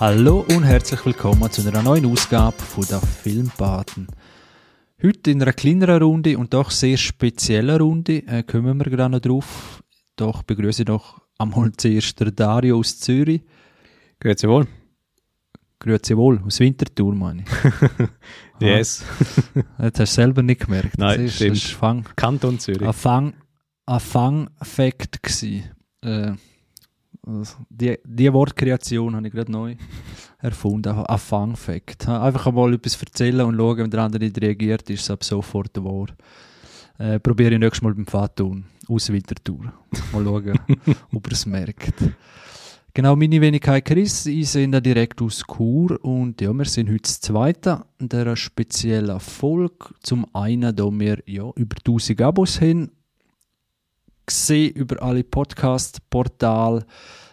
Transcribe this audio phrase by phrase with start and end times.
[0.00, 4.06] Hallo und herzlich willkommen zu einer neuen Ausgabe von der Filmpaten.
[5.02, 9.20] Heute in einer kleineren Runde und doch sehr speziellen Runde äh, kommen wir gerade noch
[9.20, 9.82] drauf.
[10.16, 13.42] Doch begrüße ich noch einmal zuerst der Dario aus Zürich.
[14.20, 14.66] Grüezi wohl.
[15.78, 18.08] Grüezi wohl, aus Winterthur meine ich.
[18.66, 19.04] yes.
[19.76, 20.96] Ah, Jetzt hast du selber nicht gemerkt.
[20.96, 21.56] Nein, das ist, stimmt.
[21.56, 22.88] Das ist Fang, Kanton Zürich.
[22.88, 23.34] ein Fang,
[23.84, 25.64] ein Fang-Fact gsi.
[26.00, 26.32] Äh,
[27.26, 29.76] also die, die Wortkreation habe ich gerade neu
[30.38, 30.88] erfunden.
[30.88, 32.08] Ein Fang-Fact.
[32.08, 35.82] Einfach einmal etwas erzählen und schauen, wenn der andere nicht reagiert, ist es ab sofort
[35.82, 36.06] wahr.
[36.98, 39.72] Äh, probiere ich nächstes Mal beim Fahrtun aus Winterthur.
[40.12, 40.58] Mal schauen,
[41.12, 41.94] ob er es merkt.
[42.92, 47.20] Genau, meine Wenigkeit Chris, ich sende direkt aus Chur und ja, wir sind heute das
[47.20, 49.94] zweite in dieser speziellen Folge.
[50.02, 52.90] Zum einen, da wir ja über 1000 Abos haben,
[54.30, 56.86] gesehen über alle Podcast-Portale,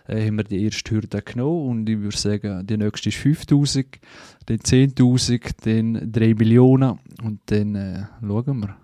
[0.07, 3.99] äh, haben wir die erste Hürde genommen und ich würde sagen, die nächste ist 5000,
[4.45, 8.77] dann 10.000, dann 3 Millionen und dann äh, schauen wir.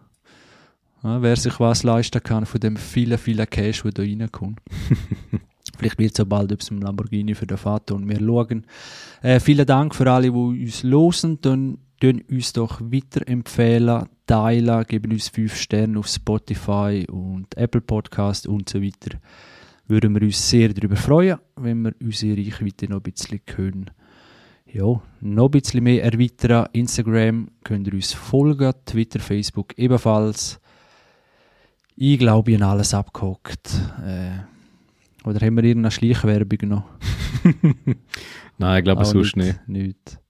[1.03, 4.59] Ja, wer sich was leisten kann von dem vielen, vielen Cash, der da reinkommt.
[5.77, 8.65] Vielleicht wird es auch bald etwas dem Lamborghini für den Vater und wir schauen.
[9.21, 11.39] Äh, vielen Dank für alle, die uns hören.
[11.41, 18.45] Dann tun uns doch weiterempfehlen, teilen, geben uns 5 Sterne auf Spotify und Apple Podcast
[18.45, 19.19] und so weiter.
[19.87, 23.91] Würden wir uns sehr darüber freuen, wenn wir unsere Reichweite noch ein bisschen können.
[24.65, 26.67] Ja, noch ein bisschen mehr erweitern.
[26.73, 30.59] Instagram könnt ihr uns folgen, Twitter, Facebook ebenfalls.
[31.95, 33.79] Ich glaube, ich habe alles abgehockt.
[34.05, 34.39] Äh,
[35.25, 36.83] oder haben wir irgendeine Schleichwerbung noch?
[38.57, 39.67] Nein, ich glaube sonst nicht.
[39.69, 40.22] nicht.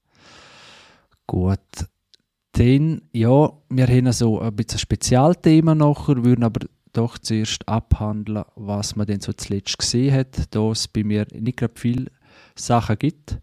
[1.28, 1.60] Gut.
[2.54, 8.44] Dann, ja, wir haben so ein bisschen ein Spezialthema nachher, würden aber doch zuerst abhandeln,
[8.56, 12.12] was man denn so zuletzt gesehen hat, da es bei mir nicht gerade viele
[12.56, 13.40] Sachen gibt.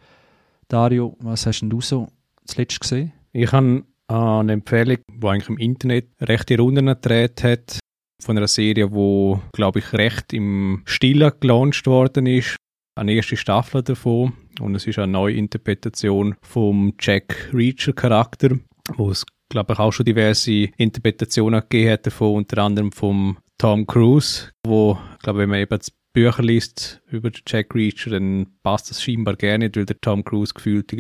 [0.69, 2.09] Dario, was hast denn du so
[2.45, 3.13] zuletzt gesehen?
[3.33, 7.81] Ich habe eine Empfehlung, die eigentlich im Internet rechte Runden gedreht hat,
[8.23, 12.57] von einer Serie, wo glaube ich recht im Stillen gelauncht worden ist.
[12.95, 18.59] Eine erste Staffel davon und es ist eine neue Interpretation vom Jack Reacher Charakter,
[18.97, 23.87] wo es glaube ich auch schon diverse Interpretationen gegeben hat davon, unter anderem vom Tom
[23.87, 29.03] Cruise, wo glaube wenn man eben das Bücher liest über Jack Reacher, dann passt das
[29.03, 30.93] scheinbar gerne weil der Tom Cruise gefühlt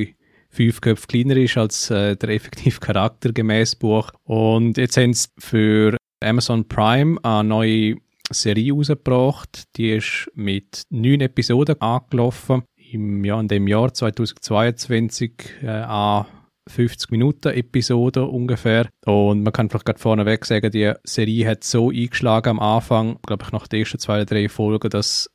[0.50, 4.10] fünf Köpfe kleiner ist als äh, der effektive Charakter gemäß Buch.
[4.24, 7.96] Und jetzt haben sie für Amazon Prime eine neue
[8.30, 9.64] Serie rausgebracht.
[9.76, 12.62] Die ist mit neun Episoden angelaufen.
[12.92, 16.26] Im Jahr, in dem Jahr 2022 äh, an
[16.68, 18.88] 50 Minuten Episode ungefähr.
[19.04, 23.44] Und man kann vielleicht gerade vorneweg sagen, die Serie hat so eingeschlagen am Anfang, glaube
[23.44, 25.30] ich, nach den ersten zwei drei Folgen, dass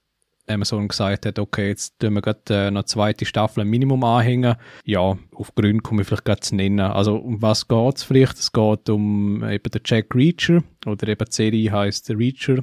[0.48, 4.56] Amazon gesagt hat, okay, jetzt tun wir gerade äh, noch zweite Staffel ein Minimum anhängen.
[4.84, 6.80] Ja, auf Gründe komme ich vielleicht gerade zu nennen.
[6.80, 8.38] Also um was geht es vielleicht?
[8.38, 12.60] Es geht um eben den Jack Reacher oder eben die Serie heißt Reacher.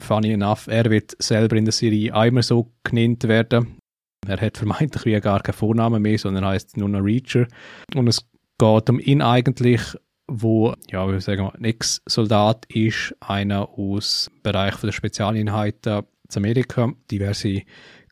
[0.00, 3.78] Funny enough, er wird selber in der Serie einmal so genannt werden.
[4.28, 7.46] Er hat vermeintlich wie gar keinen Vornamen mehr, sondern heißt nur noch Reacher.
[7.94, 8.26] Und es
[8.58, 9.82] geht um ihn eigentlich,
[10.26, 16.38] wo, ja, wir sagen mal, ein Ex-Soldat ist, einer aus dem Bereich der Spezialeinheiten zu
[16.38, 17.62] Amerika diverse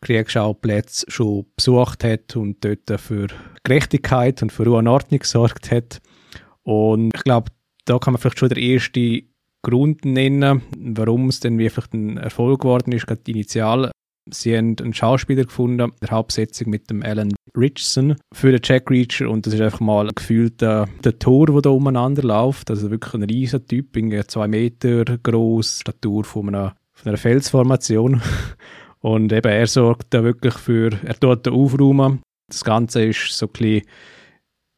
[0.00, 3.26] Kriegsschauplätze schon besucht hat und dort für
[3.64, 6.00] Gerechtigkeit und für Ruhe und Ordnung gesorgt hat.
[6.62, 7.50] Und ich glaube,
[7.84, 9.22] da kann man vielleicht schon der erste
[9.62, 13.90] Grund nennen, warum es denn wirklich ein Erfolg geworden ist, gerade initial.
[14.30, 19.30] Sie haben einen Schauspieler gefunden, der Hauptsetzung mit dem Alan Richardson für den Jack Reacher
[19.30, 22.70] und das ist einfach mal gefühlt der, der Tor, der da umeinander läuft.
[22.70, 28.22] Also wirklich ein riesen Typ, irgendwie zwei Meter groß, Statur von einer von einer Felsformation.
[29.00, 32.22] Und eben, er sorgt da wirklich für, er tut da aufräumen.
[32.48, 33.82] Das Ganze ist so ein bisschen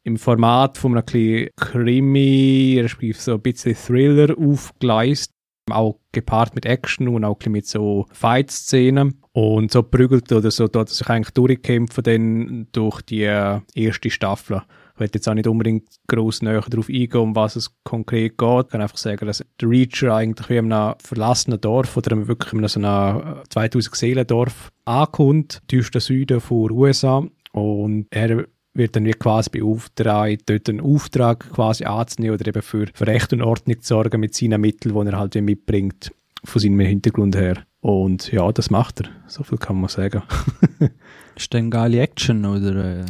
[0.03, 5.31] im Format von einem Krimi, respektive so ein bisschen Thriller aufgeleist.
[5.71, 9.21] Auch gepaart mit Action und auch mit so Fight-Szenen.
[9.31, 14.63] Und so prügelt oder so, dort sich eigentlich durchkämpfen dann durch die erste Staffel.
[14.95, 18.65] Ich will jetzt auch nicht unbedingt gross näher darauf eingehen, um was es konkret geht.
[18.65, 22.51] Ich kann einfach sagen, dass der Reacher eigentlich wie in einem verlassenen Dorf oder wirklich
[22.51, 27.23] in so einem 2000 Seelendorf ankommt, tiefsten Süden von USA.
[27.53, 32.87] Und er wird dann wie quasi beauftragt, dort einen Auftrag quasi anzunehmen oder eben für,
[32.93, 36.11] für Recht und Ordnung zu sorgen mit seinen Mitteln, die er halt wie mitbringt,
[36.43, 37.63] von seinem Hintergrund her.
[37.81, 39.09] Und ja, das macht er.
[39.27, 40.23] So viel kann man sagen.
[41.35, 43.05] Ist denn geile Action oder äh,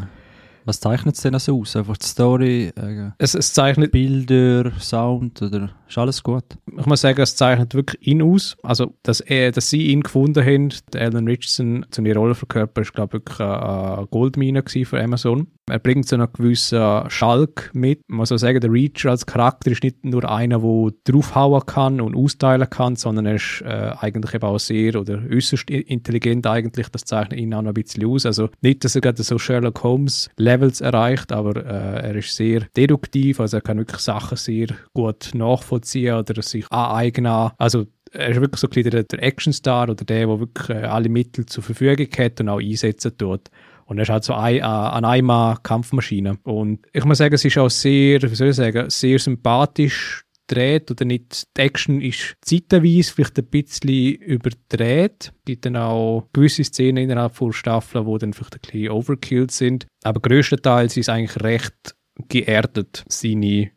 [0.66, 1.76] was zeichnet es denn so aus?
[1.76, 6.44] Einfach die Story, äh, es, es zeichnet Bilder, Sound oder ist alles gut.
[6.78, 8.56] Ich muss sagen, es zeichnet wirklich ihn aus.
[8.64, 12.86] Also, dass, er, dass sie ihn gefunden haben, der Alan Richardson, zu ihrer Rolle verkörpert,
[12.86, 15.48] ist, glaube ich, wirklich eine Goldmine für Amazon.
[15.70, 18.02] Er bringt so einen gewissen Schalk mit.
[18.08, 22.02] Man muss auch sagen, der Reacher als Charakter ist nicht nur einer, der draufhauen kann
[22.02, 26.90] und austeilen kann, sondern er ist äh, eigentlich eben auch sehr oder äußerst intelligent eigentlich.
[26.90, 28.26] Das zeichnet ihn auch noch ein bisschen aus.
[28.26, 32.62] Also nicht, dass er gerade so Sherlock Holmes Levels erreicht, aber äh, er ist sehr
[32.76, 35.79] deduktiv, also er kann wirklich Sachen sehr gut nachvollziehen
[36.20, 37.52] oder sich aneignen.
[37.58, 41.10] Also er ist wirklich so ein der, der Actionstar oder der, der wirklich äh, alle
[41.10, 43.50] Mittel zur Verfügung hat und auch einsetzen tut.
[43.86, 46.38] Und er ist halt so ein, äh, eine Einmal-Kampfmaschine.
[46.44, 50.92] Und ich muss sagen, es ist auch sehr, wie soll ich sagen, sehr sympathisch gedreht
[50.92, 51.44] oder nicht.
[51.56, 55.32] Die Action ist zeitweise vielleicht ein bisschen überdreht.
[55.34, 59.52] Es gibt dann auch gewisse Szenen innerhalb von Staffeln, die dann vielleicht ein bisschen overkilled
[59.52, 59.88] sind.
[60.04, 61.96] Aber größtenteils ist es eigentlich recht
[62.28, 63.72] geerdet, seine,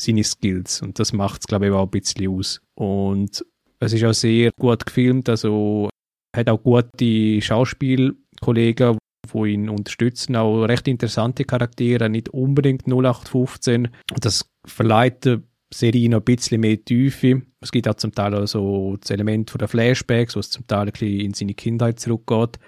[0.00, 0.80] seine Skills.
[0.82, 2.60] Und das macht es, glaube ich, auch ein bisschen aus.
[2.74, 3.44] Und
[3.80, 5.88] es ist auch sehr gut gefilmt, also
[6.36, 8.98] hat auch gute Schauspielkollegen,
[9.32, 13.88] die ihn unterstützen, auch recht interessante Charaktere, nicht unbedingt 0815.
[14.20, 15.42] Das verleiht der
[15.72, 17.42] Serie noch ein bisschen mehr Tiefe.
[17.60, 20.86] Es gibt auch zum Teil auch so das Element der Flashbacks, wo es zum Teil
[20.86, 22.58] ein bisschen in seine Kindheit zurückgeht,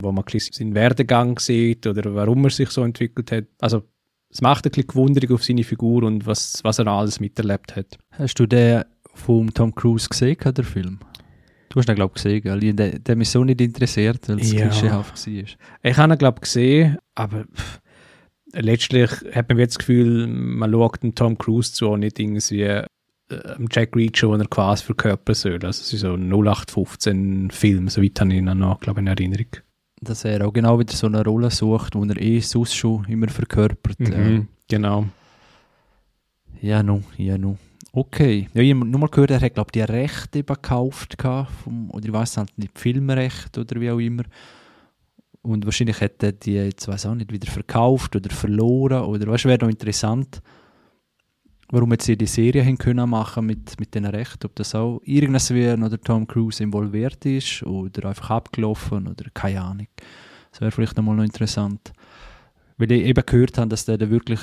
[0.00, 3.44] wo man ein bisschen seinen Werdegang sieht oder warum er sich so entwickelt hat.
[3.60, 3.82] Also
[4.30, 7.98] es macht ein bisschen Gewunderung auf seine Figur und was, was er alles miterlebt hat.
[8.12, 8.84] Hast du den
[9.14, 11.00] vom Tom Cruise gesehen, der Film?
[11.68, 12.74] Du hast ihn, glaube ich, gesehen, gell?
[12.74, 14.66] Der, der mich so nicht interessiert, weil es ja.
[14.66, 15.44] klischeehaft war.
[15.82, 17.80] Ich habe ihn, glaube ich, gesehen, aber pff,
[18.52, 22.62] letztlich hat man jetzt das Gefühl, man schaut dem Tom Cruise zu und nicht irgendwie
[22.62, 22.86] äh,
[23.70, 25.54] Jack Reacher, den er quasi verkörpern soll.
[25.54, 29.48] Also es ist so ein 0815-Film, soweit habe ich ihn noch, glaube ich, in Erinnerung.
[30.00, 33.28] Dass er auch genau wieder so eine Rolle sucht, die er eh sonst schon immer
[33.28, 34.00] verkörpert.
[34.00, 34.46] Mhm, ja.
[34.68, 35.06] Genau.
[36.62, 37.56] Ja, no, ja, no.
[37.92, 38.48] Okay.
[38.54, 41.90] Ja, ich habe nur mal gehört, er hat, glaube ich, die Rechte eben gekauft, vom,
[41.90, 44.22] oder ich weiß nicht, die Filmrechte oder wie auch immer.
[45.42, 49.04] Und wahrscheinlich hätte er die jetzt, weiß auch nicht, wieder verkauft oder verloren.
[49.04, 50.40] Oder was wäre noch interessant,
[51.70, 54.46] warum jetzt sie die Serie hin können machen mit, mit den Rechten.
[54.46, 59.86] Ob das auch irgendwas oder Tom Cruise involviert ist oder einfach abgelaufen oder keine Ahnung.
[60.50, 61.92] Das wäre vielleicht nochmal noch interessant.
[62.76, 64.40] Weil ich eben gehört habe, dass der da wirklich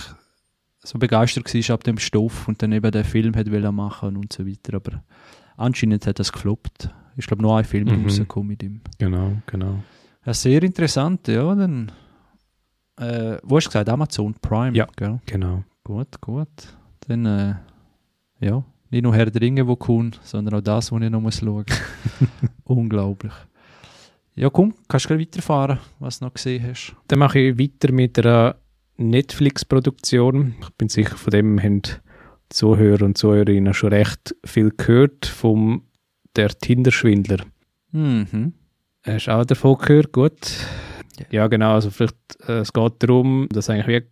[0.80, 4.48] so begeistert war ab dem Stoff und dann eben den Film hat machen und so
[4.48, 4.76] weiter.
[4.76, 5.04] Aber
[5.58, 6.90] anscheinend hat das gefloppt.
[7.18, 8.04] Ich glaube, nur ein Film mhm.
[8.04, 8.82] rausgekommen mit ihm.
[9.00, 9.84] Genau, genau.
[10.26, 11.56] Ja, sehr interessant, ja.
[11.56, 11.92] Dann,
[12.98, 13.90] äh, wo hast du gesagt?
[13.90, 15.20] Amazon Prime, ja, gell?
[15.26, 15.64] genau.
[15.84, 16.78] Gut, gut.
[17.08, 17.56] Dann, äh,
[18.40, 21.40] ja, nicht nur Herr der Ringe, wo kommt, sondern auch das, wo ich noch muss
[21.40, 21.66] schauen
[22.64, 23.34] Unglaublich.
[24.36, 26.96] Ja, komm, kannst du weiterfahren, was du noch gesehen hast.
[27.08, 28.56] Dann mache ich weiter mit einer
[28.98, 30.56] Netflix-Produktion.
[30.62, 31.82] Ich bin sicher, von dem haben
[32.50, 35.84] Zuhörer und Zuhörerinnen schon recht viel gehört, vom
[36.36, 37.46] der Tinder-Schwindler.
[37.92, 38.54] Mhm.
[39.04, 40.12] Hast du auch davon gehört?
[40.14, 40.52] Gut.
[41.32, 41.74] Ja, genau.
[41.74, 42.16] Also vielleicht,
[42.48, 44.08] äh, es geht darum, dass eigentlich wie,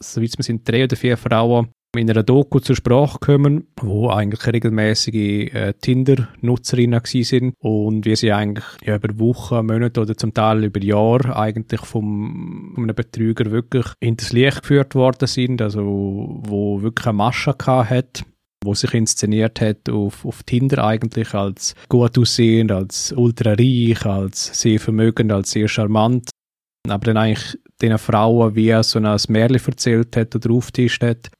[0.00, 4.10] so wie es sind, drei oder vier Frauen in einer Doku zur Sprache kommen, wo
[4.10, 10.34] eigentlich regelmäßige äh, Tinder-Nutzerinnen sind und wie sie eigentlich ja, über Wochen, Monate oder zum
[10.34, 16.42] Teil über Jahre eigentlich vom, von einem Betrüger wirklich hinters Licht geführt worden sind, also
[16.44, 18.24] wo wirklich eine Masche hat
[18.64, 24.58] wo sich inszeniert hat auf, auf Tinder eigentlich als gut aussehend, als ultra reich, als
[24.58, 26.30] sehr vermögend, als sehr charmant.
[26.88, 31.30] Aber dann eigentlich den Frauen wie so ein Märchen erzählt hat oder auftischt hat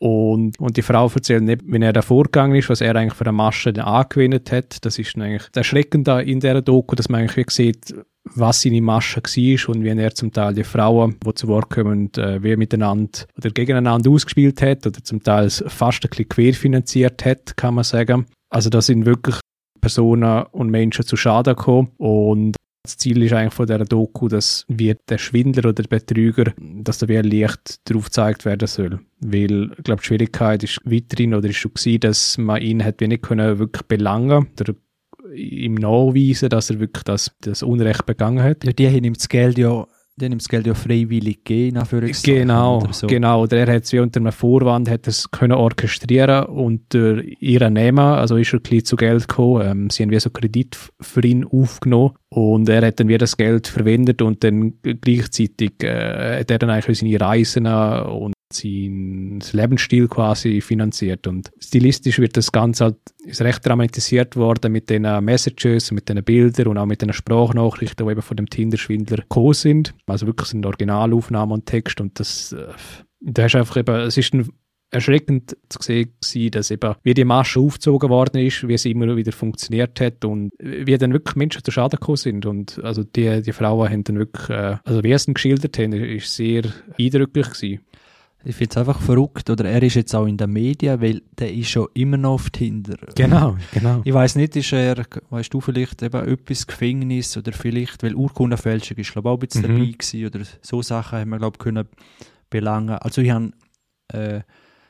[0.00, 3.26] und, und die Frau erzählt nicht, wie er da vorgegangen ist, was er eigentlich für
[3.26, 4.84] eine Masche angewendet hat.
[4.84, 9.20] Das ist eigentlich das Erschreckende in der Doku, dass man eigentlich sieht, was seine Masche
[9.20, 13.26] war und wie er zum Teil die Frauen, die zu Wort kommen, äh, wie miteinander
[13.36, 18.24] oder gegeneinander ausgespielt hat oder zum Teil fast ein bisschen querfinanziert hat, kann man sagen.
[18.48, 19.36] Also da sind wirklich
[19.82, 24.64] Personen und Menschen zu Schaden gekommen und das Ziel ist eigentlich von dieser Doku, dass
[24.68, 29.00] wie der Schwindler oder der Betrüger, dass da wie ein Licht darauf gezeigt werden soll.
[29.20, 33.00] Weil, ich glaube, die Schwierigkeit ist weiterhin oder ist schon gewesen, dass man ihn hat
[33.00, 34.74] wenig können wirklich belangen oder
[35.34, 38.64] ihm nachweisen, dass er wirklich das, das Unrecht begangen hat.
[38.64, 39.86] Ja, die haben ihm das Geld ja
[40.22, 41.80] ihm das Geld ja freiwillig gegeben,
[42.22, 43.06] Genau, oder so.
[43.06, 43.42] genau.
[43.42, 47.98] Oder er hat es wie unter einem Vorwand hat es können orchestrieren unter ihren Namen,
[47.98, 49.66] also ist er ein bisschen zu Geld gekommen.
[49.66, 53.36] Ähm, sie haben wie so Kredit für ihn aufgenommen und er hat dann wieder das
[53.36, 60.08] Geld verwendet und dann gleichzeitig äh, hat er dann eigentlich seine Reisen und sein Lebensstil
[60.08, 61.26] quasi finanziert.
[61.26, 66.22] Und stilistisch wird das Ganze halt, ist recht dramatisiert worden mit den Messages, mit den
[66.24, 69.94] Bildern und auch mit den Sprachnachrichten, die eben von dem Tinder-Schwindler gekommen sind.
[70.06, 72.66] Also wirklich sind Originalaufnahmen und Text und das, äh,
[73.20, 74.48] da hast einfach eben, es ist ein
[74.90, 75.78] erschreckend zu
[76.20, 80.24] sehen, dass eben, wie die Masche aufgezogen worden ist, wie sie immer wieder funktioniert hat
[80.24, 82.46] und wie dann wirklich Menschen zu Schaden gekommen sind.
[82.46, 85.92] Und also die, die Frauen haben dann wirklich, äh, also wie sie es geschildert haben,
[85.92, 86.64] ist sehr
[86.98, 87.80] eindrücklich gewesen.
[88.42, 91.52] Ich finde es einfach verrückt, oder er ist jetzt auch in den Medien, weil der
[91.52, 92.96] ist schon immer noch auf Tinder.
[93.14, 94.00] Genau, genau.
[94.04, 98.96] Ich weiß nicht, ist er, weißt du, vielleicht eben etwas Gefängnis oder vielleicht, weil Urkundenfälschung
[98.96, 99.78] ist, glaube ich, auch ein bisschen Mhm.
[99.78, 101.86] dabei gewesen oder so Sachen haben wir, glaube ich, können
[102.48, 102.96] belangen.
[102.96, 103.50] Also ich habe,
[104.12, 104.38] äh,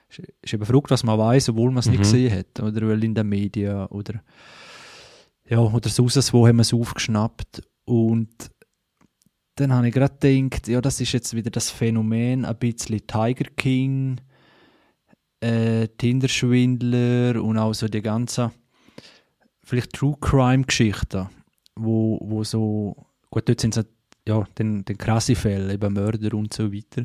[0.08, 1.90] ist- ist eben verrückt, was man weiß, obwohl man es Mhm.
[1.92, 4.22] nicht gesehen hat, oder weil in den Medien oder
[5.48, 8.28] ja, oder sonst wo haben wir es aufgeschnappt und
[9.60, 13.50] dann habe ich gerade gedacht, ja, das ist jetzt wieder das Phänomen, ein bisschen Tiger
[13.56, 14.20] King,
[15.40, 18.50] äh, Tinder-Schwindler und auch so die ganzen,
[19.62, 21.28] vielleicht True Crime-Geschichten,
[21.76, 22.96] wo, wo so,
[23.30, 23.86] gut, dort sind es
[24.26, 27.04] ja, den, den krasse Fälle, eben Mörder und so weiter,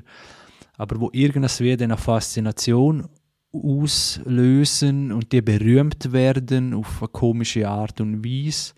[0.78, 3.08] aber wo irgendwie eine Faszination
[3.52, 8.74] auslösen und die berühmt werden auf eine komische Art und Weise.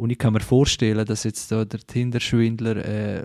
[0.00, 3.24] Und ich kann mir vorstellen, dass jetzt da der Tinder-Schwindler äh,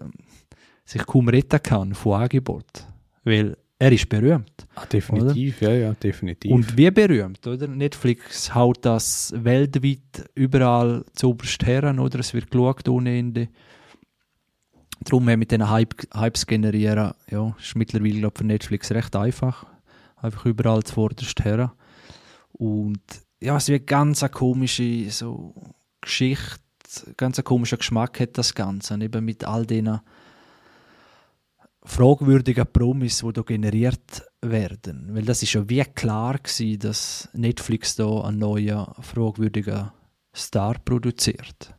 [0.83, 2.85] sich kaum retten kann von Angebot.
[3.23, 4.67] Weil er ist berühmt.
[4.75, 6.51] Ah, definitiv, ja, ja, definitiv.
[6.51, 7.69] Und wie berühmt, oder?
[7.69, 12.19] Netflix haut das weltweit überall zu oberst her, oder?
[12.19, 13.47] Es wird geschaut ohne Ende.
[14.99, 19.65] Darum mit diesen Hype, Hypes generieren, ja, ist mittlerweile, glaube für Netflix recht einfach.
[20.17, 21.73] Einfach überall zu vorderst her.
[22.51, 23.01] Und
[23.39, 25.53] ja, es wird ganz eine komische so
[26.01, 26.64] Geschichte,
[27.17, 29.01] ganz ein komischer Geschmack hat das Ganze.
[29.01, 29.99] Eben mit all diesen
[31.83, 35.09] fragwürdigen Promis, die da generiert werden.
[35.11, 39.91] Weil das ist ja wie klar gewesen, dass Netflix da einen neuen fragwürdigen
[40.35, 41.75] Star produziert.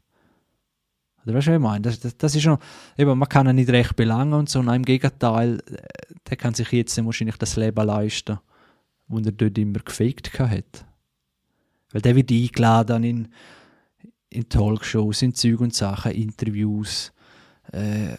[1.25, 1.83] Oder weißt du, was ich meine?
[1.83, 2.59] Das, das, das ist schon,
[2.97, 4.63] eben, man kann ihn nicht recht belangen und so.
[4.63, 8.39] Nein, im Gegenteil, äh, der kann sich jetzt wahrscheinlich das Leben leisten,
[9.09, 10.87] das er dort immer gefaked hat.
[11.91, 13.29] Weil der wird eingeladen in,
[14.37, 17.13] in Talkshows, in Zeug und Sachen, Interviews
[17.73, 18.17] äh,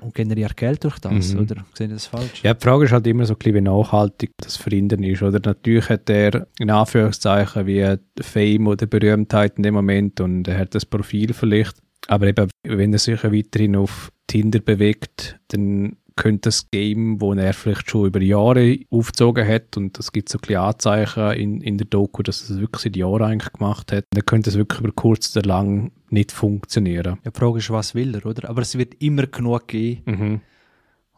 [0.00, 1.40] und generiert Geld durch das, Mhm.
[1.40, 1.64] oder?
[1.74, 2.42] Sehe ich das falsch?
[2.42, 5.22] Ja, die Frage ist halt immer so ein bisschen, wie nachhaltig das Verhindern ist.
[5.22, 10.58] Oder natürlich hat er in Anführungszeichen wie Fame oder Berühmtheit in dem Moment und er
[10.58, 11.76] hat das Profil vielleicht.
[12.08, 17.52] Aber eben, wenn er sich weiterhin auf Tinder bewegt, dann könnte das Game, wo er
[17.54, 21.78] vielleicht schon über Jahre aufgezogen hat und es gibt so ein bisschen Anzeichen in, in
[21.78, 24.92] der Doku, dass es wirklich seit Jahren eigentlich gemacht hat, dann könnte es wirklich über
[24.92, 27.18] kurz oder lang nicht funktionieren.
[27.24, 28.48] Ja, die Frage ist, was will er, oder?
[28.48, 30.40] Aber es wird immer genug geben, Mhm.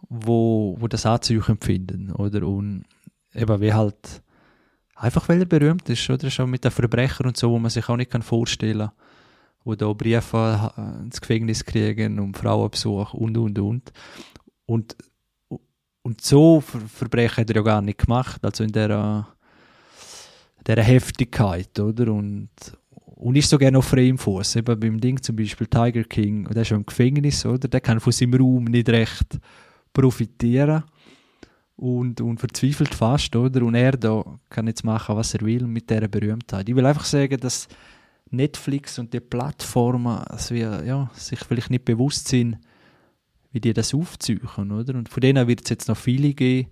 [0.09, 2.47] wo, wo das Anzeichen empfinden, oder?
[2.47, 2.85] Und
[3.35, 4.23] eben wie halt,
[4.97, 6.31] einfach weil er berühmt ist, oder?
[6.31, 8.93] Schon mit den Verbrechern und so, wo man sich auch nicht kann vorstellen kann,
[9.65, 10.73] wo da Briefe
[11.05, 13.93] ins Gefängnis kriegen und Frauenbesuch und, und, und.
[14.73, 14.97] Und,
[16.03, 19.27] und so Ver Verbrechen hat er ja gar nicht gemacht, also in der,
[20.67, 22.11] der Heftigkeit, oder?
[22.11, 22.49] Und,
[23.05, 24.57] und ist sogar noch frei im Fuß.
[24.57, 27.69] Eben beim Ding zum Beispiel Tiger King, der ist ja im Gefängnis, oder?
[27.69, 29.39] Der kann von seinem Raum nicht recht
[29.93, 30.85] profitieren
[31.77, 33.63] und, und verzweifelt fast, oder?
[33.63, 36.67] Und er da kann jetzt machen, was er will mit dieser Berühmtheit.
[36.67, 37.69] Ich will einfach sagen, dass
[38.31, 42.57] Netflix und die Plattformen also ja, sich vielleicht nicht bewusst sind,
[43.53, 44.41] wie die das aufziehen,
[44.73, 44.95] oder?
[44.95, 46.71] Und von denen wird es jetzt noch viele geben,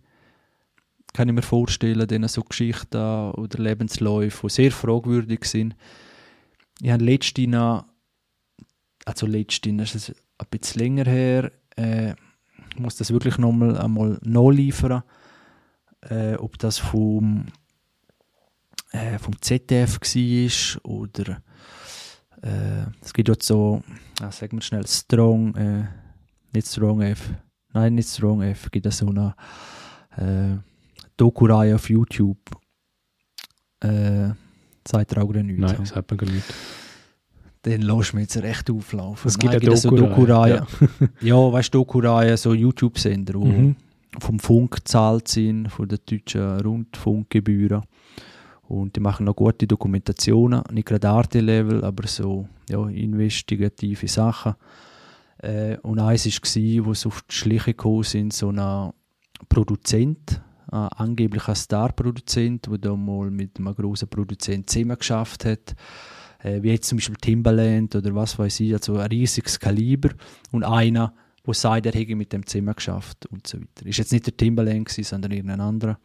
[1.13, 5.77] kann ich mir vorstellen, denen so Geschichten oder Lebensläufe, die sehr fragwürdig sind.
[6.81, 7.85] Ich habe letztens
[9.05, 12.15] also letztens, das ist ein bisschen länger her, äh,
[12.71, 15.03] ich muss das wirklich nochmal einmal nachliefern,
[16.03, 17.47] äh, ob das vom,
[18.93, 21.43] äh, vom ZDF war oder
[22.43, 23.83] äh, es gibt dort so,
[24.21, 25.85] ah, sagen wir schnell, Strong, äh,
[26.53, 27.31] nicht Strong F,
[27.73, 29.35] nein, nicht Strong F, gibt es so eine
[30.17, 30.57] äh,
[31.17, 32.39] Doku-Reihe auf YouTube.
[33.81, 34.31] Äh,
[34.87, 35.59] sagt er auch nichts.
[35.61, 36.45] Nein, das hat man gar nicht.
[37.65, 39.29] Den lässt mir jetzt recht auflaufen.
[39.29, 41.11] Es gibt Nein, eine so Doku-Reihe, Doku-Reihe.
[41.21, 43.77] Ja, weißt du, Doku-Reihe, so YouTube-Sender, die Mhm.
[44.19, 47.83] vom Funk gezahlt sind, von den deutschen Rundfunkgebühren.
[48.63, 54.55] Und die machen noch gute Dokumentationen, nicht gerade Arte-Level, aber so ja, investigative Sachen.
[55.43, 58.93] Äh, und eins war, wo sie auf die Schliche gekommen sind, so ein
[59.49, 65.75] Produzent, ein angeblicher Star-Produzent, der da mal mit einem grossen Produzenten zusammen geschafft hat.
[66.43, 70.11] Äh, wie jetzt zum Beispiel Timbaland oder was weiß ich, also ein riesiges Kaliber.
[70.53, 71.13] Und einer,
[71.47, 73.87] der sagt, er hätte mit dem Zimmer geschafft und so weiter.
[73.87, 75.99] Ist jetzt nicht der Timbaland gewesen, sondern irgendein anderer.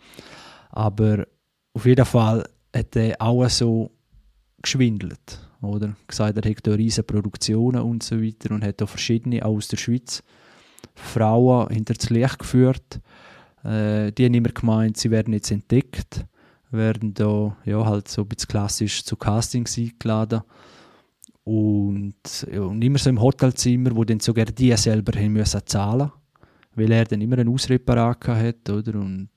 [0.71, 1.25] Aber
[1.73, 2.43] auf jeden Fall
[2.75, 3.91] hat er auch so
[4.61, 5.95] geschwindelt, oder?
[6.07, 9.77] Gesagt, er da riesige Produktionen und so weiter und hat da verschiedene, auch aus der
[9.77, 10.23] Schweiz,
[10.93, 13.01] Frauen hinter das Licht geführt,
[13.63, 16.23] Äh, die haben immer gemeint, sie werden jetzt entdeckt,
[16.69, 20.41] werden da ja, halt so ein bisschen klassisch zu Castings eingeladen.
[21.43, 26.11] Und, ja, und immer so im Hotelzimmer, wo dann sogar die selber haben müssen zahlen
[26.75, 28.99] weil er dann immer einen Ausritt parat hat, oder?
[28.99, 29.29] Und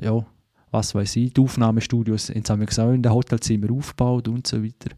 [0.00, 0.24] ja,
[0.70, 4.94] was weiß ich, die Aufnahmestudios haben wir auch in den Hotelzimmer aufgebaut und so weiter.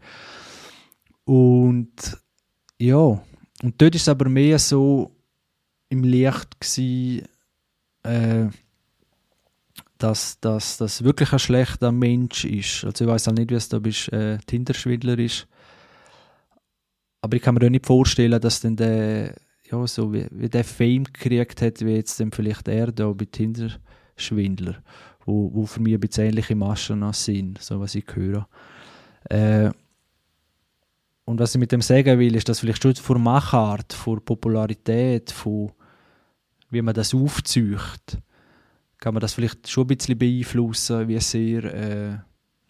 [1.27, 2.17] Und
[2.79, 2.97] ja,
[3.63, 5.11] und dort ist es aber mehr so
[5.89, 7.27] im Licht gewesen,
[8.05, 8.47] äh,
[9.99, 12.85] dass das wirklich ein schlechter Mensch ist.
[12.85, 15.49] Also ich weiß auch nicht, wie es da bist, äh, Tinder-Schwindler ist.
[17.23, 19.35] Aber ich kann mir auch nicht vorstellen, dass dann der,
[19.69, 23.25] ja, so wie, wie der Fame gekriegt hat, wie jetzt dann vielleicht er da bei
[23.25, 24.81] Tinder-Schwindler,
[25.25, 28.47] wo, wo für mich ein bisschen ähnliche Maschen sind, so was ich höre.
[29.29, 29.71] Äh,
[31.27, 35.33] und was ich mit dem sagen will, ist, dass vielleicht schon von Machart, von Popularität,
[35.33, 35.73] von
[36.71, 38.19] wie man das aufzieht,
[38.99, 42.19] kann man das vielleicht schon ein bisschen beeinflussen, wie sehr äh,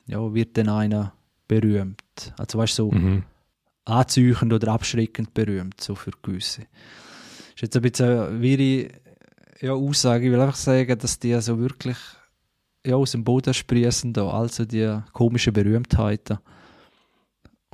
[0.06, 1.12] ja, wird denn einer
[1.46, 2.32] berühmt.
[2.38, 3.24] Also weißt du, so mhm.
[3.84, 6.62] anziehend oder abschreckend berühmt, so für gewisse.
[6.62, 8.88] Das ist jetzt ein bisschen eine wirre
[9.60, 10.26] ja, Aussage.
[10.26, 11.98] Ich will einfach sagen, dass die so wirklich
[12.86, 16.38] ja, aus dem Boden sprießen, da, also die komischen Berühmtheiten.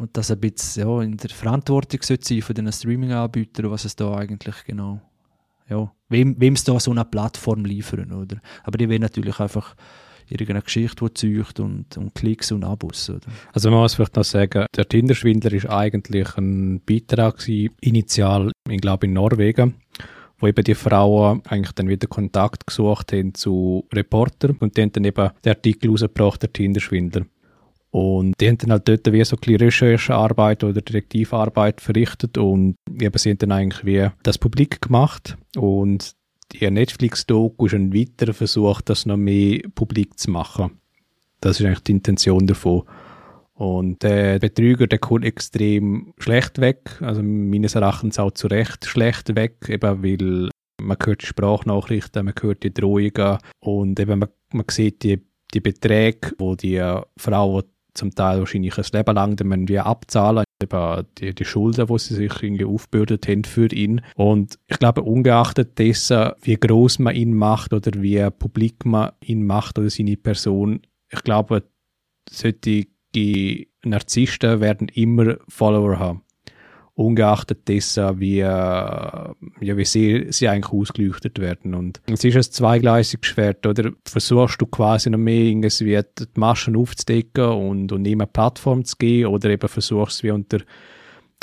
[0.02, 4.16] Und das ein bisschen ja, in der Verantwortung sein von den Streaming-Anbietern, was es da
[4.16, 5.00] eigentlich genau
[5.70, 8.38] ja, wem es da so eine Plattform liefern, oder?
[8.64, 9.76] Aber die will natürlich einfach
[10.28, 13.10] irgendeine Geschichte, die zeugt und, und Klicks und Abos.
[13.10, 13.20] Oder?
[13.52, 18.80] Also man muss vielleicht noch sagen, der Tinder-Schwindler ist eigentlich ein Beitrag gewesen, initial, ich
[18.80, 19.76] glaube in Norwegen,
[20.40, 24.90] wo eben die Frauen eigentlich dann wieder Kontakt gesucht haben zu Reportern und die haben
[24.90, 27.24] dann eben den Artikel rausgebracht, der Tinder-Schwindler.
[27.92, 33.18] Und die haben dann halt dort wie so ein Recherchearbeit oder Detektivarbeit verrichtet und eben
[33.18, 36.14] sie haben dann eigentlich wie das Publik gemacht und
[36.52, 40.78] die Netflix-Doku ist ein weiterer Versuch, das noch mehr publik zu machen.
[41.40, 42.84] Das ist eigentlich die Intention davon.
[43.54, 49.36] Und der Betrüger, der kommt extrem schlecht weg, also meines Erachtens auch zu Recht schlecht
[49.36, 50.48] weg, eben weil
[50.80, 55.60] man hört die Sprachnachrichten, man hört die Drohungen und eben man, man sieht die, die
[55.60, 56.82] Beträge, wo die
[57.16, 57.62] Frau
[57.94, 62.14] zum Teil wahrscheinlich ein Leben lang dann wir abzahlen, eben die, die Schulden, die sie
[62.14, 64.00] sich irgendwie aufbürdet haben für ihn.
[64.16, 69.46] Und ich glaube, ungeachtet dessen, wie groß man ihn macht oder wie publik man ihn
[69.46, 71.64] macht oder seine Person, ich glaube,
[72.30, 72.86] solche
[73.84, 76.22] Narzissten werden immer Follower haben
[76.94, 81.74] ungeachtet dessen, wie, äh, ja, wie sie, sie eigentlich ausgeleuchtet werden.
[81.74, 83.92] Und es ist ein zweigleisiges Schwert, oder?
[84.04, 85.84] Versuchst du quasi noch mehr irgendwie
[86.18, 90.30] die Maschen aufzudecken und, und ihm eine Plattform zu geben, oder eben versuchst du wie
[90.32, 90.58] unter,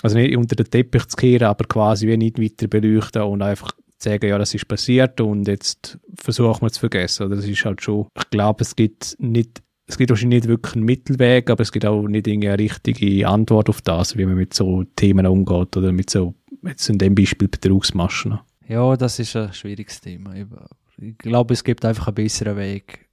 [0.04, 3.72] also nicht unter den Teppich zu kehren, aber quasi wie nicht weiter beleuchten und einfach
[3.98, 7.26] sagen, ja, das ist passiert und jetzt versuchen wir es zu vergessen.
[7.26, 10.76] Oder das ist halt schon, ich glaube, es gibt nicht es gibt wahrscheinlich nicht wirklich
[10.76, 14.54] einen Mittelweg, aber es gibt auch nicht eine richtige Antwort auf das, wie man mit
[14.54, 18.40] so Themen umgeht oder mit so, jetzt in dem Beispiel Betrugsmaschen.
[18.68, 20.36] Ja, das ist ein schwieriges Thema.
[20.36, 23.10] Ich glaube, es gibt einfach einen besseren Weg,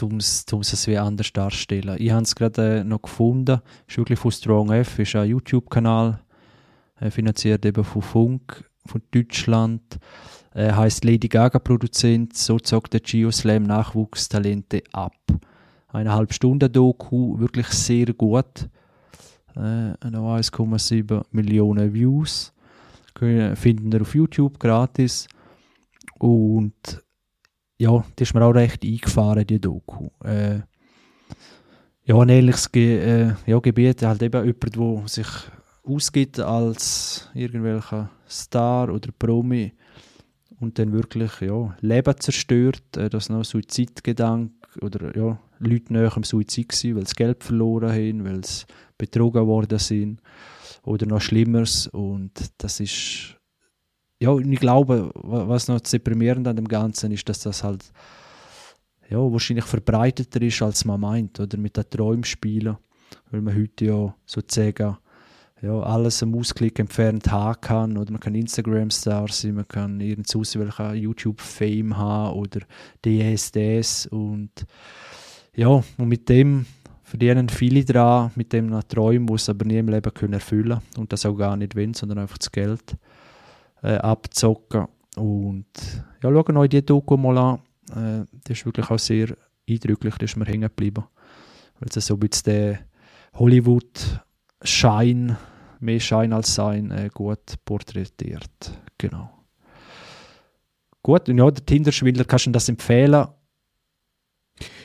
[0.00, 0.46] um es
[0.86, 1.96] wie anders darzustellen.
[1.98, 6.18] Ich habe es gerade äh, noch gefunden, ist wirklich von Strong F, ist ein YouTube-Kanal,
[6.98, 9.98] äh, finanziert eben von Funk, von Deutschland.
[10.54, 15.16] Äh, heißt Lady Gaga Produzent, so zockt der Geoslam Nachwuchstalente ab.
[15.88, 18.68] Eineinhalb Stunden Doku, wirklich sehr gut.
[19.56, 22.52] Äh, 1,7 Millionen Views.
[23.14, 25.28] Finden wir auf YouTube gratis.
[26.18, 27.02] Und
[27.78, 30.08] ja, die ist mir auch recht eingefahren, die Doku.
[30.24, 30.60] Äh,
[32.04, 35.28] ja, ein ähnliches Ge äh, ja, Gebiet, halt eben jemand, der sich
[35.84, 39.72] ausgibt als irgendwelcher Star oder Promi
[40.62, 46.22] und dann wirklich ja, Leben zerstört, äh, dass noch Suizidgedanke oder ja, Leute näher am
[46.22, 48.64] Suizid waren, weil sie Geld verloren haben, weil sie
[48.96, 50.22] betrogen worden sind
[50.84, 51.88] oder noch Schlimmeres.
[51.88, 53.36] Und das ist
[54.20, 57.92] ja, ich glaube, was noch deprimierend an dem Ganzen ist, dass das halt
[59.10, 62.76] ja, wahrscheinlich verbreiteter ist, als man meint, oder mit den Träumen spielen,
[63.32, 64.96] weil man heute ja sozusagen
[65.62, 67.96] ja, alles am Ausklick entfernt haben kann.
[67.96, 72.62] Oder man kann Instagram-Star sein, man kann irgend welcher YouTube-Fame haben oder
[73.04, 74.06] DSDs.
[74.06, 74.50] Und
[75.54, 76.66] ja, und mit dem
[77.04, 80.80] verdienen viele dran, mit dem nach Träumen, die sie aber nie im Leben können erfüllen
[80.96, 82.96] Und das auch gar nicht wollen, sondern einfach das Geld
[83.82, 84.88] äh, abzocken.
[85.16, 85.66] Und
[86.22, 87.60] ja, schauen euch die Doku mal an.
[87.90, 89.36] Äh, das ist wirklich auch sehr
[89.68, 91.04] eindrücklich, da ist mir hängen geblieben.
[91.78, 92.80] Weil es so ein bisschen der
[93.34, 95.36] Hollywood-Schein
[95.82, 98.78] mehr Schein als Sein äh, gut porträtiert.
[98.98, 99.30] Genau.
[101.02, 103.26] Gut, und ja, der Tinder-Schwindler, kannst du das empfehlen?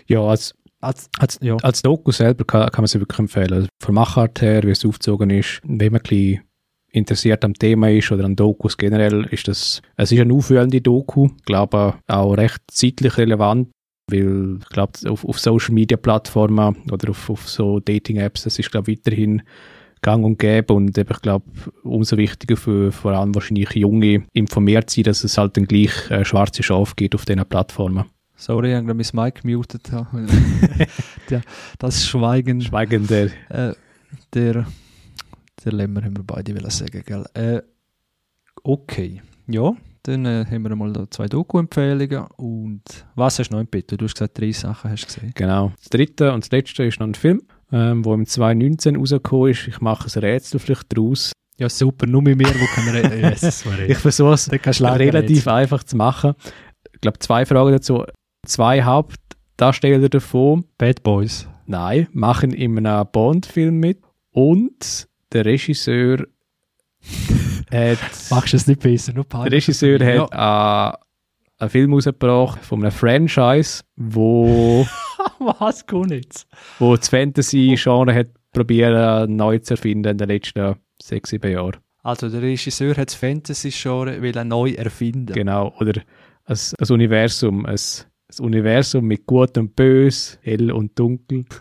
[0.08, 1.56] Ja, als, Als, als, ja.
[1.62, 3.54] als Doku selber kann, kann man sie wirklich empfehlen.
[3.54, 6.42] Also Von Machart her, wie es aufgezogen ist, wenn man ein bisschen
[6.90, 11.30] interessiert am Thema ist oder an Dokus generell, ist das, es ist eine aufwühlende Doku,
[11.38, 13.70] ich glaube auch recht zeitlich relevant,
[14.10, 18.58] weil ich glaube, auf, auf Social Media Plattformen oder auf, auf so Dating Apps, das
[18.58, 19.44] ist glaube ich weiterhin
[20.08, 21.46] gang und gäbe und eben, ich glaube,
[21.84, 26.24] umso wichtiger für vor allem wahrscheinlich Junge informiert sein, dass es halt dann gleich äh,
[26.24, 28.06] schwarze Schaf gibt auf diesen Plattformen.
[28.38, 29.91] Sorry, ich habe mein Mic gemutet.
[31.80, 33.74] das Schweigen, Schweigend der äh,
[34.34, 34.65] der,
[35.65, 37.26] der Lämmer haben wir beide wollen sagen, gell?
[37.34, 37.62] Äh,
[38.63, 42.84] okay, ja, dann äh, haben wir mal da zwei Doku-Empfehlungen und
[43.15, 43.91] was hast du noch im Bett?
[43.91, 45.32] Du hast gesagt, drei Sachen hast du gesehen.
[45.36, 45.74] Genau.
[45.78, 49.67] Das dritte und das letzte ist noch ein Film, ähm, wo im 2019 rausgekommen ist.
[49.67, 51.32] Ich mache ein Rätsel vielleicht draus.
[51.58, 53.19] Ja, super, nur mit mir, wo kann reden.
[53.32, 56.34] Jesus, Ich versuche es relativ einfach zu machen.
[56.93, 58.03] Ich glaube, zwei Fragen dazu.
[58.45, 61.47] Zwei Hauptdarsteller davon, Bad Boys.
[61.65, 63.99] nein, machen in einem Bond-Film mit
[64.32, 66.19] und der Regisseur
[67.71, 67.97] hat,
[68.30, 72.91] Machst du es nicht besser, nur der Regisseur hat äh, einen Film rausgebracht von einem
[72.91, 74.86] Franchise, wo
[75.60, 76.47] Was jetzt?
[76.80, 81.78] wo das Fantasy-Genre hat probieren neu zu erfinden in den letzten sechs, sieben Jahren.
[82.04, 85.34] Also der Regisseur hat das Fantasy-Genre will er neu erfinden.
[85.34, 85.73] Genau.
[85.80, 86.02] Oder
[86.45, 91.45] ein, ein Universum, ein, ein Universum mit Gut und Bös, Hell und Dunkel.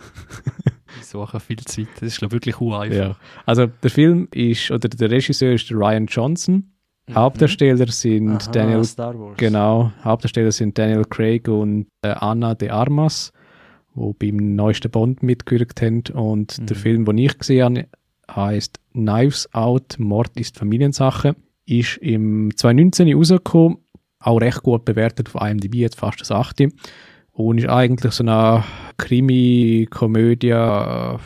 [0.98, 1.88] Ich suche viel Zeit.
[2.00, 2.96] Das ist glaub, ich, wirklich uneinfach.
[2.96, 3.16] Ja.
[3.44, 6.72] Also der Film ist, oder der Regisseur ist der Ryan Johnson.
[7.08, 7.14] Mhm.
[7.14, 9.36] Hauptdarsteller sind Aha, Daniel, Star Wars.
[9.36, 13.32] genau, Hauptdarsteller sind Daniel Craig und äh, Anna de Armas,
[13.96, 16.04] wo beim neuesten Bond mitgewirkt haben.
[16.12, 16.66] Und Mhm.
[16.66, 17.88] der Film, den ich gesehen habe,
[18.34, 21.34] heißt Knives Out, Mord ist Familiensache.
[21.64, 23.78] Ist im 2019 rausgekommen,
[24.20, 26.68] auch recht gut bewertet auf IMDb, jetzt fast das 8.
[27.32, 28.64] Und ist eigentlich so eine
[28.96, 30.52] Krimi, Komödie,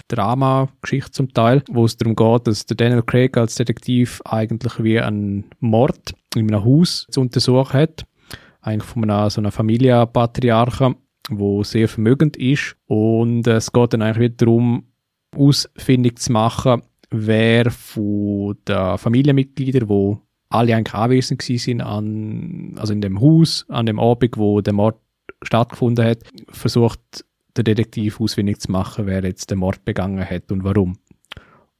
[0.08, 4.98] Drama-Geschichte zum Teil, wo es darum geht, dass der Daniel Craig als Detektiv eigentlich wie
[5.00, 8.04] einen Mord in einem Haus zu untersuchen hat.
[8.60, 10.96] Eigentlich von einer, so einer Familienpatriarchen,
[11.38, 12.76] wo sehr vermögend ist.
[12.86, 14.84] Und es geht dann eigentlich wieder darum,
[15.36, 23.00] ausfindig zu machen, wer von den Familienmitgliedern, wo alle eigentlich anwesend sind an, also in
[23.00, 24.98] dem Haus, an dem Abend, wo der Mord
[25.42, 27.24] stattgefunden hat, versucht
[27.56, 30.98] der Detektiv ausfindig zu machen, wer jetzt den Mord begangen hat und warum.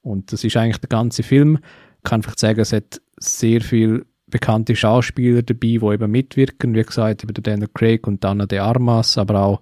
[0.02, 1.58] Und das ist eigentlich der ganze Film.
[1.98, 6.74] Ich kann vielleicht sagen, es hat sehr viel bekannte Schauspieler dabei, die eben mitwirken.
[6.74, 9.60] Wie gesagt, über den Daniel Craig und Anna de Armas, aber auch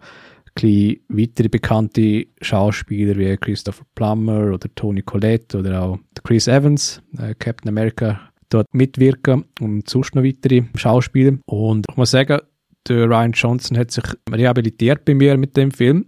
[0.63, 7.03] ein weitere bekannte Schauspieler wie Christopher Plummer oder Tony Collette oder auch der Chris Evans,
[7.19, 11.39] äh, Captain America, dort mitwirken und sonst noch weitere Schauspieler.
[11.47, 12.41] Und ich muss sagen,
[12.89, 16.07] der Ryan Johnson hat sich rehabilitiert bei mir mit dem Film,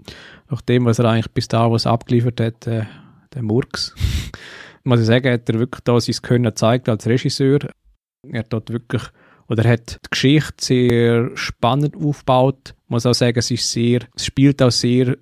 [0.50, 2.84] nach dem, was er eigentlich bis Star Wars abgeliefert hat, äh,
[3.34, 3.94] der Murks.
[4.84, 7.60] muss ich sagen, hat er wirklich da sein Können gezeigt als Regisseur.
[8.28, 9.02] Er hat dort wirklich,
[9.48, 12.74] oder er hat die Geschichte sehr spannend aufgebaut.
[12.84, 15.16] Ich muss auch sagen, es ist sehr, es spielt auch sehr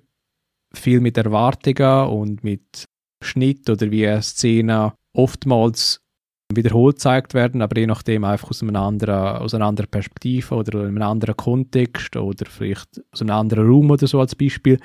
[0.73, 2.85] viel mit Erwartungen und mit
[3.23, 6.01] Schnitt oder wie Szenen oftmals
[6.53, 10.81] wiederholt gezeigt werden, aber je nachdem einfach aus, einem anderen, aus einer anderen Perspektive oder
[10.81, 14.79] in einem anderen Kontext oder vielleicht aus einem anderen Raum oder so als Beispiel.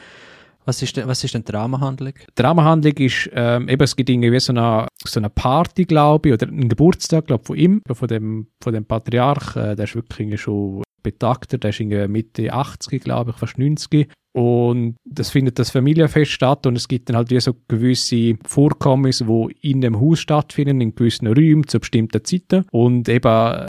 [0.65, 1.45] Was ist denn, was ist denn?
[1.45, 6.35] Die Rahmenhandlung ist, ähm, eben, es gibt irgendwie so eine, so eine Party, glaube ich,
[6.35, 9.95] oder einen Geburtstag, glaube ich, von ihm, von dem, von dem Patriarch, äh, der ist
[9.95, 14.09] wirklich schon betagter, der ist irgendwie Mitte 80, glaube ich, fast 90.
[14.37, 19.25] Und das findet das Familienfest statt und es gibt dann halt wie so gewisse Vorkommnisse,
[19.25, 22.65] die in dem Haus stattfinden, in gewissen Räumen zu bestimmten Zeiten.
[22.73, 23.67] Und eben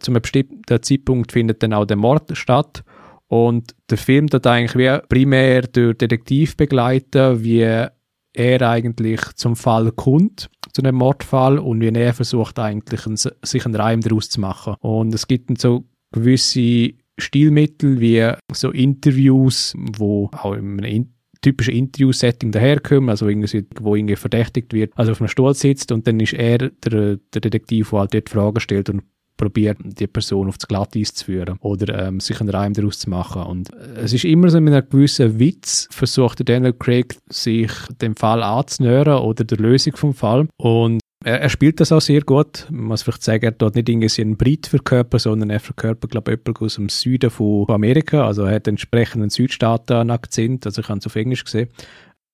[0.00, 2.84] zu einem bestimmten Zeitpunkt findet dann auch der Mord statt.
[3.28, 9.92] Und der Film tut eigentlich wie primär durch Detektiv begleiten, wie er eigentlich zum Fall
[9.92, 14.40] kommt, zu einem Mordfall und wie er versucht eigentlich einen, sich einen Reim daraus zu
[14.40, 14.74] machen.
[14.80, 21.14] Und es gibt dann so gewisse Stilmittel wie so Interviews, wo auch in einem in
[21.44, 26.06] typischen Interview-Setting daherkommen, also irgendwie, wo irgendwie verdächtigt wird, also auf einem Stuhl sitzt und
[26.06, 29.02] dann ist er der, der Detektiv, der halt dort Fragen stellt und
[29.44, 33.10] probiert, die Person auf das Glatteis zu führen oder ähm, sich einen Reim daraus zu
[33.10, 33.42] machen.
[33.42, 38.16] Und äh, es ist immer so mit einem gewissen Witz, versucht Daniel Craig sich dem
[38.16, 40.48] Fall anzunähern oder der Lösung vom Fall.
[40.56, 42.66] Und er, er spielt das auch sehr gut.
[42.70, 46.32] Man muss vielleicht sagen, er dort nicht irgendwie einen Brit verkörpert, sondern er verkörpert, glaube
[46.32, 48.26] ich, jemanden aus dem Süden von Amerika.
[48.26, 51.68] Also er hat entsprechend einen Südstaaten-Akzent, also ich habe es auf Englisch gesehen.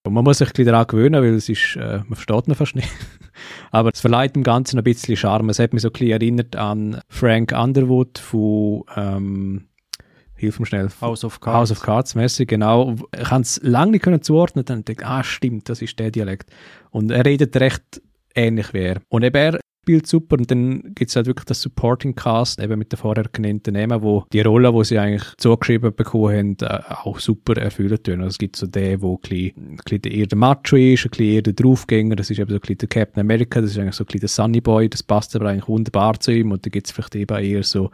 [0.03, 2.75] Und man muss sich ein daran gewöhnen, weil es ist, äh, man versteht ihn fast
[2.75, 2.89] nicht.
[3.71, 5.51] Aber es verleiht dem Ganzen ein bisschen Charme.
[5.51, 9.69] Es hat mich so ein bisschen erinnert an Frank Underwood von, ähm,
[10.37, 10.89] hilf mir schnell.
[11.01, 11.57] House of Cards.
[11.57, 12.97] House of Cards mäßig, genau.
[13.15, 16.11] Ich kann es lange nicht können zuordnen, dann denke ich, ah, stimmt, das ist der
[16.11, 16.51] Dialekt.
[16.91, 18.01] Und er redet recht
[18.35, 19.03] ähnlich wie er.
[19.09, 22.79] Und eben er spielt super und dann gibt es halt wirklich das Supporting Cast, eben
[22.79, 26.81] mit den vorher genannten Namen, wo die Rolle, die sie eigentlich zugeschrieben bekommen haben, äh,
[27.03, 28.21] auch super erfüllen tun.
[28.21, 31.11] Also es gibt so den, wo ein bisschen, ein bisschen eher der Macho ist, ein
[31.11, 33.79] bisschen eher der Draufgänger, das ist eben so ein bisschen der Captain America, das ist
[33.79, 36.65] eigentlich so ein bisschen der Sunny Boy, das passt aber eigentlich wunderbar zu ihm und
[36.65, 37.91] dann gibt es vielleicht eben eher so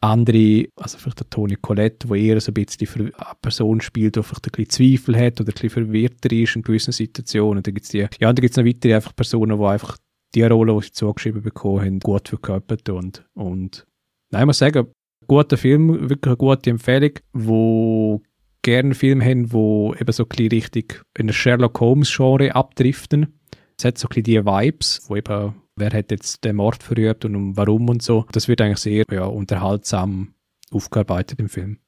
[0.00, 4.22] andere, also vielleicht der Toni Collette, wo eher so ein bisschen die Person spielt, die
[4.22, 7.62] vielleicht ein bisschen Zweifel hat oder ein bisschen verwirrter ist in gewissen Situationen.
[7.62, 9.96] Dann gibt's die, ja, dann gibt es noch weitere einfach Personen, die einfach
[10.36, 13.86] die Rolle, die sie zugeschrieben bekommen haben, gut verkörpert und, und
[14.30, 14.88] nein, ich muss sagen,
[15.26, 18.22] guter Film, wirklich eine gute Empfehlung, wo
[18.62, 23.38] gerne Filme haben, wo eben so ein richtig in der Sherlock Holmes Genre abdriften.
[23.78, 27.56] Es hat so ein die Vibes, wo eben wer hat jetzt den Mord verübt und
[27.56, 28.26] warum und so.
[28.32, 30.34] Das wird eigentlich sehr ja, unterhaltsam
[30.70, 31.78] aufgearbeitet im Film.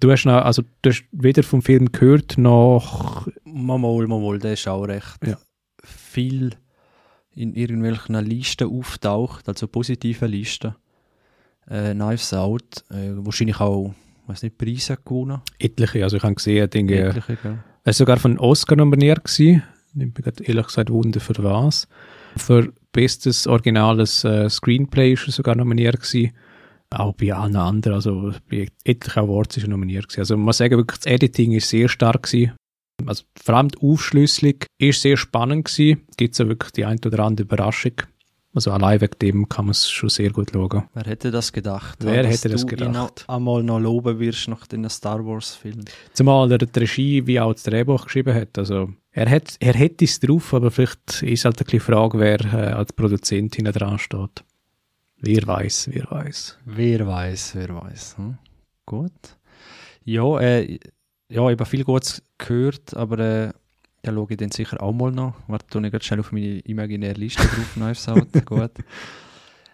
[0.00, 3.26] Du hast noch, also du hast weder vom Film gehört noch.
[3.44, 5.38] Mamol, Mamol, der ist auch recht ja.
[5.82, 6.50] viel
[7.38, 10.74] in irgendwelchen Listen auftaucht, also positive Listen.
[11.68, 13.94] Äh, Knives Out, äh, wahrscheinlich auch,
[14.26, 15.40] weiß nicht, Preise gewonnen.
[15.58, 17.08] Etliche, also ich habe gesehen, Dinge.
[17.08, 17.58] Etliche, ja.
[17.84, 19.62] Er ist sogar von Oscar nominiert gewesen.
[19.94, 21.88] Ich bin gerade ehrlich gesagt Wunder für was.
[22.36, 26.32] Für bestes originales äh, Screenplay ist er sogar nominiert gewesen.
[26.90, 30.20] Auch bei allen anderen, also bei etlichen Awards ist er nominiert gewesen.
[30.20, 32.52] Also man muss sagen, wirklich das Editing ist sehr stark gewesen.
[33.06, 36.02] Also vor allem die Aufschlüsselung ist sehr spannend gewesen.
[36.16, 37.92] Gibt es ja wirklich die ein oder andere Überraschung.
[38.54, 40.84] Also allein wegen dem kann man es schon sehr gut schauen.
[40.94, 41.98] Wer hätte das gedacht?
[42.00, 43.24] Wer hätte das gedacht?
[43.28, 45.84] Ihn einmal noch loben wirst nach den Star Wars Filmen.
[46.12, 48.58] Zumal er die Regie wie auch das Drehbuch geschrieben hat.
[48.58, 52.18] Also er, hat, er hätte es drauf, aber vielleicht ist halt ein bisschen die Frage,
[52.18, 54.42] wer äh, als Produzent hinten dran steht.
[55.20, 56.58] Wer weiß, wer weiß.
[56.64, 58.16] Wer weiß, wer weiß.
[58.16, 58.38] Hm?
[58.86, 59.12] Gut.
[60.04, 60.78] Ja, äh,
[61.28, 63.52] ja, ich habe viel Gutes gehört, aber äh,
[64.04, 65.34] ja, schaue ich dann sicher auch mal noch.
[65.46, 68.46] Warte, tue ich gerade schnell auf meine imaginäre Liste drauf, Knives Out.
[68.46, 68.72] Gut.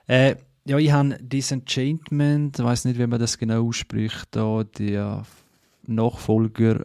[0.06, 0.36] Äh,
[0.66, 5.22] ja, ich habe Disenchantment, ich weiß nicht, wie man das genau ausspricht, da der
[5.86, 6.84] Nachfolger,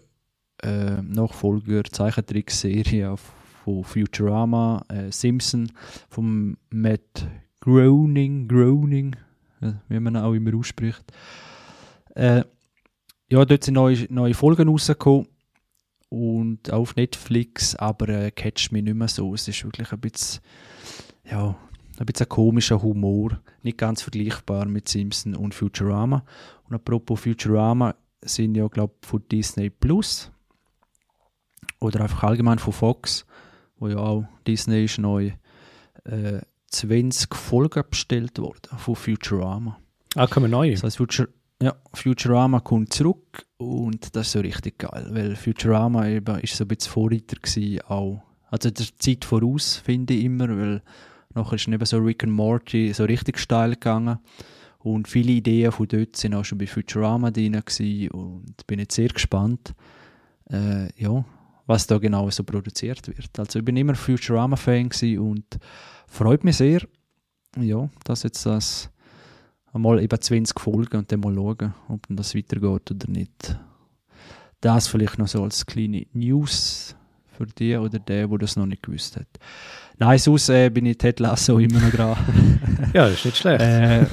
[0.63, 3.15] äh, Nachfolger Zeichentrickserie
[3.63, 5.69] von Futurama, äh, Simpson,
[6.09, 7.27] von Matt
[7.59, 9.17] Groening, Groening,
[9.59, 11.03] äh, wie man auch immer ausspricht.
[12.15, 12.43] Äh,
[13.29, 15.27] ja, dort sind neue, neue Folgen rausgekommen
[16.09, 19.33] und auf Netflix, aber äh, catcht mich nicht mehr so.
[19.33, 20.41] Es ist wirklich ein bisschen,
[21.29, 21.55] ja,
[21.99, 26.25] ein bisschen ein komischer Humor, nicht ganz vergleichbar mit Simpson und Futurama.
[26.67, 30.31] Und apropos Futurama sind ja, glaube ich, von Disney Plus
[31.79, 33.25] oder einfach allgemein von Fox,
[33.77, 35.31] wo ja auch Disney ist neu,
[36.05, 39.79] äh, 20 Folgen bestellt worden von Futurama.
[40.15, 40.71] Ah, kommen neue?
[40.71, 41.29] Das heißt, Futur
[41.61, 46.63] ja, Futurama kommt zurück und das ist so richtig geil, weil Futurama eben ist so
[46.63, 48.21] ein bisschen Vorreiter gewesen, auch.
[48.49, 50.81] Also der Zeit voraus, finde ich immer, weil
[51.33, 54.19] nachher ist eben so Rick and Morty so richtig steil gegangen
[54.79, 58.95] und viele Ideen von dort sind auch schon bei Futurama drin gewesen und bin jetzt
[58.95, 59.73] sehr gespannt,
[60.49, 61.25] äh, ja,
[61.65, 63.37] was da genau so produziert wird.
[63.37, 65.59] Also ich bin immer Futurama-Fan und
[66.07, 66.81] freut mich sehr,
[67.57, 68.89] ja, dass jetzt das
[69.79, 73.57] einmal eben 20 Folgen und dann mal schauen, ob das weitergeht oder nicht.
[74.61, 76.95] Das vielleicht noch so als kleine News
[77.37, 79.27] für die oder der, der das noch nicht gewusst hat.
[79.97, 82.17] Nein, sonst äh, bin ich Ted Lasso immer noch dran.
[82.93, 83.61] ja, das ist nicht schlecht.
[83.61, 84.05] äh,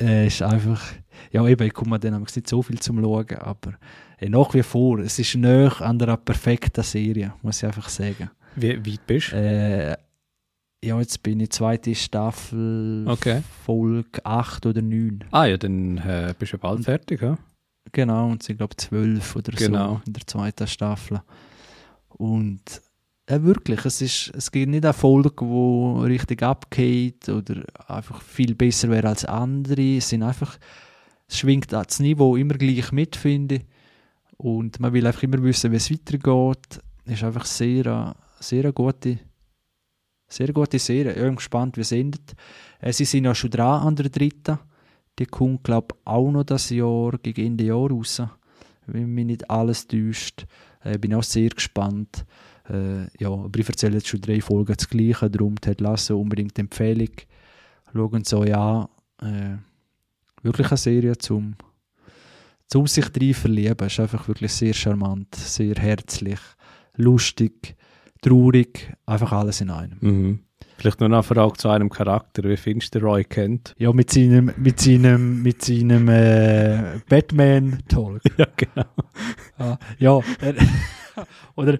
[0.00, 0.82] äh, ist einfach,
[1.30, 3.74] ja eben, ich komme dann nicht so viel zum Schauen, aber
[4.18, 8.30] äh, nach wie vor, es ist näher an der perfekten Serie, muss ich einfach sagen.
[8.56, 9.36] Wie weit bist du?
[9.36, 9.96] Äh,
[10.84, 13.42] ja, jetzt bin ich zweite Staffel, okay.
[13.64, 15.24] Folge 8 oder 9.
[15.30, 17.38] Ah ja, dann äh, bist du bald fertig, ja?
[17.92, 19.94] Genau, und sind glaube ich 12 oder genau.
[19.94, 21.22] so in der zweiten Staffel.
[22.08, 22.82] Und
[23.26, 28.54] äh, wirklich, es, ist, es gibt nicht eine Folge, die richtig abgeht oder einfach viel
[28.54, 29.96] besser wäre als andere.
[29.96, 30.58] Es sind einfach,
[31.26, 33.62] es schwingt das Niveau immer gleich mit, finde ich.
[34.36, 36.80] Und man will einfach immer wissen, wie es weitergeht.
[37.06, 39.18] Es ist einfach sehr, sehr eine gute
[40.28, 41.12] sehr gute Serie.
[41.12, 42.34] Ich bin gespannt, wie es endet.
[42.80, 44.58] Äh, sie sind ja schon dran an der dritten.
[45.18, 48.22] Die kommt, glaube ich, auch noch das Jahr, gegen Ende Jahr raus.
[48.86, 50.46] Wenn mich nicht alles täuscht.
[50.84, 52.24] Ich äh, bin auch sehr gespannt.
[52.68, 55.30] Äh, ja, aber ich erzähle jetzt schon drei Folgen das Gleiche.
[55.30, 57.10] Darum hat Lasse unbedingt Empfehlung.
[57.92, 58.88] Schauen Sie euch an.
[59.22, 59.58] Äh,
[60.42, 61.54] wirklich eine Serie zum,
[62.66, 63.86] zum sich drin verlieben.
[63.86, 66.40] Es ist einfach wirklich sehr charmant, sehr herzlich.
[66.96, 67.76] lustig,
[68.24, 69.98] traurig, einfach alles in einem.
[70.00, 70.38] Mhm.
[70.76, 72.42] Vielleicht nur noch eine Frage zu einem Charakter.
[72.44, 73.74] Wie findest du Roy Kent?
[73.78, 78.20] Ja, mit seinem, mit seinem, mit seinem äh, Batman-Talk.
[78.38, 78.86] Ja, genau.
[79.58, 80.54] Ah, ja, er,
[81.54, 81.78] oder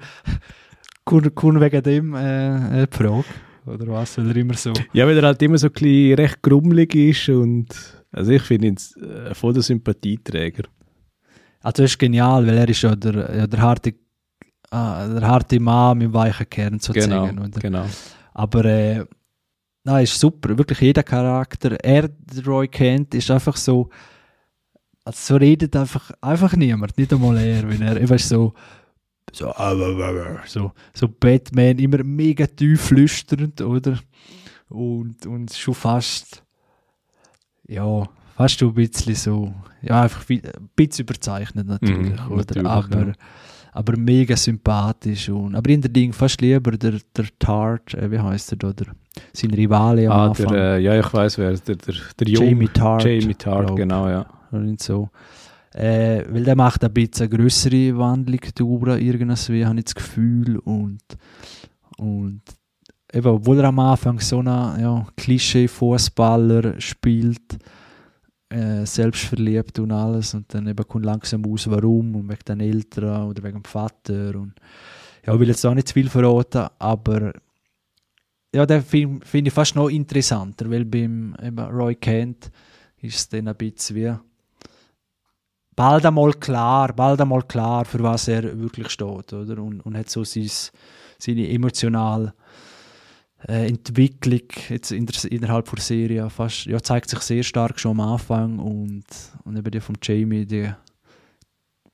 [1.04, 3.24] kommt kommt wegen dem äh, äh, die Frage?
[3.66, 4.72] Oder was, weil er immer so...
[4.92, 7.68] Ja, weil er halt immer so ein bisschen recht grummelig ist und
[8.12, 10.64] also ich finde ihn äh, voll der Sympathieträger.
[11.60, 13.94] Also das ist genial, weil er ist ja der, ja, der, harte,
[14.70, 17.36] ah, der harte Mann mit dem weichen Kern sozusagen.
[17.36, 17.60] Genau, oder?
[17.60, 17.86] genau.
[18.32, 19.04] Aber äh,
[19.84, 20.56] nein, ist super.
[20.56, 21.72] Wirklich jeder Charakter.
[21.84, 23.88] Er, der Roy Kent, ist einfach so.
[25.06, 28.54] Also so redet einfach, einfach niemand, nicht einmal er, wenn er eben so.
[29.32, 29.52] So,
[30.46, 33.98] so, so Batman, immer mega tief flüsternd, oder?
[34.68, 36.42] Und, und schon fast,
[37.66, 40.40] ja, fast schon ein bisschen so, ja, einfach ein
[40.76, 42.36] bisschen überzeichnet natürlich, Mhm, oder?
[42.36, 43.12] natürlich, aber, ja.
[43.74, 48.18] Aber mega sympathisch und, aber in der Ding fast lieber der, der Tart, äh, wie
[48.20, 48.86] heißt er da, der,
[49.32, 50.48] sein Rivale am Ah, Anfang.
[50.52, 53.04] der, äh, ja, ich weiß wer, der, der, der Jung- Jamie Tart.
[53.04, 53.76] Jamie Tart, glaub.
[53.76, 54.24] genau, ja.
[54.52, 55.10] Und so.
[55.72, 60.58] Äh, weil der macht ein bisschen eine größere Wandlung durch, irgendwie, habe ich das Gefühl.
[60.58, 61.00] Und,
[61.98, 62.42] und
[63.12, 67.58] eben, obwohl er am Anfang so einen ja, Klischee-Fußballer spielt,
[68.54, 73.28] äh, selbstverliebt und alles, und dann eben kommt langsam aus, warum, und wegen den Eltern
[73.28, 74.36] oder wegen dem Vater.
[74.36, 74.54] Und
[75.26, 77.32] ja, ich will jetzt auch nicht zu viel verraten, aber
[78.54, 82.52] ja, den Film finde ich fast noch interessanter, weil beim eben Roy Kent
[82.98, 84.14] ist es dann ein bisschen wie
[85.74, 89.60] bald einmal klar, bald einmal klar, für was er wirklich steht, oder?
[89.60, 90.48] Und, und hat so sein,
[91.18, 92.32] seine emotionale
[93.46, 97.92] äh, Entwicklung jetzt in der, innerhalb der Serie fast, ja, zeigt sich sehr stark schon
[97.92, 99.04] am Anfang und,
[99.44, 100.70] und eben die von Jamie, die,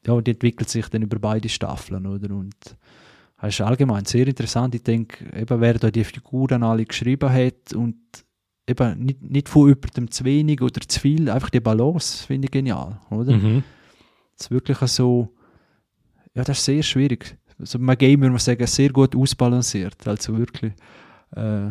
[0.07, 2.35] ja, die entwickelt sich dann über beide Staffeln, oder?
[2.35, 2.55] Und
[3.41, 4.75] das ist allgemein sehr interessant.
[4.75, 7.97] Ich denke, eben, wer da die Figuren alle geschrieben hat und
[8.69, 12.53] eben nicht, nicht von jemandem zu wenig oder zu viel, einfach die Balance finde ich
[12.53, 13.37] genial, oder?
[13.37, 13.65] Mhm.
[14.37, 15.35] Das ist wirklich so,
[16.35, 17.37] ja, das ist sehr schwierig.
[17.59, 20.73] Also beim Game würde man sagen, sehr gut ausbalanciert, also wirklich,
[21.37, 21.71] äh,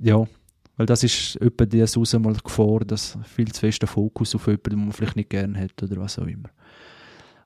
[0.00, 0.26] ja,
[0.76, 4.46] weil das ist etwa die Saus mal Gefahr, dass viel zu fest der Fokus auf
[4.46, 6.50] jemanden, den man vielleicht nicht gerne hat oder was auch immer.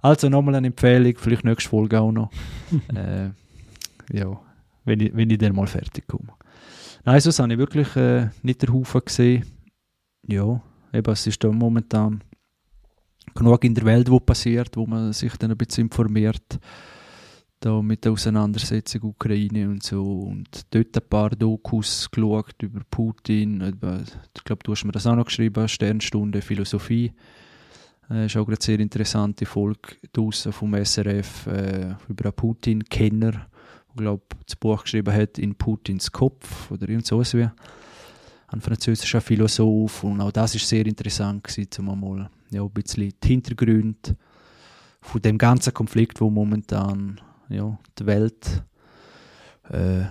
[0.02, 2.30] Also nochmal eine Empfehlung, vielleicht nächste Folge auch noch.
[2.94, 3.30] äh,
[4.12, 4.40] ja,
[4.84, 6.32] wenn ich, wenn ich dann mal fertig komme.
[7.04, 9.46] Nein, sonst habe ich wirklich äh, nicht den Haufen gesehen.
[10.26, 10.60] Ja,
[10.92, 12.22] eben, es ist da momentan
[13.34, 16.58] genug in der Welt, wo passiert, wo man sich dann ein bisschen informiert.
[17.62, 20.02] Da mit der Auseinandersetzung Ukraine und so.
[20.02, 23.60] Und dort ein paar Dokus geschaut über Putin.
[23.60, 24.00] Über,
[24.36, 27.12] ich glaube, du hast mir das auch noch geschrieben, Sternstunde Philosophie.
[28.10, 33.46] Äh, ist auch gerade sehr interessante Folge draussen vom SRF äh, über einen Putin-Kenner, der,
[33.94, 37.48] glaube das Buch geschrieben hat, in Putins Kopf oder irgend so wie.
[38.48, 40.02] Ein französischer Philosoph.
[40.02, 44.16] Und auch das ist sehr interessant gewesen, um mal ja, ein bisschen die Hintergründe
[45.00, 47.20] von dem ganzen Konflikt, wo momentan
[47.52, 48.62] ja, die Welt
[49.70, 50.02] äh,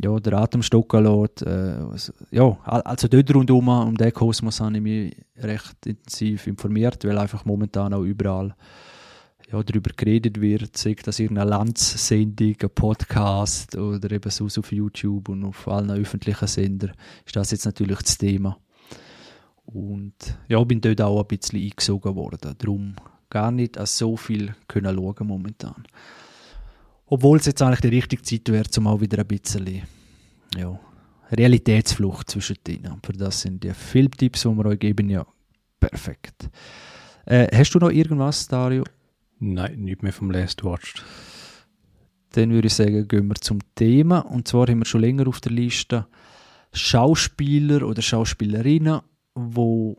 [0.00, 1.42] ja, der Atem stocken lässt.
[1.42, 6.46] Äh, also, ja, al- also dort rundherum, um den Kosmos habe ich mich recht intensiv
[6.46, 8.54] informiert, weil einfach momentan auch überall
[9.50, 15.30] ja, darüber geredet wird, sei das irgendeine Landssendung, ein Podcast oder eben so auf YouTube
[15.30, 16.92] und auf allen öffentlichen Sendern
[17.24, 18.58] ist das jetzt natürlich das Thema.
[19.64, 22.54] Und ja, bin dort auch ein bisschen eingesogen worden.
[22.58, 22.94] Darum
[23.30, 25.84] gar nicht so viel können schauen momentan.
[27.10, 29.82] Obwohl es jetzt eigentlich die richtige Zeit wäre, um auch wieder ein bisschen
[30.56, 30.78] ja,
[31.30, 33.00] Realitätsflucht zwischen denen.
[33.04, 35.26] Für das sind die Filmtipps, die wir euch geben, ja
[35.80, 36.50] perfekt.
[37.24, 38.84] Äh, hast du noch irgendwas, Dario?
[39.38, 41.04] Nein, nicht mehr vom Last Watched.
[42.32, 44.20] Dann würde ich sagen, gehen wir zum Thema.
[44.20, 46.06] Und zwar haben wir schon länger auf der Liste
[46.72, 49.00] Schauspieler oder Schauspielerinnen,
[49.36, 49.96] die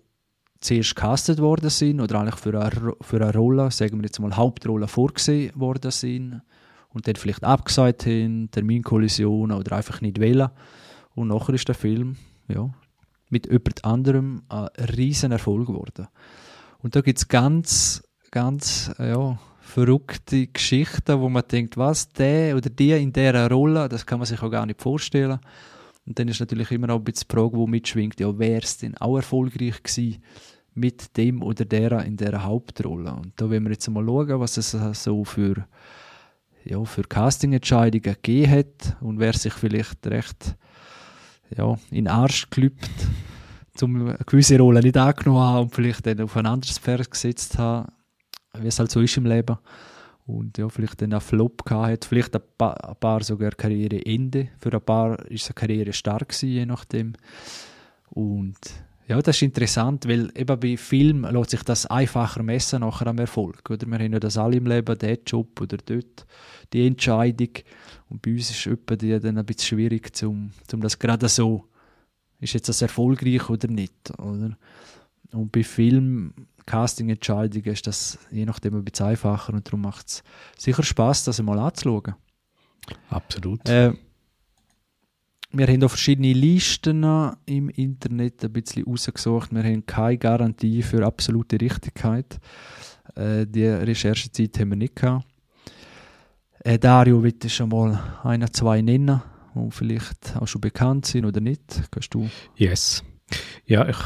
[0.59, 4.35] zuerst castet worden sind oder eigentlich für eine, für eine Rolle, sagen wir jetzt mal
[4.35, 6.41] Hauptrolle vorgesehen worden sind
[6.89, 10.49] und dann vielleicht abgesagt haben, Terminkollisionen oder einfach nicht wählen.
[11.15, 12.69] Und nachher ist der Film ja,
[13.29, 14.67] mit jemand anderem ein
[14.97, 16.07] riesen Erfolg geworden.
[16.79, 22.69] Und da gibt es ganz, ganz ja, verrückte Geschichten, wo man denkt, was, der oder
[22.69, 25.39] die in dieser Rolle, das kann man sich auch gar nicht vorstellen.
[26.05, 28.77] Und dann ist natürlich immer auch ein bisschen die Frage, die mitschwingt, ja, wäre es
[28.77, 30.23] denn auch erfolgreich gewesen
[30.73, 33.13] mit dem oder der in dieser Hauptrolle?
[33.13, 35.67] Und da wollen wir jetzt mal schauen, was es so für,
[36.69, 40.55] ja, für Castingentscheidungen gegeben hat und wer sich vielleicht recht
[41.55, 42.91] ja, in den Arsch gelüpft,
[43.81, 47.57] um eine gewisse Rolle nicht angenommen haben und vielleicht dann auf ein anderes Pferd gesetzt
[47.57, 47.91] haben,
[48.59, 49.57] wie es halt so ist im Leben.
[50.27, 54.49] und ja, vielleicht dann einen Flop gehabt hat, vielleicht ein paar, ein paar sogar Karriereende,
[54.59, 57.13] für ein paar ist seine Karriere stark gewesen, je nachdem.
[58.11, 58.59] Und
[59.09, 63.17] ja, das ist interessant, weil eben bei Film lässt sich das einfacher messen nachher am
[63.17, 63.67] Erfolg.
[63.67, 63.87] Oder?
[63.87, 66.27] Wir haben ja das alle im Leben, der Job oder dort,
[66.71, 67.49] die Entscheidung.
[68.07, 71.65] Und bei uns ist es die dann ein bisschen schwierig, um, um das gerade so,
[72.39, 74.11] ist jetzt das erfolgreich oder nicht.
[74.19, 74.55] Oder?
[75.31, 76.33] Und bei Film,
[76.67, 80.23] Casting-Entscheidungen ist das je nachdem ein bisschen einfacher und darum macht es
[80.55, 82.13] sicher Spaß, das mal anzuschauen.
[83.09, 83.67] Absolut.
[83.67, 83.93] Äh,
[85.51, 87.03] wir haben auch verschiedene Listen
[87.45, 89.51] im Internet ein bisschen rausgesucht.
[89.51, 92.39] Wir haben keine Garantie für absolute Richtigkeit.
[93.15, 95.25] Äh, die Recherchezeit haben wir nicht gehabt.
[96.59, 99.21] Äh, Dario, wird du schon mal einer, zwei nennen,
[99.55, 101.83] die vielleicht auch schon bekannt sind oder nicht?
[101.89, 102.29] Kannst du?
[102.55, 103.03] Yes.
[103.65, 103.97] Ja, ich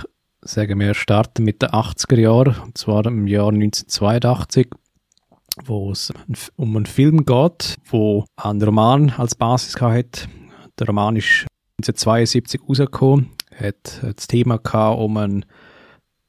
[0.41, 4.69] sage, wir starten mit den 80er Jahren, und zwar im Jahr 1982
[5.65, 6.11] wo es
[6.55, 10.27] um einen Film geht, wo einen Roman als Basis hat,
[10.79, 11.45] der Roman ist
[11.81, 15.45] 1972 rausgekommen, hat das Thema gehabt um einen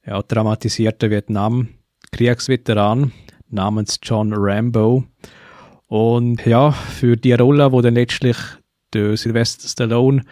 [0.07, 3.13] ja, dramatisierten Vietnam-Kriegsveteran
[3.49, 5.05] namens John Rambo.
[5.87, 8.37] Und ja, für die Rolle, wo dann letztlich
[8.93, 10.23] der Sylvester Stallone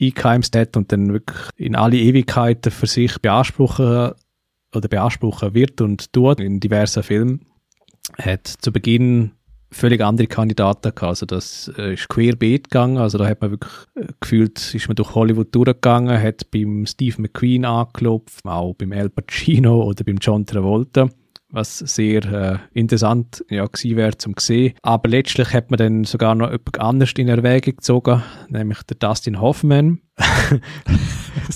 [0.00, 4.12] eingeheimst hat und dann wirklich in alle Ewigkeiten für sich beanspruchen
[4.74, 7.46] oder beanspruchen wird und tut in diversen Filmen,
[8.18, 9.32] hat zu Beginn
[9.70, 11.02] völlig andere Kandidaten gehabt.
[11.02, 12.98] Also das äh, ist querbeet gegangen.
[12.98, 17.22] Also da hat man wirklich äh, gefühlt, ist man durch Hollywood durchgegangen, hat beim Steve
[17.22, 21.08] McQueen angeklopft, auch beim Al Pacino oder beim John Travolta
[21.52, 24.74] was sehr äh, interessant ja, gewesen wäre zum sehen.
[24.82, 29.40] Aber letztlich hat man dann sogar noch jemand anders in Erwägung gezogen, nämlich der Dustin
[29.40, 30.00] Hoffman,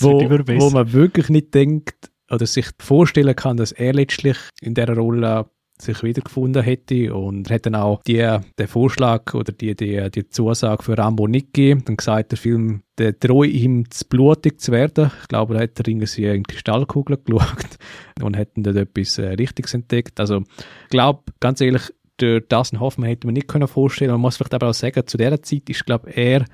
[0.00, 4.94] wo, wo man wirklich nicht denkt oder sich vorstellen kann, dass er letztlich in der
[4.94, 5.46] Rolle
[5.80, 10.82] sich wiedergefunden hätte und hat dann auch die, den Vorschlag oder die, die, die Zusage
[10.82, 11.82] für Rambo nicht gegeben.
[11.84, 15.10] Dann gesagt, der Film, der drohe ihm zu blutig zu werden.
[15.22, 17.78] Ich glaube, da hat er irgendwie in Kristallkugel geschaut
[18.22, 20.20] und hat dann etwas äh, Richtiges entdeckt.
[20.20, 20.44] Also,
[20.84, 24.12] ich glaube, ganz ehrlich, der Dustin Hoffman hätte man nicht können vorstellen.
[24.12, 26.44] Man muss vielleicht aber auch sagen, zu dieser Zeit ist, glaube er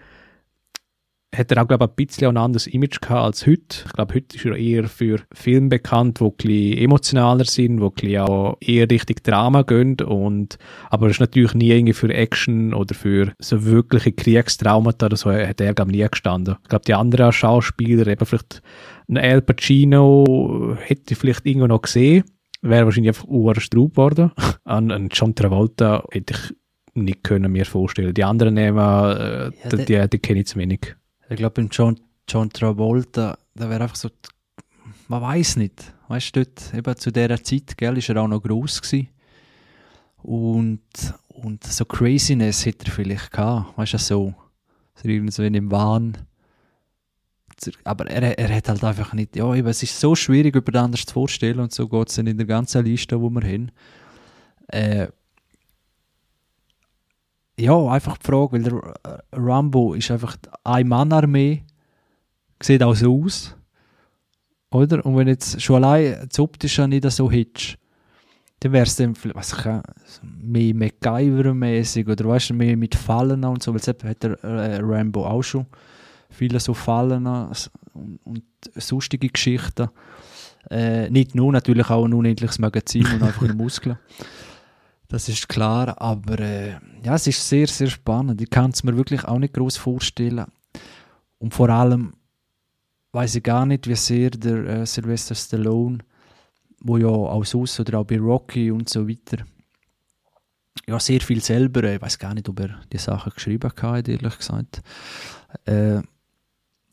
[1.34, 3.84] hat er auch, glaube ich, ein bisschen ein anderes Image gehabt als heute.
[3.86, 7.84] Ich glaube, heute ist er eher für Filme bekannt, die ein bisschen emotionaler sind, die
[7.84, 10.00] ein bisschen auch eher richtig Drama gehen.
[10.00, 10.58] Und,
[10.90, 15.30] aber er ist natürlich nie irgendwie für Action oder für so wirkliche Kriegstraumata oder so
[15.30, 16.56] hat er, glaube ich, nie gestanden.
[16.62, 18.60] Ich glaube, die anderen Schauspieler, eben vielleicht
[19.08, 22.24] ein Al Pacino, hätte ich vielleicht irgendwo noch gesehen.
[22.62, 24.32] Wäre wahrscheinlich einfach urstraub geworden.
[24.64, 26.56] An, an John Travolta hätte ich
[26.94, 28.12] nicht können mir vorstellen.
[28.14, 30.96] Die anderen nehmen, äh, ja, die, die, die kenne ich zu wenig.
[31.30, 34.10] Ich glaube, beim John, John Travolta, da wäre einfach so,
[35.06, 35.94] man weiß nicht.
[36.08, 39.08] Weißt du, eben zu dieser Zeit, gell, ist er auch noch groß gewesen.
[40.22, 40.80] Und,
[41.28, 43.78] und so Craziness hätte er vielleicht gehabt.
[43.78, 44.34] Weißt du, so,
[44.96, 46.18] so irgendwie in dem Wahn.
[47.84, 51.06] Aber er, er hat halt einfach nicht, ja, eben, es ist so schwierig, über anders
[51.06, 53.70] zu vorstellen und so geht es dann in der ganzen Liste, wo wir hin.
[54.66, 55.08] Äh,
[57.60, 61.62] ja, einfach die Frage, weil der Rambo ist einfach eine Mannarmee,
[62.62, 63.56] sieht auch so aus,
[64.70, 65.04] oder?
[65.04, 67.76] Und wenn jetzt schon allein das Optische nicht so hitsch,
[68.60, 69.64] dann wäre es dann was ich,
[70.22, 74.76] mehr MacGyver-mäßig oder weißt du, mehr mit Fallen und so, weil jetzt hat der äh,
[74.82, 75.66] Rambo auch schon
[76.28, 77.70] viele so Fallen und,
[78.24, 78.42] und
[78.76, 79.88] sonstige Geschichten.
[80.70, 83.98] Äh, nicht nur, natürlich auch ein unendliches Magazin und einfach nur Muskeln.
[85.10, 88.40] Das ist klar, aber äh, ja, es ist sehr, sehr spannend.
[88.40, 90.46] Ich kann es mir wirklich auch nicht groß vorstellen.
[91.38, 92.14] Und vor allem
[93.10, 95.98] weiß ich gar nicht, wie sehr der äh, Sylvester Stallone,
[96.80, 99.44] wo ja auch sonst oder auch bei Rocky und so weiter,
[100.86, 104.08] ja, sehr viel selber, äh, ich weiß gar nicht, ob er die Sachen geschrieben hat,
[104.08, 104.80] ehrlich gesagt.
[105.64, 106.02] Äh,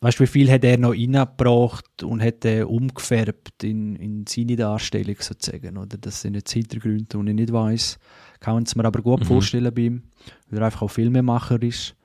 [0.00, 4.56] weißt du, wie viel hat er noch reingebracht und hat er umgefärbt in, in seine
[4.56, 5.98] Darstellung sozusagen, oder?
[5.98, 7.98] Das sind jetzt Hintergründe, die ich nicht weiß.
[8.40, 9.24] Kann es mir aber gut mhm.
[9.24, 10.02] vorstellen bei ihm,
[10.48, 11.96] weil er einfach auch Filmemacher ist.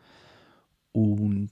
[0.92, 1.52] Und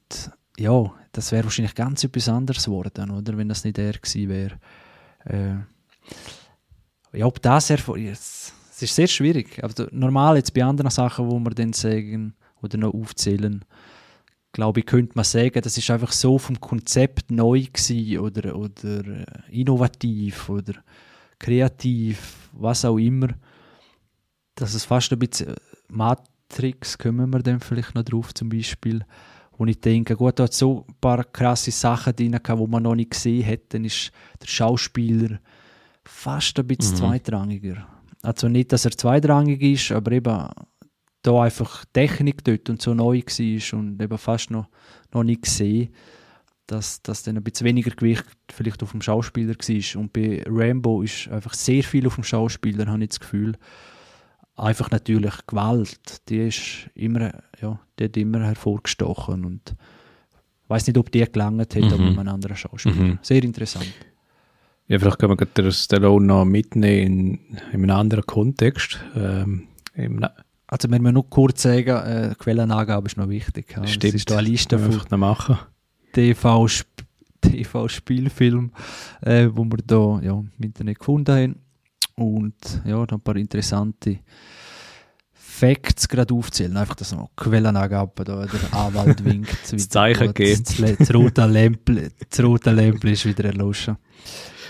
[0.58, 3.38] ja, das wäre wahrscheinlich ganz etwas anderes geworden, oder?
[3.38, 4.58] Wenn das nicht er gewesen wäre.
[5.26, 9.64] Äh, ja, ob das erfolgt, es ist sehr schwierig.
[9.64, 13.64] Aber normal jetzt bei anderen Sachen, wo wir dann sagen oder noch aufzählen,
[14.52, 19.08] glaube ich, könnte man sagen, das ist einfach so vom Konzept neu gewesen oder, oder
[19.08, 20.74] äh, innovativ oder
[21.40, 23.30] kreativ, was auch immer,
[24.56, 25.56] dass es fast ein bisschen äh,
[25.88, 29.06] Matrix, kommen wir dann vielleicht noch drauf zum Beispiel,
[29.58, 32.84] wo ich denke, gut, da hat so ein paar krasse Sachen drin gehabt, die man
[32.84, 35.40] noch nicht gesehen hat, dann ist der Schauspieler
[36.04, 36.98] fast ein bisschen mhm.
[36.98, 37.88] zweitrangiger.
[38.22, 40.48] Also nicht, dass er zweitrangig ist, aber eben
[41.22, 44.68] da einfach Technik dort und so neu war und eben fast noch,
[45.14, 45.90] noch nicht gesehen,
[46.68, 50.02] dass, dass dann ein bisschen weniger Gewicht vielleicht auf dem Schauspieler war.
[50.02, 53.58] Und bei Rambo ist einfach sehr viel auf dem Schauspieler, habe ich das Gefühl.
[54.56, 59.76] Einfach natürlich Gewalt, die ist immer, ja, die hat immer hervorgestochen und
[60.64, 62.10] ich weiß nicht, ob die gelangt hätte, mhm.
[62.10, 62.96] mit einem anderen Schauspieler.
[62.96, 63.20] Mhm.
[63.22, 63.92] Sehr interessant.
[64.88, 69.00] Ja, vielleicht können wir den Stallone noch mitnehmen in, in einem anderen Kontext.
[69.16, 69.68] Ähm,
[70.72, 73.76] also, wenn wir nur kurz sagen, äh, Quellenangabe ist noch wichtig.
[73.76, 73.86] Ja.
[73.86, 74.06] Stimmt.
[74.06, 75.60] Es ist da eine Liste von machen.
[77.42, 78.72] TV-Spielfilm,
[79.22, 81.56] äh, wo wir da ja, im Internet gefunden haben.
[82.16, 82.56] Und
[82.86, 84.20] ja, noch ein paar interessante
[85.34, 86.78] Facts gerade aufzählen.
[86.78, 89.74] Einfach, dass noch Quellenangaben da der Anwalt winkt.
[89.74, 90.64] das Zeichen geben.
[90.64, 93.98] Das, das, rote Lämpchen, das rote Lämpchen ist wieder erloschen.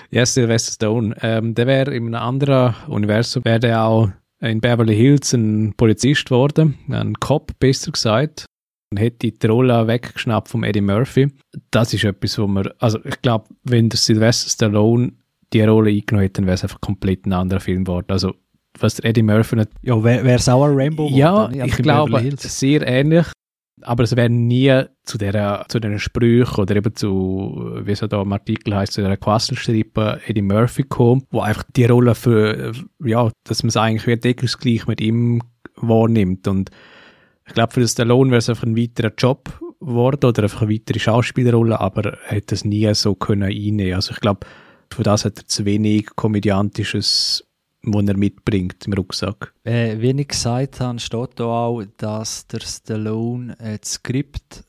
[0.10, 1.16] Ja, Sylvester Stone.
[1.22, 4.10] Ähm, der wäre in einem anderen Universum, wäre der auch
[4.42, 8.46] in Beverly Hills ein Polizist geworden, ein Cop besser gesagt,
[8.92, 11.32] und hätte die Rolle weggeschnappt vom Eddie Murphy.
[11.70, 15.14] Das ist etwas, wo man, also ich glaube, wenn der Sylvester Stallone
[15.54, 18.08] die Rolle eingenommen hätte, dann wäre es einfach komplett ein anderer Film geworden.
[18.10, 18.34] Also
[18.80, 19.70] was der Eddie Murphy nicht...
[19.82, 23.28] Ja, wäre es auch ein Rainbow Ja, ich glaube, sehr ähnlich
[23.82, 28.22] aber es wäre nie zu der zu den Sprüchen oder eben zu, wie es da
[28.22, 33.30] im Artikel heißt, zu der Quasselstrippe Eddie Murphy kommt, wo einfach die Rolle für, ja,
[33.44, 35.42] dass man es eigentlich wie deckungsgleich mit ihm
[35.78, 36.48] wahrnimmt.
[36.48, 36.70] Und
[37.48, 39.50] ich glaube, für Stallone wäre es einfach ein weiterer Job
[39.80, 43.96] geworden oder einfach eine weitere Schauspielerrolle, aber er hätte es nie so können einnehmen.
[43.96, 44.46] Also ich glaube,
[44.94, 47.48] für das hat er zu wenig komödiantisches
[47.84, 49.54] den er mitbringt im Rucksack.
[49.64, 54.64] Äh, wie ich gesagt habe, steht da auch, dass der Stallone das Skript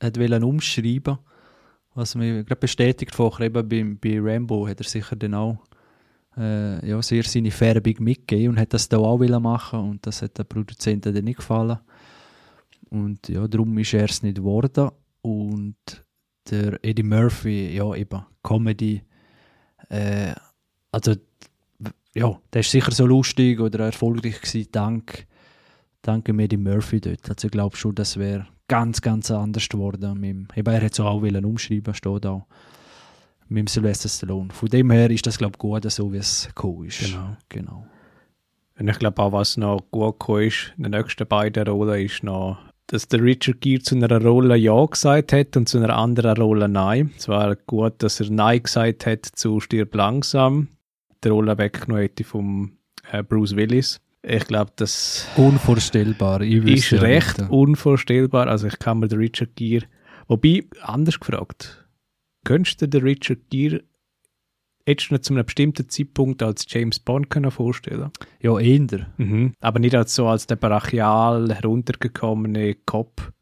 [0.00, 1.18] hat umschreiben
[1.96, 5.56] was mir gerade bestätigt vorher, eben bei, bei Rambo hat er sicher dann auch
[6.36, 10.38] äh, ja, sehr seine Färbung mitgegeben und hat das da auch machen und das hat
[10.38, 11.78] den Produzenten dann nicht gefallen.
[12.90, 14.90] Und ja, darum ist er es nicht geworden.
[15.22, 16.04] Und
[16.50, 19.02] der Eddie Murphy, ja eben, Comedy,
[19.88, 20.34] äh,
[20.92, 21.14] also
[22.16, 25.26] ja, der ist sicher so lustig oder erfolgreich gewesen, dank,
[26.00, 27.28] dank Eddie Murphy dort.
[27.28, 30.18] Also ich glaube schon, das wäre ganz, ganz anders geworden.
[30.18, 32.46] Mit, er hat so auch wollen umschreiben, steht auch.
[33.48, 34.48] Mit dem Sylvester Stallone.
[34.50, 37.00] Von dem her ist das, glaube ich, gut, so wie es gekommen ist.
[37.00, 37.36] Genau.
[37.50, 37.86] genau.
[38.78, 42.24] Und ich glaube auch, was noch gut gekommen ist, in den nächsten beiden Rollen, ist
[42.24, 46.36] noch, dass der Richard Gere zu einer Rolle Ja gesagt hat und zu einer anderen
[46.38, 47.12] Rolle Nein.
[47.16, 50.68] Es war gut, dass er Nein gesagt hat zu Stirb langsam
[51.26, 52.72] die Rolle weggenommen hätte vom
[53.10, 54.00] äh, Bruce Willis.
[54.22, 56.40] Ich glaube, das unvorstellbar.
[56.42, 57.50] ist recht nicht.
[57.50, 58.48] unvorstellbar.
[58.48, 59.86] Also ich kann mir den Richard Gere,
[60.26, 61.86] wobei anders gefragt,
[62.44, 63.82] könntest du den Richard Gere
[64.86, 68.10] jetzt noch zu einem bestimmten Zeitpunkt als James Bond können vorstellen?
[68.40, 69.06] Ja, eher.
[69.16, 69.52] Mhm.
[69.60, 73.32] Aber nicht als so als der brachial heruntergekommene Cop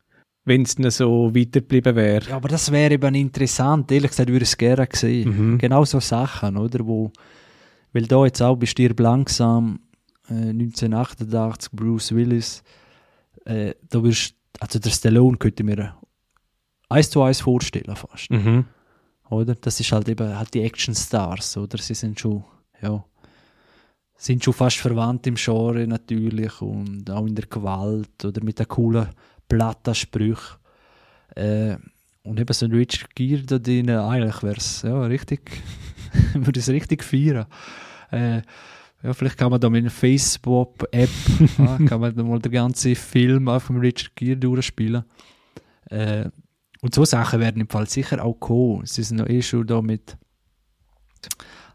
[0.44, 2.28] wenn es so weitergeblieben wäre.
[2.28, 3.90] Ja, aber das wäre eben interessant.
[3.90, 5.52] Ehrlich gesagt würde ich es gerne sehen.
[5.52, 5.58] Mhm.
[5.58, 6.86] Genau so Sachen, oder?
[6.86, 7.10] Wo
[7.94, 9.80] weil da jetzt auch bei Stirb langsam
[10.28, 12.62] äh, 1988 Bruce Willis,
[13.46, 15.96] äh, da wirst also der Stallone könnte mir
[16.88, 18.30] eins zu eins vorstellen fast.
[18.30, 18.66] Mhm.
[19.30, 19.54] Oder?
[19.54, 21.78] Das ist halt eben halt die Action-Stars, oder?
[21.78, 22.44] Sie sind schon,
[22.80, 23.04] ja,
[24.16, 28.66] sind schon fast verwandt im Genre natürlich und auch in der Gewalt oder mit der
[28.66, 29.08] coolen
[29.48, 30.58] Platta-Sprüche.
[31.34, 31.76] Äh,
[32.22, 35.50] und eben so ein Richard Gere da drin, eigentlich wäre es ja, richtig,
[36.34, 37.46] würde es richtig feiern.
[38.14, 38.42] Äh,
[39.02, 41.10] ja, vielleicht kann man da mit einer Facebook-App,
[41.58, 45.04] ja, kann man mal den ganzen Film auf dem Richard Gere durchspielen.
[45.90, 46.30] Äh,
[46.80, 48.86] und so Sachen werden im Fall sicher auch kommen.
[48.86, 50.16] Sie sind noch eh schon da mit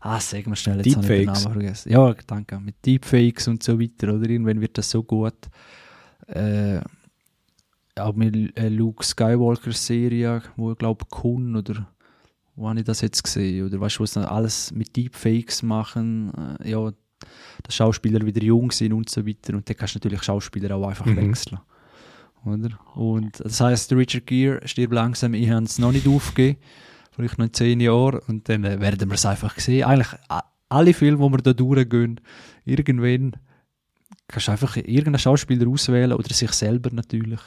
[0.01, 1.91] Ah, sagen wir schnell, jetzt habe ich den Namen vergessen.
[1.91, 2.59] Ja, danke.
[2.59, 4.29] Mit Deepfakes und so weiter, oder?
[4.29, 5.35] Irgendwann wird das so gut.
[6.27, 6.79] Äh,
[7.97, 11.85] auch mit äh, Luke Skywalker Serie, wo ich glaube Kun oder
[12.59, 13.65] wo habe ich das jetzt gesehen?
[13.65, 16.91] Oder weißt du, was dann alles mit Deepfakes machen, äh, ja,
[17.63, 19.53] dass Schauspieler wieder jung sind und so weiter.
[19.53, 21.29] Und dann kannst du natürlich Schauspieler auch einfach mhm.
[21.29, 21.59] wechseln.
[22.45, 22.77] Oder?
[22.95, 26.59] Und das heißt, Richard Gere stirbt langsam, ich habe es noch nicht aufgegeben,
[27.11, 29.85] vielleicht noch in zehn Jahren, und dann äh, werden wir es einfach sehen.
[29.85, 30.19] Eigentlich
[30.67, 32.19] alle Filme, die wir da durchgehen,
[32.65, 33.37] irgendwann
[34.27, 37.39] kannst du einfach irgendeinen Schauspieler auswählen oder sich selber natürlich.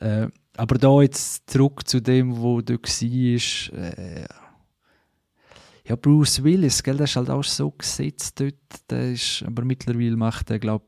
[0.00, 4.26] Äh, aber da jetzt zurück zu dem, wo du warst, äh,
[5.84, 8.54] ja, Bruce Willis, gell, der ist halt auch so gesetzt dort,
[8.90, 10.86] der ist, aber mittlerweile macht er, glaube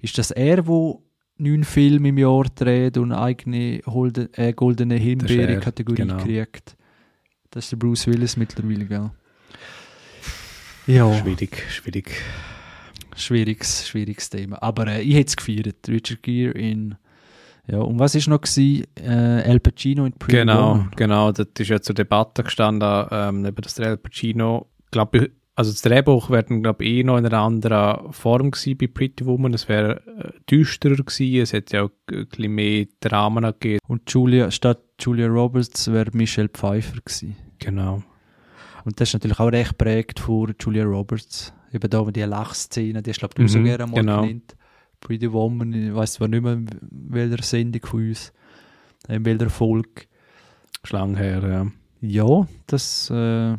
[0.00, 1.04] ist das er, wo
[1.36, 6.18] neun Filme im Jahr dreht und eine eigene Holde, äh, goldene Himbeere-Kategorie genau.
[6.18, 6.76] kriegt.
[7.50, 9.10] Das ist der Bruce Willis mittlerweile, gell.
[10.86, 11.12] Ja.
[11.20, 12.12] Schwierig, schwierig.
[13.16, 14.62] schwieriges, schwieriges Thema.
[14.62, 15.88] Aber äh, ich hätte es gefeiert.
[15.88, 16.96] Richard Gere in.
[17.66, 18.84] Ja, und was ist noch gewesen?
[18.98, 20.90] Äh, El Pacino in Pretty Genau, Woman.
[20.96, 21.32] genau.
[21.32, 25.82] Das ist ja zur Debatte gestanden, ähm, eben das Al Pacino, glaube ich, also das
[25.82, 29.52] Drehbuch wäre glaube ich, eh noch in einer anderen Form gewesen bei Pretty Woman.
[29.52, 33.78] Es wäre äh, düsterer gewesen, es hätte ja auch ein bisschen mehr Dramen gegeben.
[33.86, 37.36] Und Julia, statt Julia Roberts wäre Michelle Pfeiffer gewesen.
[37.58, 38.02] Genau.
[38.86, 41.52] Und das ist natürlich auch recht prägt von Julia Roberts.
[41.72, 44.22] Eben da die Lachszene, die hast glaube du Mhm, so gerne mal genau.
[44.22, 44.56] genannt.
[45.00, 48.32] Pretty Woman, ich weiß zwar nicht mehr, in welcher Sendung von uns,
[49.08, 50.02] in welcher Folge.
[50.84, 51.66] Schlang her, ja.
[52.02, 53.56] Ja, das äh,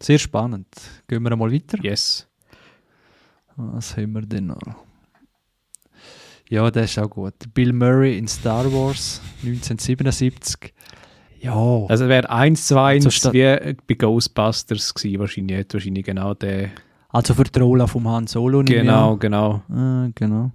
[0.00, 0.66] sehr spannend.
[1.06, 1.78] Gehen wir einmal weiter.
[1.82, 2.26] Yes.
[3.56, 4.58] Was haben wir denn noch?
[6.48, 7.34] Ja, der ist auch gut.
[7.54, 10.74] Bill Murray in Star Wars 1977.
[11.40, 11.54] Ja,
[11.88, 16.70] Also wäre 1 zu 1 So statt- wie bei Ghostbusters gewesen, wahrscheinlich, wahrscheinlich genau der.
[17.10, 18.62] also für die Rolle vom Han Solo.
[18.64, 19.62] Genau, genau.
[19.68, 20.08] an.
[20.08, 20.50] Äh, genau.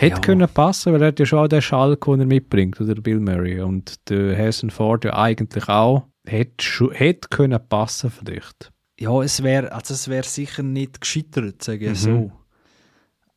[0.00, 0.20] Hätte Ja.
[0.20, 3.20] können passen, weil er hat ja schon auch den Schalk, den er mitbringt, oder Bill
[3.20, 3.60] Murray.
[3.60, 6.06] Und der Harrison Ford ja eigentlich auch.
[6.26, 8.72] Hätte, hätte können passen vielleicht.
[8.98, 11.94] Ja, es wäre also es wär sicher nicht gescheitert, sage ich Mhm.
[11.96, 12.32] so.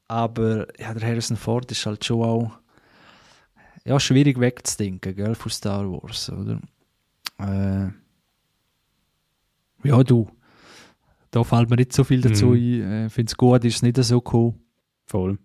[0.07, 2.51] Aber ja, der Harrison Ford ist halt schon auch
[3.85, 6.61] ja, schwierig wegzudenken, gell, von Star Wars, oder?
[7.39, 7.89] Äh,
[9.87, 10.29] ja, du.
[11.31, 12.53] Da fällt mir nicht so viel dazu Mhm.
[12.53, 12.91] ein.
[12.91, 14.53] Äh, Ich finde es gut, ist es nicht so cool.
[15.05, 15.37] Voll.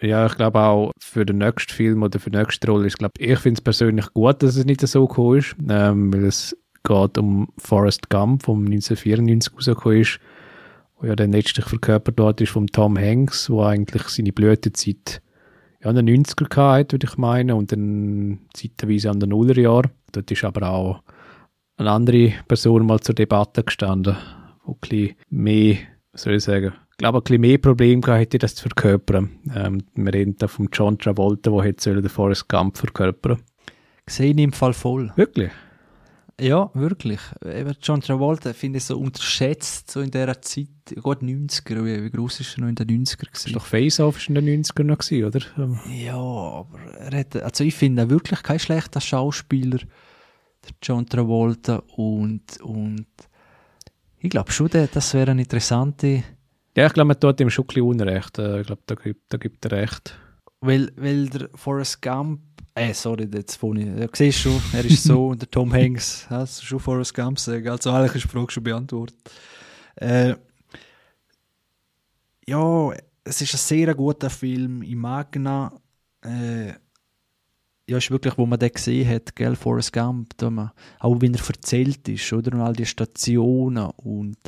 [0.00, 3.12] Ja, ich glaube auch für den nächsten Film oder für die nächste Rolle ist, glaube
[3.18, 7.18] ich, finde es persönlich gut, dass es nicht so cool ist, ähm, weil es geht
[7.18, 10.20] um Forrest Gump, vom 1994 rausgekommen ist,
[10.98, 15.22] wo ja dann letztlich verkörpert dort ist vom Tom Hanks, wo eigentlich seine Blütezeit
[15.82, 19.90] ja, in den 90er gehabt, würde ich meinen, und dann zeitweise an den Nullerjahren.
[20.12, 21.02] Dort ist aber auch
[21.76, 24.16] eine andere Person mal zur Debatte gestanden,
[24.64, 25.76] wo ein bisschen mehr,
[26.12, 29.30] was soll ich sagen, ich glaube, ein bisschen mehr Probleme gehabt hätte, das zu verkörpern.
[29.52, 33.42] Ähm, wir reden da vom John Travolta, der hätte den Forrest Gump verkörpern.
[34.06, 35.12] Sehe ich im Fall voll.
[35.16, 35.50] Wirklich?
[36.40, 37.18] Ja, wirklich.
[37.44, 40.68] Eben John Travolta finde ich so unterschätzt, so in dieser Zeit.
[41.02, 43.54] Gut, 90er, wie, wie groß ist er noch in den 90er Das gewesen?
[43.54, 45.40] war doch Face-Off in den 90ern noch, gewesen, oder?
[45.58, 51.06] Ähm, Ja, aber er hat, also ich finde ihn wirklich kein schlechter Schauspieler, der John
[51.06, 53.06] Travolta und, und
[54.18, 56.22] ich glaube schon, das wäre eine interessante,
[56.76, 58.38] Ja, ich glaube, man tut ihm schon ein Unrecht.
[58.38, 60.18] Äh, Ich glaube, da gibt, da gibt er recht.
[60.60, 62.40] weil, weil der Forrest Gump,
[62.74, 66.66] äh, sorry, jetzt ich, ja, siehst schon, er ist so der Tom Hanks, hast du
[66.66, 69.16] schon Forrest Gump sagen, also eigentlich ist die Frage schon beantwortet.
[69.96, 70.34] Äh,
[72.46, 72.90] ja,
[73.22, 76.72] es ist ein sehr guter Film, ich mag ihn, äh,
[77.86, 81.30] ja, ist wirklich, wo man den gesehen hat, gell, Forrest Gump, da man, auch wie
[81.30, 84.38] er erzählt ist, oder, und all die Stationen und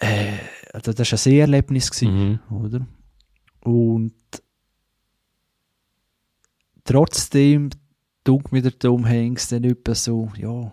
[0.00, 0.32] äh,
[0.72, 2.56] also das war ein Seherlebnis, gewesen, Mhm.
[2.56, 2.86] oder?
[3.64, 4.14] Und
[6.84, 7.70] trotzdem
[8.24, 10.72] tut mir der Tom Hanks dann etwa so, ja,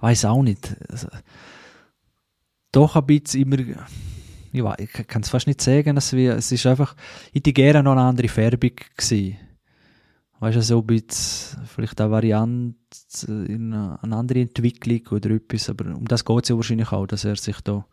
[0.00, 0.76] weiß auch nicht.
[0.90, 1.08] Also,
[2.72, 3.86] doch ein bisschen immer,
[4.52, 6.94] ich, ich kann es fast nicht sagen, es, wie, es ist einfach,
[7.28, 9.36] ich hätte gerne noch eine andere Färbung gewesen.
[10.40, 12.76] Weißt du, so ein bisschen, vielleicht eine Variante,
[13.26, 17.24] in eine, andere Entwicklung oder etwas, aber um das geht es ja wahrscheinlich auch, dass
[17.24, 17.84] er sich da,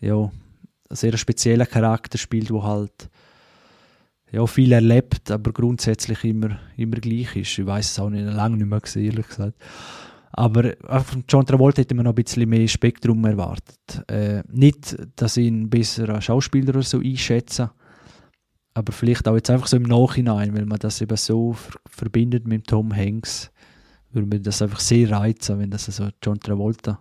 [0.00, 0.32] ja, einen
[0.90, 3.08] sehr speziellen Charakter spielt, wo halt
[4.32, 7.56] ja, viel erlebt, aber grundsätzlich immer, immer gleich ist.
[7.56, 9.54] Ich weiß es auch nicht, lange nicht mehr gesehen, ehrlich gesagt.
[10.32, 14.02] Aber auch von John Travolta hätte man noch ein bisschen mehr Spektrum erwartet.
[14.08, 17.70] Äh, nicht, dass ich ihn besser als Schauspieler oder so einschätze,
[18.74, 22.46] aber vielleicht auch jetzt einfach so im Nachhinein, weil man das eben so ver verbindet
[22.46, 23.52] mit Tom Hanks,
[24.10, 27.00] würde mir das einfach sehr reizen, wenn das so John Travolta.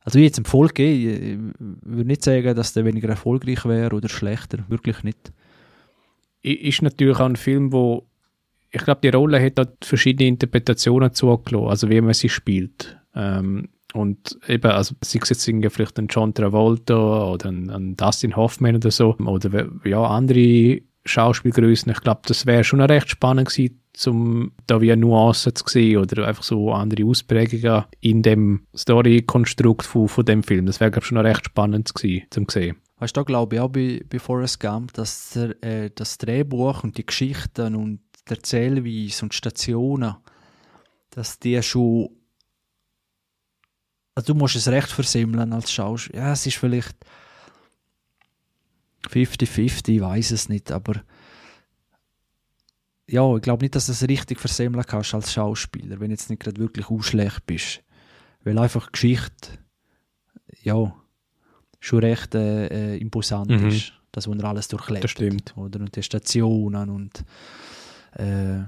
[0.00, 4.08] Also ich jetzt im Volk ich würde nicht sagen, dass der weniger erfolgreich wäre oder
[4.08, 5.32] schlechter, wirklich nicht.
[6.42, 8.06] Ist natürlich auch ein Film, wo
[8.70, 12.98] ich glaube, die Rolle hat dort verschiedene Interpretationen zugelassen, also wie man sie spielt.
[13.14, 17.96] Ähm, und eben, also sei es jetzt irgendwie vielleicht ein John Travolta oder ein, ein
[17.96, 21.90] Dustin Hoffman oder so, oder ja, andere Schauspielgrößen.
[21.92, 26.26] Ich glaube, das wäre schon recht spannend gewesen, um da wie Nuancen zu sehen oder
[26.26, 30.66] einfach so andere Ausprägungen in dem Story-Konstrukt von, von dem Film.
[30.66, 32.76] Das wäre, glaube ich, schon recht spannend gewesen, zum sehen.
[32.98, 36.84] Weißt du, da glaube ich auch bei, bei Forrest Gump, dass der, äh, das Drehbuch
[36.84, 40.16] und die Geschichten und die Erzählweise und Stationen,
[41.10, 42.10] dass die schon.
[44.20, 46.18] Also du musst es recht versimmeln als Schauspieler.
[46.24, 46.94] Ja, es ist vielleicht
[49.08, 51.02] 50-50, ich weiß es nicht, aber
[53.08, 56.28] ja, ich glaube nicht, dass du es richtig versemmeln kannst als Schauspieler, wenn du jetzt
[56.28, 57.82] nicht gerade wirklich ausschlecht bist.
[58.44, 59.58] Weil einfach Geschichte,
[60.62, 60.94] ja,
[61.80, 63.68] schon recht äh, äh, imposant Mhm.
[63.68, 63.94] ist.
[64.12, 65.04] Das, wo er alles durchlebt.
[65.04, 65.56] Das stimmt.
[65.56, 65.80] Oder?
[65.80, 67.24] Und die Stationen und
[68.12, 68.64] äh,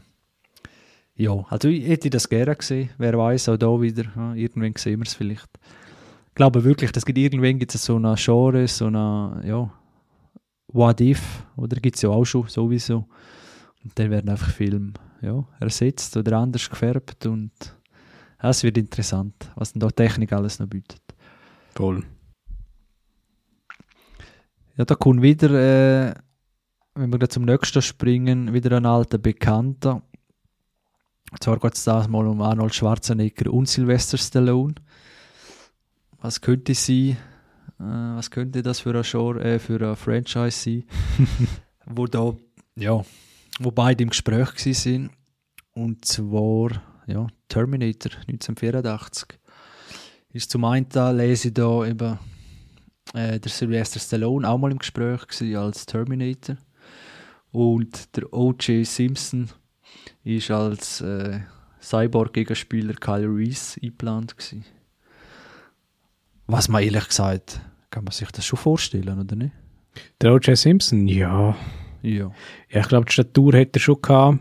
[1.14, 2.90] ja, also ich hätte das gerne gesehen.
[2.98, 4.04] Wer weiß, auch da wieder.
[4.16, 5.48] Ja, irgendwann sehen wir es vielleicht.
[6.28, 9.70] Ich glaube wirklich, das gibt irgendwann gibt es so eine Genre, so eine, ja,
[10.68, 13.06] What If, oder gibt es ja auch schon sowieso.
[13.84, 17.52] Und dann werden einfach Filme ja, ersetzt oder anders gefärbt und
[18.42, 21.02] ja, es wird interessant, was denn da Technik alles noch bietet.
[21.74, 22.04] Voll.
[24.76, 26.14] Ja, da kommt wieder, äh,
[26.94, 30.02] wenn wir zum nächsten springen, wieder ein alter Bekannter.
[31.40, 34.74] Zwar geht es da mal um Arnold Schwarzenegger und Sylvester Stallone.
[36.20, 37.16] Was könnte sein?
[37.80, 40.84] Äh, was könnte das für ein Genre, äh, für ein Franchise sein?
[41.86, 42.34] wo da,
[42.76, 43.02] ja,
[43.58, 45.10] wo beide im Gespräch sind.
[45.74, 49.38] Und zwar, ja, Terminator 1984.
[50.32, 52.18] Ist zum einen da, lese ich da eben
[53.14, 56.56] äh, der Sylvester Stallone auch mal im Gespräch gewesen als Terminator.
[57.50, 58.86] Und der O.J.
[58.86, 59.50] Simpson
[60.24, 61.40] ist als äh,
[61.80, 64.64] Cyborg-Gegenspieler Kyle Reese eingeplant gewesen.
[66.46, 69.52] Was man ehrlich gesagt, kann man sich das schon vorstellen, oder nicht?
[70.20, 70.56] Der O.J.
[70.56, 71.56] Simpson, ja.
[72.02, 72.32] Ja.
[72.70, 74.38] Ja, ich glaube, die Statur hätte er schon gehabt.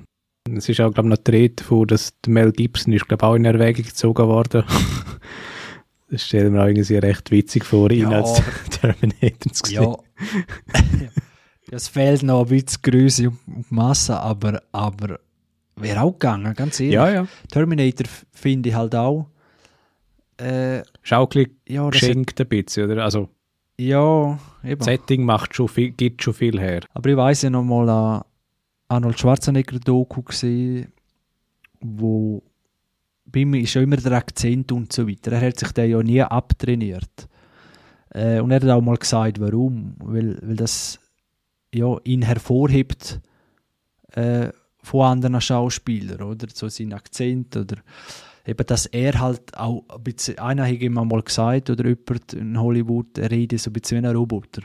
[0.50, 3.26] Es ist auch, glaube ich, noch die Rede davon, dass der Mel Gibson ist, glaube
[3.26, 4.64] ich, auch in Erwägung gezogen worden.
[6.10, 8.42] das stellen wir auch irgendwie recht witzig vor, ihn Ja, als
[8.82, 9.84] Terminator zu sehen.
[9.84, 9.98] Ja.
[10.74, 11.08] Ja,
[11.72, 15.20] es fehlt noch ein bisschen Größe und und Masse, aber, aber
[15.76, 16.94] wäre auch gegangen, ganz ehrlich.
[16.94, 17.28] ja, ja.
[17.52, 19.28] Terminator finde ich halt auch.
[20.38, 23.04] Äh, ein bisschen ja, geschenkt ein bisschen, oder?
[23.04, 23.30] Also,
[23.78, 24.84] ja, eben.
[24.84, 26.82] Setting macht schon viel, gibt schon viel her.
[26.94, 28.24] Aber ich weiß ja noch mal an
[28.88, 30.92] Arnold Schwarzenegger Doku gesehen,
[31.80, 32.44] wo
[33.26, 35.32] bei mir ist ja immer der Akzent und so weiter.
[35.32, 37.28] Er hat sich den ja nie abtrainiert.
[38.10, 39.96] Äh, und er hat auch mal gesagt, warum.
[40.00, 41.00] Weil, weil das
[41.74, 43.22] ja, ihn hervorhebt
[44.14, 44.50] äh,
[44.84, 46.48] von anderen Schauspielern, oder?
[46.54, 47.78] So sein Akzent oder
[48.46, 52.60] eben, dass er halt auch ein bisschen, einer hat ihm mal gesagt, oder jemand in
[52.60, 54.64] Hollywood, er redet so ein bisschen wie ein Roboter,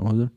[0.00, 0.30] oder?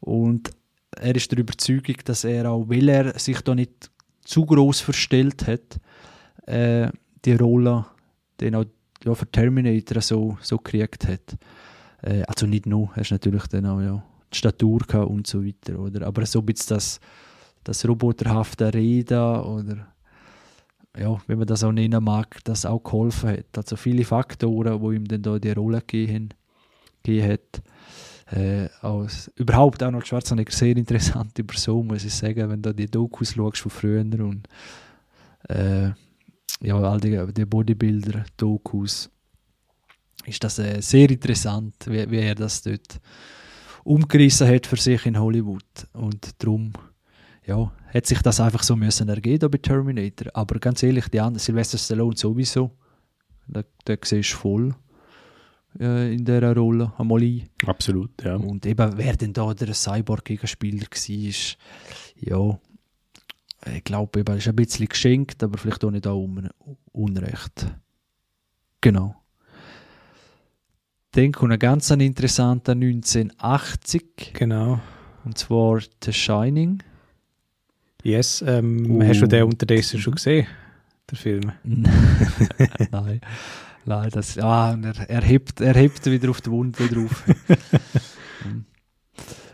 [0.00, 0.50] Und
[0.96, 3.90] er ist der Überzeugung, dass er auch, weil er sich da nicht
[4.24, 5.80] zu groß verstellt hat,
[6.46, 6.90] äh,
[7.24, 7.86] die Rolle
[8.40, 8.64] den auch
[9.04, 11.36] ja, für Terminator so, so gekriegt hat.
[12.02, 15.78] Äh, also nicht nur, er ist natürlich dann auch ja, die Statur und so weiter,
[15.78, 16.06] oder?
[16.06, 17.00] Aber so ein bisschen das,
[17.64, 19.92] das roboterhafte Reden oder
[20.98, 23.56] ja, wenn man das auch nennen mag, das auch geholfen hat.
[23.56, 26.30] Also viele Faktoren, wo ihm dann da die Rolle gegeben,
[27.02, 27.62] gegeben hat.
[28.36, 33.34] Äh, als, überhaupt Arnold Schwarzenegger sehr interessante Person, muss ich sagen, wenn du die Dokus
[33.34, 34.48] schaust von früher und
[35.48, 35.90] äh,
[36.60, 39.10] ja, all die, die Bodybuilder-Dokus,
[40.24, 43.00] ist das äh, sehr interessant, wie, wie er das dort
[43.84, 45.88] umgerissen hat für sich in Hollywood.
[45.92, 46.72] Und darum
[47.46, 50.30] ja, hat sich das einfach so müssen ergeben bei Terminator.
[50.34, 52.70] Aber ganz ehrlich, die anderen, Sylvester Stallone sowieso,
[53.48, 54.74] da, da siehst du voll
[55.80, 57.48] äh, in dieser Rolle einmal ein.
[57.66, 58.36] Absolut, ja.
[58.36, 61.56] Und eben, wer denn da der Cyborg-Gegenspieler war,
[62.16, 62.58] ja,
[63.74, 66.48] ich glaube, eben, ist ein bisschen geschenkt, aber vielleicht auch nicht auch un
[66.92, 67.66] unrecht.
[68.80, 69.16] Genau.
[71.12, 74.80] Dann kommt ein ganz interessanter 1980, Genau.
[75.24, 76.82] und zwar The Shining.
[78.02, 80.46] Yes, ähm, Und- hast du den unterdessen schon gesehen,
[81.10, 81.52] der Film?
[82.90, 83.20] Nein.
[83.84, 87.24] Nein, das, ah, er, er, hebt, er hebt wieder auf die Wunde drauf.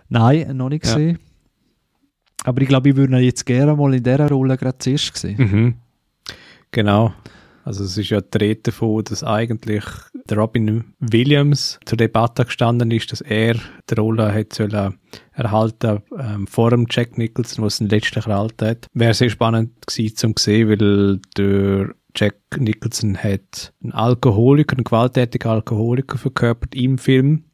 [0.08, 0.94] Nein, noch nicht Ja.
[0.94, 1.18] gesehen.
[2.44, 5.36] Aber ich glaube, ich würde ihn jetzt gerne mal in dieser Rolle gerade zuerst sehen.
[5.38, 5.74] Mhm.
[6.70, 7.12] Genau.
[7.68, 12.90] Also es ist ja die Rede davon, dass eigentlich der Robin Williams zur Debatte gestanden
[12.90, 13.56] ist, dass er
[13.90, 14.98] die Rolle hat sollen
[15.34, 18.86] erhalten ähm, vor dem Jack Nicholson, was ihn letztlich erhalten hat.
[18.94, 25.50] Wäre sehr spannend gewesen zum sehen, weil der Jack Nicholson hat einen Alkoholiker, einen gewalttätigen
[25.50, 27.44] Alkoholiker verkörpert im Film,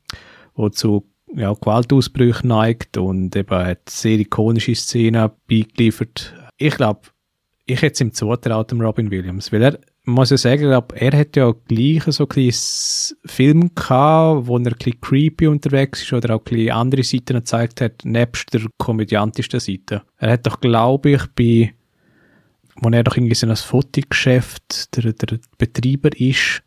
[0.55, 6.35] wo zu ja, Gewaltausbrüchen neigt und eben hat sehr ikonische Szenen beigeliefert.
[6.57, 7.01] Ich glaube,
[7.67, 11.37] ich hätte es ihm zutraut, dem Robin Williams, weil er, muss ja sagen, er hat
[11.37, 12.53] ja gleich so ein
[13.25, 17.35] Film gehabt, wo er ein bisschen creepy unterwegs ist oder auch ein bisschen andere Seiten
[17.35, 20.03] gezeigt hat, nebst der komödiantischen Seite.
[20.19, 21.75] Er hat doch, glaube ich, bei,
[22.77, 26.63] wo er doch irgendwie so ein Fotogeschäft der, der Betreiber ist,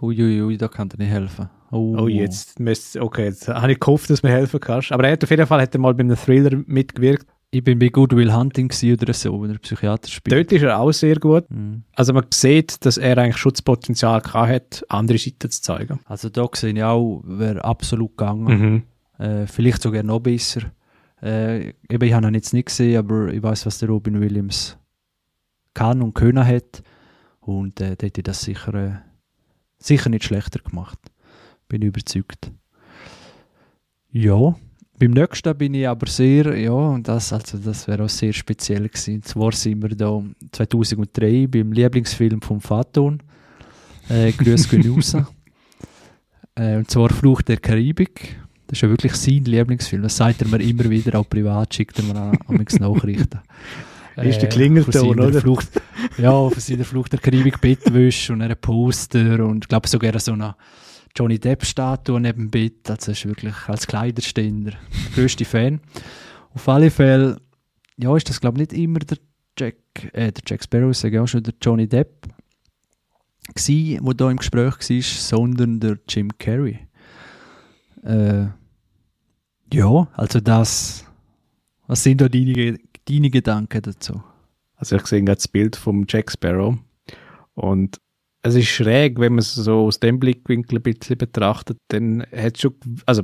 [0.00, 1.50] Uiuiui, ui, da kann dir nicht helfen.
[1.70, 2.60] Oh, Oh, jetzt
[2.98, 4.92] okay, jetzt habe ich gehofft, dass du mir helfen kannst.
[4.92, 7.26] Aber er hat auf jeden Fall hat er mal bei einem Thriller mitgewirkt.
[7.50, 10.36] Ich bin bei Good Will Hunting oder so, wenn er Psychiater spielt.
[10.36, 11.50] Dort ist er auch sehr gut.
[11.50, 11.82] Mhm.
[11.94, 16.00] Also man sieht, dass er eigentlich Schutzpotenzial hat, andere Seiten zu zeigen.
[16.04, 18.84] Also da sehe ich auch, wäre absolut gegangen.
[19.18, 19.24] Mhm.
[19.24, 20.60] Äh, vielleicht sogar noch besser.
[21.22, 24.76] Äh, eben, ich habe ihn jetzt nicht gesehen, aber ich weiß, was der Robin Williams
[25.72, 26.82] kann und können hat.
[27.40, 28.92] Und äh, der hätte das sicher, äh,
[29.78, 30.98] sicher nicht schlechter gemacht.
[31.66, 32.52] Bin überzeugt.
[34.10, 34.54] Ja,
[34.98, 39.16] beim nächsten bin ich aber sehr, ja, das, also das wäre auch sehr speziell gewesen.
[39.16, 40.22] Und zwar sind wir da
[40.52, 43.22] 2003 beim Lieblingsfilm vom Faton.
[44.08, 45.16] Äh, Grüß gehen raus.
[46.54, 48.36] Äh, und zwar Fluch der Karibik.
[48.66, 50.02] Das ist ja wirklich sein Lieblingsfilm.
[50.02, 53.38] Das sagt er mir immer wieder, auch privat schickt er mir an, an Nachrichten.
[54.24, 55.40] Ist der Äh, Klingelton, von oder?
[55.40, 55.68] Flucht,
[56.16, 60.32] ja, von seiner Flucht der Karibik Bettwäsche und einem Poster und ich glaube sogar so
[60.32, 60.56] eine
[61.18, 62.88] Johnny Depp-Statue neben dem Bett.
[62.88, 65.80] Also ist wirklich als Kleiderständer der grösste Fan.
[66.54, 67.40] Auf alle Fälle,
[67.96, 69.18] ja, ist das glaube ich nicht immer der
[69.58, 69.76] Jack,
[70.12, 72.28] äh, der Jack Sparrow, ich sage auch schon der Johnny Depp
[73.54, 76.78] gsi, wo da im Gespräch war, sondern der Jim Carrey.
[78.04, 78.46] Äh,
[79.72, 81.04] ja, also das,
[81.86, 84.22] was sind da deine, deine Gedanken dazu?
[84.76, 86.76] Also ich sehe gerade das Bild vom Jack Sparrow
[87.54, 88.00] und
[88.48, 92.58] es ist schräg, wenn man es so aus dem Blickwinkel ein bisschen betrachtet, dann hat
[92.58, 92.74] schon,
[93.06, 93.22] also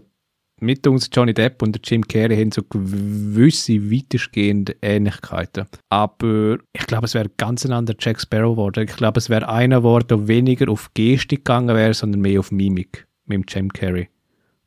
[0.60, 5.66] mit uns Johnny Depp und Jim Carrey haben so gewisse weitestgehende Ähnlichkeiten.
[5.88, 8.86] Aber ich glaube, es wäre ganz ein anderer Jack Sparrow geworden.
[8.88, 12.52] Ich glaube, es wäre einer geworden, der weniger auf Gestik gegangen wäre, sondern mehr auf
[12.52, 14.08] Mimik mit dem Jim Carrey.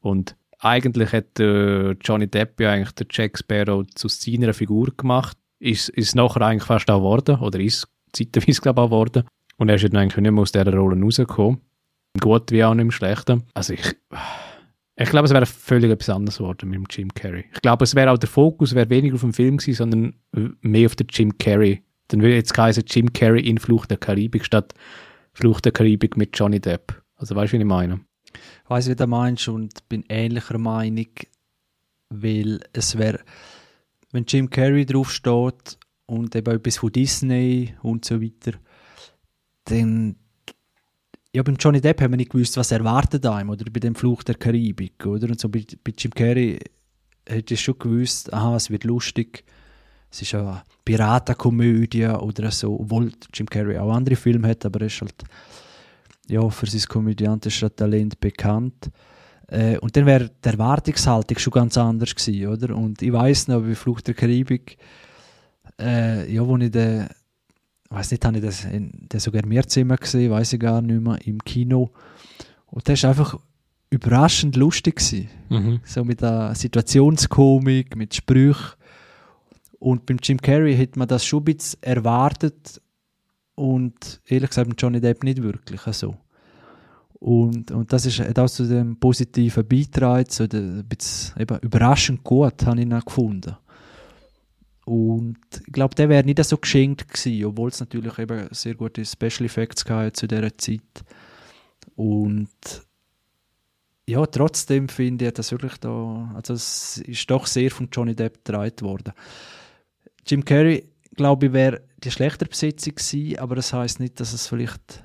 [0.02, 5.38] Und eigentlich hat äh, Johnny Depp ja eigentlich den Jack Sparrow zu seiner Figur gemacht.
[5.60, 9.24] Ist, ist nachher eigentlich fast auch geworden, oder ist zeitweise, glaube ich, auch geworden.
[9.58, 11.62] Und er ist dann eigentlich nicht mehr aus dieser Rolle rausgekommen.
[12.20, 13.44] Gut wie auch nicht im Schlechten.
[13.54, 13.96] Also ich,
[14.96, 17.46] ich glaube, es wäre völlig etwas anderes geworden mit dem Jim Carrey.
[17.54, 20.14] Ich glaube, es wäre auch der Fokus wäre weniger auf dem Film gewesen, sondern
[20.62, 21.84] mehr auf den Jim Carrey.
[22.08, 24.74] Dann würde jetzt heißen Jim Carrey in Flucht der Karibik statt
[25.34, 27.00] Flucht der Karibik mit Johnny Depp.
[27.16, 28.00] Also weißt du, wie ich meine?
[28.34, 31.10] Ich weiss, wie du meinst und bin ähnlicher Meinung,
[32.10, 33.20] weil es wäre,
[34.12, 35.78] wenn Jim Carrey draufsteht
[36.08, 38.58] und eben etwas von Disney und so weiter,
[39.70, 40.16] dann
[41.34, 44.24] ja, beim Johnny Depp haben wir nicht gewusst, was erwartet einem oder bei dem Fluch
[44.24, 45.28] der Karibik, oder?
[45.28, 46.60] Und so bei, bei Jim Carrey
[47.28, 49.44] hätte ich schon gewusst, aha, es wird lustig,
[50.10, 54.88] es ist eine Piratenkomödie oder so, obwohl Jim Carrey auch andere Filme hat, aber er
[54.88, 55.24] ist halt
[56.28, 58.90] ja, für sein komödiantisches Talent bekannt.
[59.48, 62.76] Äh, und dann wäre die Erwartungshaltung schon ganz anders gewesen, oder?
[62.76, 64.78] Und ich weiß noch, bei Fluch der Karibik,
[65.80, 67.08] äh, ja, wo ich den,
[67.90, 71.02] weiß nicht, habe ich das, in, den sogar im Mehrzimmer gesehen, weiß ich gar nicht
[71.02, 71.92] mehr, im Kino.
[72.68, 73.38] Und das ist einfach
[73.90, 75.30] überraschend lustig gewesen.
[75.50, 75.80] Mhm.
[75.84, 78.74] So mit der Situationskomik, mit Sprüchen.
[79.80, 82.82] Und beim Jim Carrey hätte man das schon ein bisschen erwartet
[83.56, 86.16] und ehrlich gesagt mit Johnny Depp nicht wirklich so.
[87.20, 91.58] Und, und das ist hat auch zu dem positiven Beitrag, so der, ein bisschen, eben
[91.60, 93.56] überraschend gut, habe ich ihn gefunden.
[94.88, 99.04] Und ich glaube, der wäre nicht so geschenkt gewesen, obwohl es natürlich eben sehr gute
[99.04, 101.04] Special Effects gab zu dieser Zeit.
[101.98, 102.48] Und
[104.08, 108.46] ja, trotzdem finde ich das wirklich da, also es ist doch sehr von Johnny Depp
[108.46, 109.12] getragen worden.
[110.26, 114.48] Jim Carrey, glaube ich, wäre die schlechtere Besetzung gewesen, aber das heißt nicht, dass es
[114.48, 115.04] vielleicht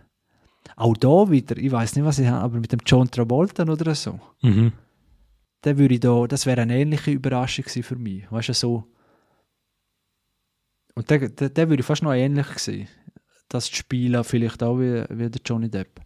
[0.76, 3.97] auch da wieder, ich weiß nicht, was ich habe, aber mit dem John Travolta oder
[3.97, 4.74] so, Mhm.
[5.64, 8.85] der würde da, das wäre eine ähnliche Überraschung gewesen für mich, weißt du, so.
[10.95, 12.88] Und der, der, der würde fast noch ähnlich sehen,
[13.49, 16.01] das zu spielen, vielleicht auch wie, wie der Johnny Depp.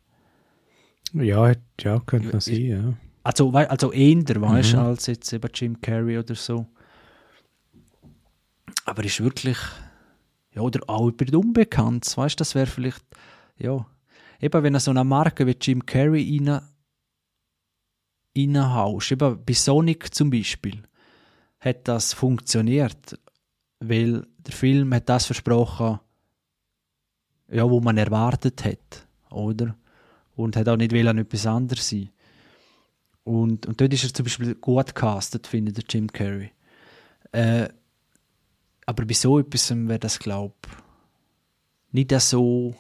[1.13, 2.95] Ja, ja, könnte man sein, ja.
[3.23, 4.83] Also, also eher, weißt du, Mhm.
[4.83, 6.67] als jetzt eben Jim Carrey oder so.
[8.85, 9.59] Aber ist wirklich,
[10.55, 13.05] ja, oder auch über die Unbekanntes, weißt du, das wäre vielleicht,
[13.59, 13.85] ja,
[14.41, 16.61] eben wenn du so eine Marke wie Jim Carrey rein,
[18.37, 20.83] reinhaust, eben bei Sonic zum Beispiel,
[21.59, 23.19] hat das funktioniert,
[23.89, 25.99] weil der Film hat das versprochen,
[27.51, 29.77] ja, wo man erwartet hat, oder?
[30.35, 32.11] Und hat auch nicht wollen, etwas anderes sein.
[33.25, 36.51] Und, und dort ist er zum Beispiel gut gecastet, finde ich, der Jim Carrey.
[37.33, 37.69] Äh,
[38.85, 40.55] aber bei so etwas wäre das, glaube
[41.93, 42.75] ich, nicht so.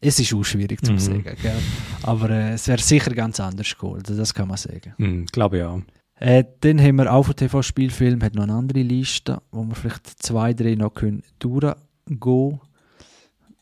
[0.00, 0.98] Es ist auch schwierig zu Mhm.
[0.98, 1.60] sagen, gell?
[2.02, 4.94] aber äh, es wäre sicher ganz anders geholt, das kann man sagen.
[4.98, 5.80] Mhm, glaube ja.
[6.20, 10.22] Äh, dann haben wir auch von TV-Spielfilm hat noch eine andere Liste, wo wir vielleicht
[10.22, 12.60] zwei, drei noch können durchgehen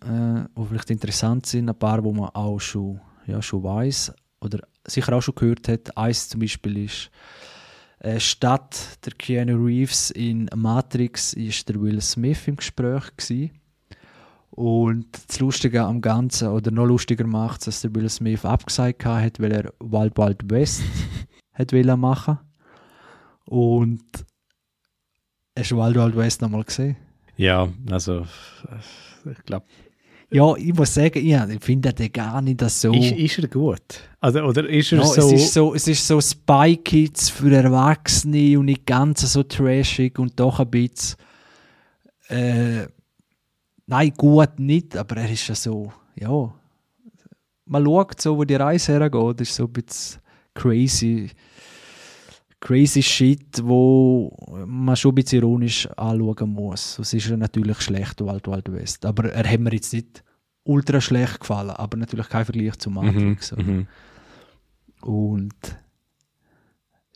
[0.02, 1.68] äh, die vielleicht interessant sind.
[1.68, 5.96] Ein paar, wo man auch schon, ja, schon weiß oder sicher auch schon gehört hat.
[5.96, 7.10] Eins zum Beispiel ist
[7.98, 13.50] Äh, statt der Keanu Reeves in Matrix ist der Will Smith im Gespräch gewesen.
[14.50, 19.04] Und das Lustige am Ganzen, oder noch lustiger macht es, dass der Will Smith abgesagt
[19.04, 20.82] hat, weil er Wild Wild West
[21.56, 22.38] hat machen.
[23.46, 24.04] Und
[25.56, 26.96] hast du Wild Wild West nochmal gesehen?
[27.36, 28.26] Ja, also
[29.30, 29.66] ich glaube.
[30.30, 32.92] Ja, ich muss sagen, ja, ich finde den gar nicht so.
[32.92, 34.00] Ist, ist er gut?
[34.20, 35.20] Also, oder ist er ja, so.
[35.20, 40.18] Es ist so, es ist so Spy Kids für Erwachsene und nicht ganz so trashig
[40.18, 41.16] und doch ein bisschen.
[42.28, 42.86] Äh,
[43.86, 46.52] nein, gut nicht, aber er ist ja so, ja.
[47.66, 50.20] Man schaut so, wo die Reise hergeht, ist so ein bisschen
[50.56, 51.30] crazy
[52.60, 54.36] crazy Shit, wo
[54.66, 56.98] man schon ein bisschen ironisch anschauen muss.
[56.98, 59.06] Es ist ja natürlich schlecht, Wild Wild West.
[59.06, 60.24] Aber er hat mir jetzt nicht
[60.64, 63.54] ultra schlecht gefallen, aber natürlich kein Vergleich zu Matrix.
[63.56, 63.86] Mhm, mhm.
[65.02, 65.78] Und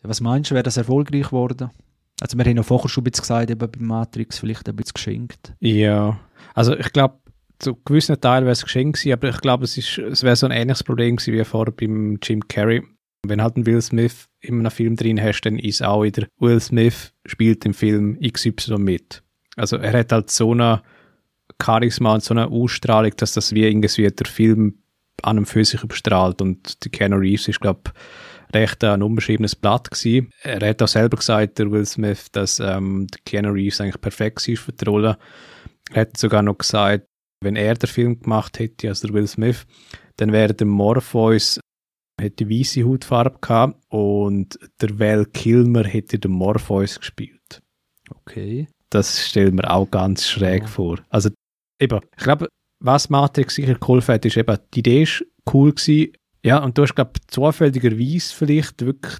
[0.03, 1.69] was meinst du, wäre das erfolgreich geworden?
[2.21, 4.93] Also wir haben ja vorher schon ein bisschen gesagt, eben bei Matrix vielleicht ein bisschen
[4.93, 5.53] geschenkt.
[5.59, 6.19] Ja,
[6.53, 7.15] also ich glaube,
[7.59, 10.51] zu gewissen Teilen wäre es geschenkt gewesen, aber ich glaube, es, es wäre so ein
[10.51, 12.83] ähnliches Problem gewesen wie vorher beim Jim Carrey.
[13.25, 16.59] Wenn halt ein Will Smith in einem Film drin hast, dann ist auch wieder Will
[16.59, 19.23] Smith spielt im Film XY mit.
[19.55, 20.81] Also er hat halt so eine
[21.61, 24.79] Charisma und so eine Ausstrahlung, dass das wie irgendwie der Film
[25.21, 27.91] an einem für sich überstrahlt und die Keanu Reeves ist, glaube
[28.53, 30.31] recht ein unbeschriebenes Blatt gewesen.
[30.41, 34.47] Er hat auch selber gesagt, der Will Smith, dass ähm, der Keanu Reeves eigentlich perfekt
[34.47, 35.17] ist für die Rolle.
[35.91, 37.05] Er hat sogar noch gesagt,
[37.41, 39.65] wenn er den Film gemacht hätte, also der Will Smith,
[40.17, 41.59] dann wäre der Morpheus
[42.21, 47.61] hätte weiße Hautfarbe gehabt und der Val Kilmer hätte den Morpheus gespielt.
[48.09, 48.67] Okay.
[48.89, 50.67] Das stellt mir auch ganz schräg ja.
[50.67, 50.99] vor.
[51.09, 51.29] Also
[51.79, 52.47] eben, ich glaube,
[52.83, 56.13] was Matrix sicher geholfen hat, ist eben, die Idee ist cool gewesen.
[56.43, 59.17] Ja, und du hast, glaube zufälligerweise vielleicht wirklich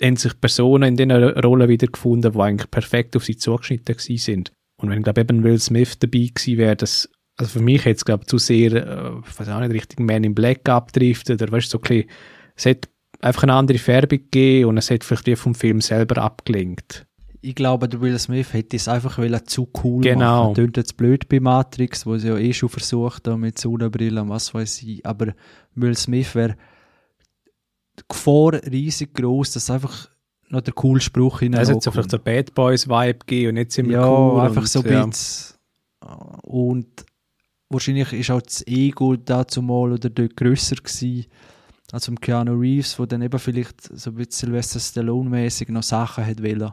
[0.00, 4.52] haben sich Personen in diesen Rollen wiedergefunden, die eigentlich perfekt auf sie zugeschnitten sind.
[4.80, 8.26] Und wenn, glaube eben Will Smith dabei gewesen wäre, das also für mich jetzt glaube
[8.26, 11.78] zu sehr, äh, weiß auch nicht, richtig Man in Black abdriftet oder weißt du, so
[11.78, 12.10] ein bisschen,
[12.56, 12.88] es hat
[13.20, 17.06] einfach eine andere Färbung gegeben und es hat vielleicht die vom Film selber abgelenkt.
[17.40, 20.48] Ich glaube, der Will Smith hätte es einfach zu cool genau.
[20.48, 20.54] machen.
[20.56, 24.28] Tönt jetzt blöd bei Matrix, wo sie ja eh schon versucht haben mit Sonnenbrillen und
[24.30, 25.06] was weiß ich.
[25.06, 25.34] Aber
[25.76, 26.56] Will Smith wäre
[27.96, 30.08] die Gefahr riesig groß, dass einfach
[30.48, 31.60] noch der coole Spruch hinein.
[31.60, 34.40] Es hat so vielleicht so Bad Boys Vibe gegeben und jetzt sind wir ja, cool.
[34.40, 35.06] einfach und, so ein ja.
[35.06, 35.54] bisschen.
[36.42, 37.04] Und
[37.70, 41.26] wahrscheinlich ist auch das Ego dazu mal oder dort grösser gewesen
[41.92, 46.26] als um Keanu Reeves, wo dann eben vielleicht so ein bisschen Sylvester Stallone-mäßig noch Sachen
[46.26, 46.72] hat wollen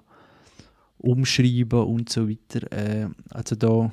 [0.98, 2.72] umschreiben und so weiter.
[2.72, 3.91] Äh, also da,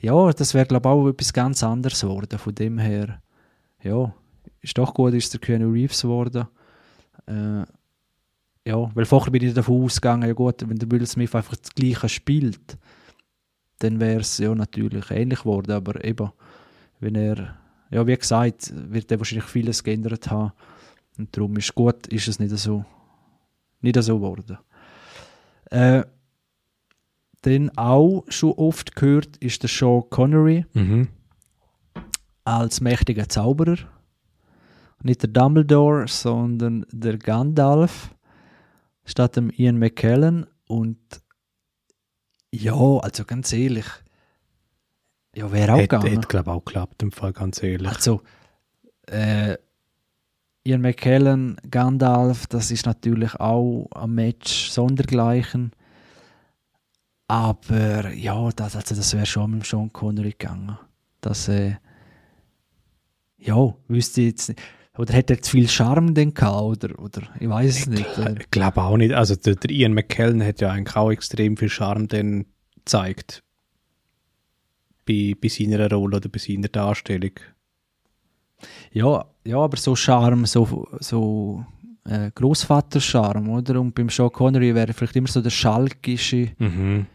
[0.00, 2.38] ja, das wäre glaube ich auch etwas ganz anderes geworden.
[2.38, 3.20] Von dem her,
[3.82, 4.14] ja,
[4.60, 6.46] ist doch gut, ist der Keanu Reeves geworden.
[7.26, 7.64] Äh,
[8.66, 11.72] ja, weil vorher bin ich davon ausgegangen, ja gut, wenn der Will Smith einfach das
[11.72, 12.76] Gleiche spielt,
[13.78, 15.72] dann wäre es ja natürlich ähnlich geworden.
[15.72, 16.30] Aber eben,
[17.00, 17.56] wenn er,
[17.90, 20.52] ja, wie gesagt, wird er wahrscheinlich vieles geändert haben.
[21.18, 22.84] Und darum ist gut, ist es nicht so,
[23.80, 24.58] nicht so geworden.
[25.70, 26.04] Äh,
[27.42, 31.08] dann auch schon oft gehört ist der Sean Connery mhm.
[32.44, 33.76] als mächtiger Zauberer.
[35.02, 38.14] Nicht der Dumbledore, sondern der Gandalf
[39.04, 40.46] statt dem Ian McKellen.
[40.66, 40.98] Und
[42.62, 43.86] ja, also ganz ehrlich.
[45.34, 46.06] Ja, wäre auch gegangen.
[46.06, 47.88] Hätte, glaube auch geklappt, im Fall, ganz ehrlich.
[47.88, 48.22] Also,
[49.06, 49.56] äh,
[50.64, 55.72] Ian McKellen, Gandalf, das ist natürlich auch ein Match sondergleichen.
[57.28, 60.78] Aber ja, das, also das wäre schon mit Sean Connery gegangen.
[61.20, 61.76] Das, äh,
[63.38, 64.62] ja, wüsste ich jetzt nicht.
[64.98, 66.62] Oder hätte er zu viel Charme denn gehabt?
[66.62, 68.06] Oder, oder ich weiß es nicht.
[68.38, 69.12] Ich glaube auch nicht.
[69.12, 73.42] Also der, der, Ian McKellen hat ja eigentlich auch extrem viel Charme denn gezeigt.
[75.06, 77.32] Bei, bei seiner Rolle oder bei seiner Darstellung.
[78.92, 81.64] Ja, ja aber so Charme, so, so
[82.08, 83.80] äh, Großvater-Charme, oder?
[83.80, 87.06] Und beim Sean Connery wäre vielleicht immer so der Schalkische, mhm.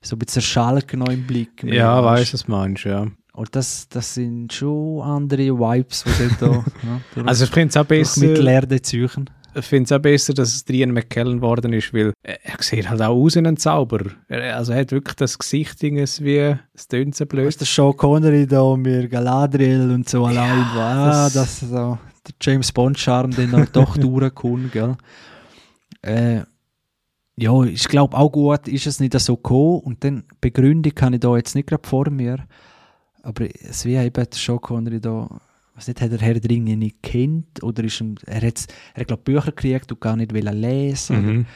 [0.00, 1.62] so ein bisschen Schalk noch im Blick.
[1.64, 3.08] Ja, weißt du, was meinst, ja.
[3.38, 6.46] Und das, das sind schon andere Vibes, die da
[7.16, 8.26] ja, Also ich finde es auch besser...
[8.26, 9.30] Mittelerde Züchen.
[9.54, 13.00] Ich finde es auch besser, dass es Ian McKellen geworden ist, weil er sieht halt
[13.00, 14.10] auch aus wie ein Zauberer.
[14.26, 17.46] Er, also er hat wirklich das Gesicht wie, es tönt so blöd.
[17.46, 21.60] Weißt, der Sean Connery da mit Galadriel und so ja, allein war, ah, das, das
[21.60, 24.96] so, der James Bond-Charme, den er doch durchkommt, gell.
[26.02, 26.40] Äh,
[27.36, 31.20] ja, ich glaube auch gut ist es nicht so gekommen und dann Begründung kann ich
[31.20, 32.38] da jetzt nicht gerade vor mir,
[33.28, 35.28] aber es wäre eben der Sean Connery da
[35.74, 39.00] was nicht, hat er Herr der Ringe nicht kennt oder ist ihm, er hat, er
[39.00, 41.26] hat glaub, Bücher gekriegt und gar nicht will lesen.
[41.26, 41.46] Mhm.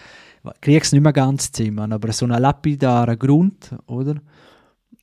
[0.61, 4.17] Kriegst nicht mehr ganz zusammen, aber so ein lapidarer Grund, oder?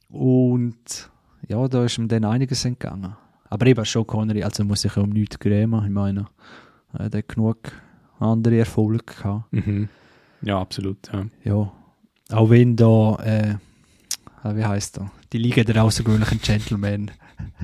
[0.10, 1.10] Und
[1.48, 3.16] ja, da ist ihm dann einiges entgangen.
[3.50, 5.84] Aber eben Sean Connery, also muss sich ja um nichts grämen.
[5.84, 6.28] Ich meine,
[6.94, 7.58] er hat genug
[8.20, 9.52] andere Erfolge gehabt.
[9.52, 9.90] Mhm.
[10.44, 11.10] Ja, absolut.
[11.12, 11.26] Ja.
[11.44, 11.72] Ja.
[12.32, 13.56] Auch wenn da, äh,
[14.56, 15.12] wie heißt er?
[15.32, 17.12] Die Liga der außergewöhnlichen Gentlemen.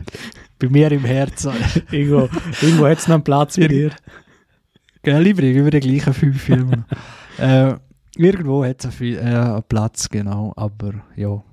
[0.59, 1.53] Bei mir im Herzen.
[1.91, 2.30] irgendwo
[2.61, 3.91] irgendwo hat es noch einen Platz bei dir.
[5.03, 6.86] Gell, ich bringe über die gleichen fünf Filme.
[7.38, 7.76] äh,
[8.16, 10.53] irgendwo hat es einen, äh, einen Platz, genau.
[10.55, 11.43] Aber ja,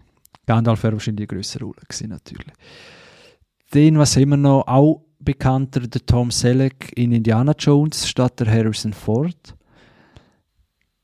[0.46, 2.52] Gandalf wäre wahrscheinlich die größere Rolle gewesen, natürlich.
[3.74, 4.66] Den, was wir noch?
[4.66, 9.54] Auch bekannter, der Tom Selleck in Indiana Jones statt der Harrison Ford.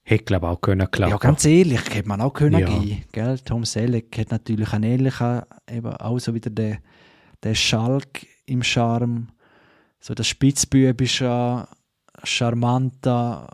[0.09, 1.11] Hätte, glaube ich, auch können klappen.
[1.13, 2.79] Ja, ganz ehrlich, hätte man auch können Ja.
[2.79, 3.05] gehen.
[3.13, 3.39] Gell?
[3.41, 6.79] Tom Selleck hat natürlich einen ähnlichen, eben auch so wieder der,
[7.43, 9.29] der Schalk im Charme,
[10.01, 11.69] so das spitzbübische,
[12.25, 13.47] charmante,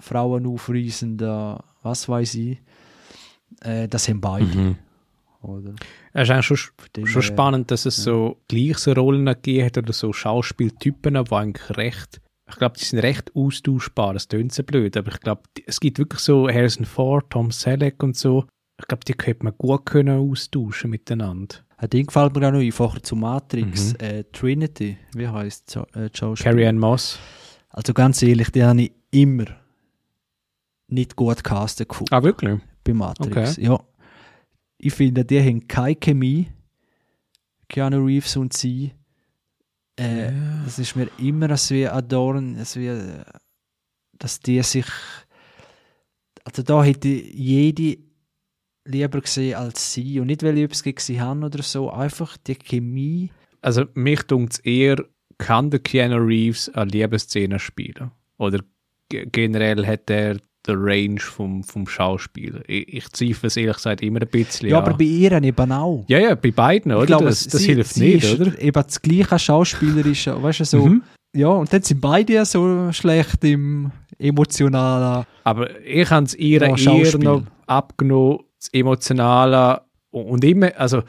[0.00, 2.58] frauenaufreisende, was weiß ich.
[3.60, 4.46] Äh, das haben beide.
[4.46, 4.76] Mhm.
[5.42, 5.74] Oder?
[6.12, 6.58] Es ist eigentlich schon,
[6.96, 11.76] dem schon spannend, dass es so gleiche Rollen gegeben hat oder so Schauspieltypen, die eigentlich
[11.76, 14.14] recht, ich glaube, die sind recht austauschbar.
[14.14, 18.02] Das tönt so blöd, aber ich glaube, es gibt wirklich so Harrison Ford, Tom Selleck
[18.02, 18.46] und so.
[18.80, 21.56] Ich glaube, die könnte man gut können austauschen miteinander.
[21.76, 23.92] Ein Ding gefällt mir auch noch ein, vorher zu Matrix.
[23.92, 24.00] Mhm.
[24.00, 26.10] Äh, Trinity, wie heißt so, äh?
[26.10, 27.18] Carrie Ann Moss.
[27.70, 29.44] Also ganz ehrlich, die habe ich immer
[30.88, 32.14] nicht gut castet gefunden.
[32.14, 32.58] Ah, wirklich?
[32.88, 33.52] bei Matrix.
[33.58, 33.66] Okay.
[33.66, 33.80] Ja.
[34.78, 36.48] Ich finde, die haben keine Chemie.
[37.68, 38.92] Keanu Reeves und sie.
[39.98, 40.32] Äh,
[40.64, 43.24] Das ist mir immer als wie ein Dorn, als wie, äh,
[44.18, 44.86] dass die sich.
[46.44, 47.98] Also da hätte jede
[48.86, 50.20] lieber gesehen als sie.
[50.20, 51.90] Und nicht, weil ich etwas gegen sie habe oder so.
[51.90, 53.30] Einfach die Chemie.
[53.60, 55.04] Also, mich dunkt es eher,
[55.36, 58.12] kann der Keanu Reeves eine Liebesszene spielen?
[58.38, 58.60] Oder
[59.08, 62.60] ge- generell hat er den Range vom, vom Schauspieler?
[62.66, 64.68] Ich, ich zweifle es ehrlich gesagt immer ein bisschen.
[64.68, 64.84] Ja, an.
[64.86, 66.04] aber bei ihr eben auch.
[66.08, 67.02] Ja, ja, bei beiden, oder?
[67.02, 68.58] Ich glaube, das das sie- hilft sie nicht, ist oder?
[68.60, 70.86] Eben das gleiche schauspielerische, weißt du, so.
[70.86, 71.02] Mhm.
[71.34, 75.26] Ja, und dann sind beide so schlecht im emotionalen.
[75.44, 77.20] Aber ich habe es ihr Ja, eher Schauspiel.
[77.20, 79.82] noch abgenommen, das Emotionale.
[80.10, 81.02] Und immer, also,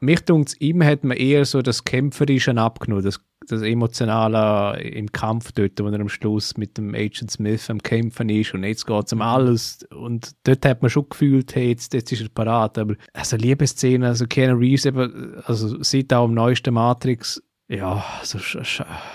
[0.00, 5.12] mich dunkt es, immer hat man eher so das Kämpferische abgenommen, das, das Emotionale im
[5.12, 8.86] Kampf dort, wo er am Schluss mit dem Agent Smith am Kämpfen ist und jetzt
[8.86, 9.86] geht es um alles.
[9.94, 12.78] Und dort hat man schon gefühlt, hey, jetzt, jetzt ist er parat.
[12.78, 18.38] Aber also Liebesszene, also Keanu Reeves, eben, also sieht auch im neuesten Matrix, ja, also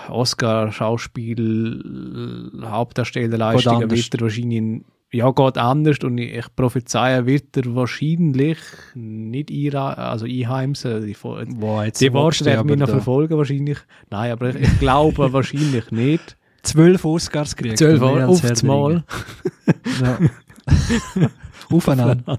[0.08, 4.84] Oscar, Schauspiel, Hauptdarstellerleistung wird er wahrscheinlich in,
[5.16, 8.58] ja, geht anders und ich, ich prophezeie, wird er wahrscheinlich
[8.94, 11.06] nicht also einheimsen.
[11.06, 11.16] Die,
[11.84, 13.78] jetzt die Worte werden mich noch da verfolgen wahrscheinlich.
[14.10, 16.36] Nein, aber ich, ich glaube wahrscheinlich nicht.
[16.62, 17.78] Zwölf Oscars gekriegt.
[17.78, 19.04] Zwölf als auf Mal.
[20.02, 20.18] Ja.
[21.70, 22.38] Aufeinander.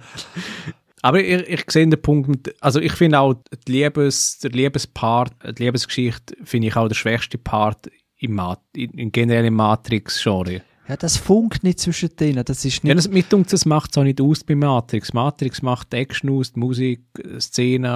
[1.01, 3.35] Aber ich, ich sehe den Punkt, mit, also ich finde auch
[3.67, 8.91] die Liebes, der Liebespart, die Liebesgeschichte finde ich auch der schwächste Part im, Mat, in,
[8.91, 10.61] in generell im Matrix-Genre.
[10.87, 12.45] Ja, das funkt nicht zwischen denen.
[12.45, 12.97] Das ist Ja, nicht.
[13.05, 15.13] das, mit uns, das macht es auch nicht aus bei Matrix.
[15.13, 17.01] Matrix macht Action aus, die Musik,
[17.39, 17.89] Szene,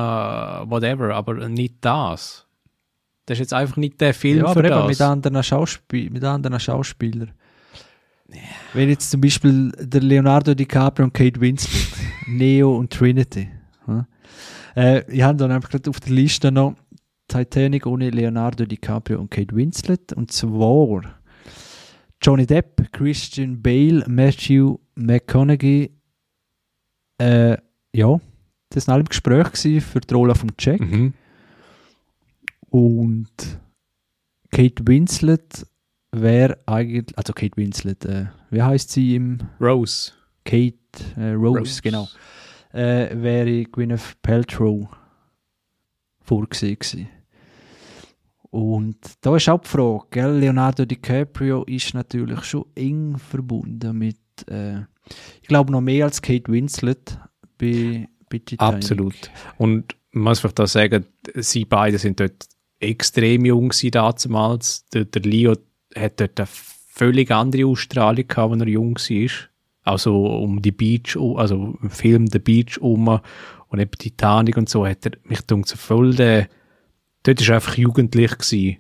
[0.66, 2.48] whatever, aber nicht das.
[3.26, 4.88] Das ist jetzt einfach nicht der Film ja, für aber eben das.
[4.88, 7.32] mit anderen, Schauspiel mit anderen Schauspielern.
[8.74, 11.88] Wenn jetzt zum Beispiel der Leonardo DiCaprio und Kate Winslet,
[12.28, 13.50] Neo und Trinity.
[13.86, 14.06] hm?
[14.76, 16.76] Äh, ich habe dann einfach gerade auf der Liste noch
[17.28, 20.14] Titanic ohne Leonardo DiCaprio und Kate Winslet.
[20.14, 21.21] Und zwar
[22.22, 25.92] Johnny Depp, Christian Bale, Matthew McConaughey.
[27.18, 27.58] Äh,
[27.94, 28.20] ja,
[28.70, 30.82] das waren alle im Gespräch für die Rolle von Jack.
[30.82, 31.14] Mhm.
[32.70, 33.60] Und
[34.52, 35.66] Kate Winslet
[36.12, 40.12] wäre eigentlich, also Kate Winslet, äh, wie heißt sie im Rose.
[40.46, 40.78] Kate
[41.18, 41.82] äh, Rose, Rose.
[41.82, 42.08] genau,
[42.72, 44.88] äh, wäre Gwyneth Paltrow
[46.22, 47.08] vorgesehen gewesen.
[48.52, 50.40] Und da ist auch die Frage, gell?
[50.40, 54.82] Leonardo DiCaprio ist natürlich schon eng verbunden mit, äh,
[55.42, 57.18] ich glaube noch mehr als Kate Winslet
[57.58, 58.76] bei, bei Titanic.
[58.76, 59.32] Absolut.
[59.58, 61.06] Und man muss vielleicht da sagen,
[61.36, 62.46] sie beide sind dort
[62.82, 64.86] extrem jung gewesen damals.
[64.88, 65.56] Der, der Leo
[65.96, 69.32] hat dort eine völlig andere Ausstrahlung gehabt, als er jung war.
[69.84, 73.08] Also um die Beach, also im Film The Beach um
[73.70, 76.50] und eben Titanic und so hat er mich dunkt so voll der,
[77.24, 78.78] dort er einfach jugendlich gewesen.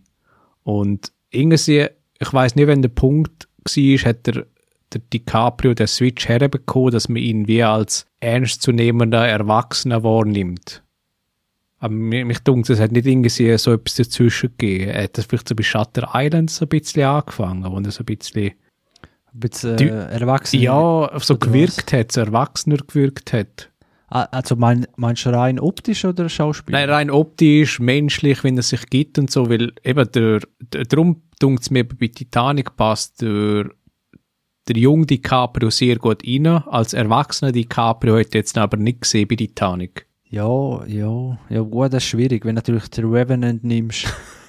[0.63, 1.87] Und irgendwie,
[2.19, 4.45] ich weiß nicht, wenn der Punkt war, hat er
[4.93, 10.83] der DiCaprio den Switch herbekommen, dass man ihn wie als ernstzunehmender Erwachsener wahrnimmt.
[11.79, 14.91] Aber mich, mich dunkt, es hat nicht irgendwie so etwas dazwischen gegeben.
[14.91, 18.03] Er hat das vielleicht so bei Shutter Island so ein bisschen angefangen, wo er so
[18.03, 18.51] ein bisschen,
[19.33, 20.59] Ein bisschen äh, erwachsen.
[20.59, 23.70] ja, so gewirkt hat, so erwachsener gewirkt hat.
[24.11, 26.73] Ah, Also mein, meinst du rein optisch oder Schauspiel?
[26.73, 31.21] Nein, rein optisch, menschlich, wenn er sich gibt und so, weil eben der, der darum
[31.39, 33.69] dunkt es mir bei Titanic passt der,
[34.67, 36.45] der junge DiCaprio sehr gut rein.
[36.67, 40.05] Als erwachsener DiCaprio hätte jetzt aber nicht gesehen bei Titanic.
[40.29, 44.05] Ja, ja, ja, gut, das ist schwierig, wenn natürlich den Revenant nimmst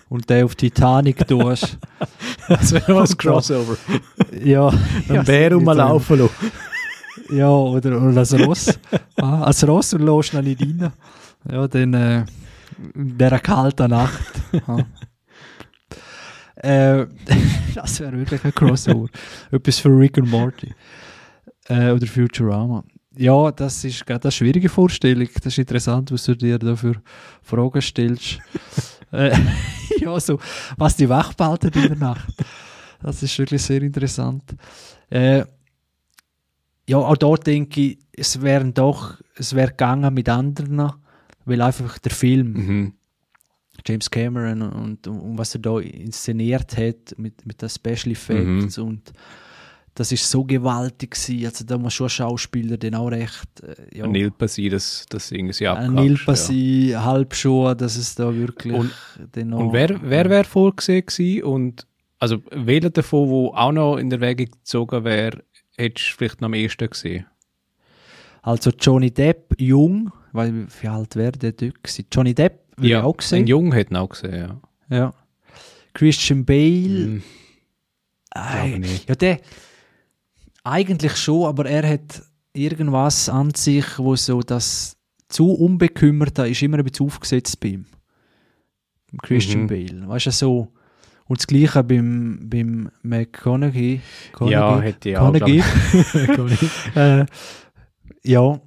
[0.08, 1.78] und den auf Titanic tust.
[2.48, 3.76] Das wäre noch ein Crossover.
[4.44, 4.68] ja,
[5.08, 6.34] Ein Bär um mal laufen lassen.
[7.32, 8.78] Ja, oder, oder als Ross.
[9.16, 10.92] ah, als Ross und lässt ihn nicht rein.
[11.50, 12.24] Ja, dann äh,
[12.94, 14.22] in dieser kalten Nacht.
[14.66, 14.84] Ah.
[16.56, 17.06] äh,
[17.74, 19.08] das wäre wirklich ein Crossover.
[19.50, 20.74] Etwas für Rick und Morty.
[21.68, 22.84] Äh, oder Futurama.
[23.16, 25.26] Ja, das ist gerade eine schwierige Vorstellung.
[25.34, 26.94] Das ist interessant, was du dir da für
[27.42, 28.40] Fragen stellst.
[29.10, 29.34] äh,
[29.98, 30.38] ja, so,
[30.76, 32.34] was die wach behalten in der Nacht.
[33.02, 34.44] Das ist wirklich sehr interessant.
[35.08, 35.44] Äh,
[36.92, 40.92] ja, auch da denke ich, es wären doch, es wäre gegangen mit anderen,
[41.44, 42.92] weil einfach der Film, Mhm.
[43.86, 49.12] James Cameron und, und was er da inszeniert hat mit, mit den Special Effects und
[49.94, 51.46] das ist so gewaltig gewesen.
[51.46, 55.04] Also da muss schon ein Schauspieler den auch recht, äh, ja, Ein Nilpa sein, dass
[55.08, 57.04] das irgendwie ein abklatsch, Nilpa ja.
[57.04, 58.92] halb schon, dass es da wirklich Und-
[59.34, 61.42] den noch, Und wer, wer wäre vorgesehen gewesen?
[61.44, 61.86] Und
[62.18, 65.42] also welcher davon, wo auch noch in der Wege gezogen wäre,
[65.82, 67.26] hättest du vielleicht noch am ehesten gesehen?
[68.42, 72.06] Also Johnny Depp, jung, weil wie alt wäre der dort gewesen?
[72.12, 73.46] Johnny Depp, würde ich auch Ein gesehen.
[73.46, 74.34] Jung hätten auch gesehen,
[74.90, 74.96] ja.
[74.96, 75.14] Ja.
[75.94, 77.22] Christian Bale, Hm,
[78.30, 79.08] Ei, nicht.
[79.08, 79.40] ja, der
[80.64, 82.22] eigentlich schon, aber er hat
[82.54, 84.96] irgendwas an sich, wo so das
[85.28, 87.86] zu unbekümmerte ist immer ein bisschen aufgesetzt bei ihm.
[89.22, 89.66] Christian Mhm.
[89.66, 90.08] Bale.
[90.08, 90.72] Weißt du, so.
[91.32, 94.02] Und das Gleiche beim, beim McConaughey.
[94.40, 95.34] Ja, Conaughey- hätte ich auch.
[96.94, 97.24] Äh,
[98.22, 98.60] ja.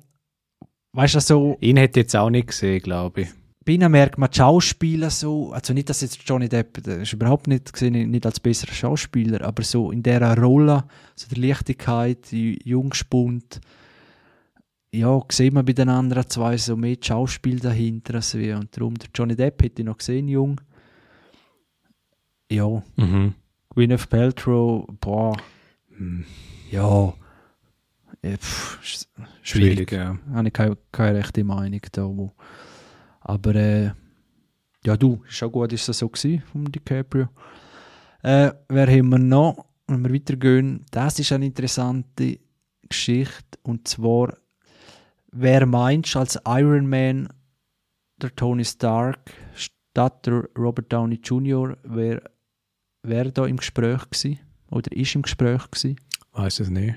[0.94, 1.58] Weißt du, so.
[1.62, 3.28] Ihn hätte jetzt auch nicht gesehen, glaube ich.
[3.64, 7.14] bei ihnen merkt man die Schauspieler so, also nicht, dass jetzt Johnny Depp, der ist
[7.14, 10.86] überhaupt nicht gesehen, nicht als besserer Schauspieler, aber so in dieser Rolle,
[11.16, 13.62] so der Leichtigkeit, die Jungspund,
[14.92, 18.58] ja, sieht man bei den anderen zwei so mehr Schauspiel dahinter als wir.
[18.58, 20.60] Und darum, der Johnny Depp hätte ich noch gesehen, jung.
[22.52, 23.34] Ja, Mhm.
[23.70, 25.36] Gwyneth Paltrow, boah,
[25.98, 26.26] Hm,
[26.72, 27.14] ja,
[28.24, 29.08] pff, sch-
[29.42, 30.18] Schwierig, ja.
[30.34, 32.04] habe ich keine, keine rechte Meinung da.
[32.04, 32.34] Wo.
[33.22, 33.92] Aber äh,
[34.86, 37.28] ja, du, ist auch gut, ist das so gewesen vom DiCaprio.
[38.24, 39.66] Äh, wer haben wir noch?
[39.88, 42.40] Wenn wir weitergehen, das ist eine interessante
[42.90, 43.60] Geschichte.
[43.64, 44.36] Und zwar,
[45.32, 47.30] wer meinst du als Iron Man
[48.18, 52.22] der Tony Stark statt der Robert Downey Jr., wer,
[53.08, 54.40] wer da im Gespräch gewesen?
[54.70, 56.00] Oder ist im Gespräch gewesen?
[56.34, 56.96] Weiß es nicht.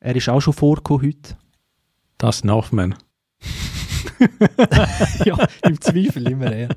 [0.00, 1.36] Er ist auch schon vorgekommen heute.
[2.18, 2.94] Das Hoffman.
[5.24, 6.76] ja, im Zweifel immer er.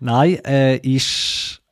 [0.00, 1.62] Nein, äh, ist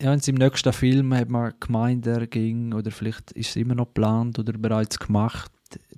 [0.00, 3.74] ja, in seinem nächsten Film hat man gemeint, er ging, oder vielleicht ist es immer
[3.74, 5.52] noch geplant oder bereits gemacht,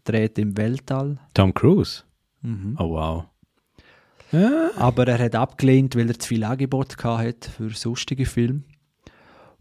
[0.04, 1.18] dreht im Weltall.
[1.34, 2.02] Tom Cruise.
[2.42, 2.76] Mhm.
[2.78, 3.24] Oh wow.
[4.40, 4.70] Ja.
[4.76, 8.62] Aber er hat abgelehnt, weil er zu viel Angebot gehabt hat für sonstige Filme.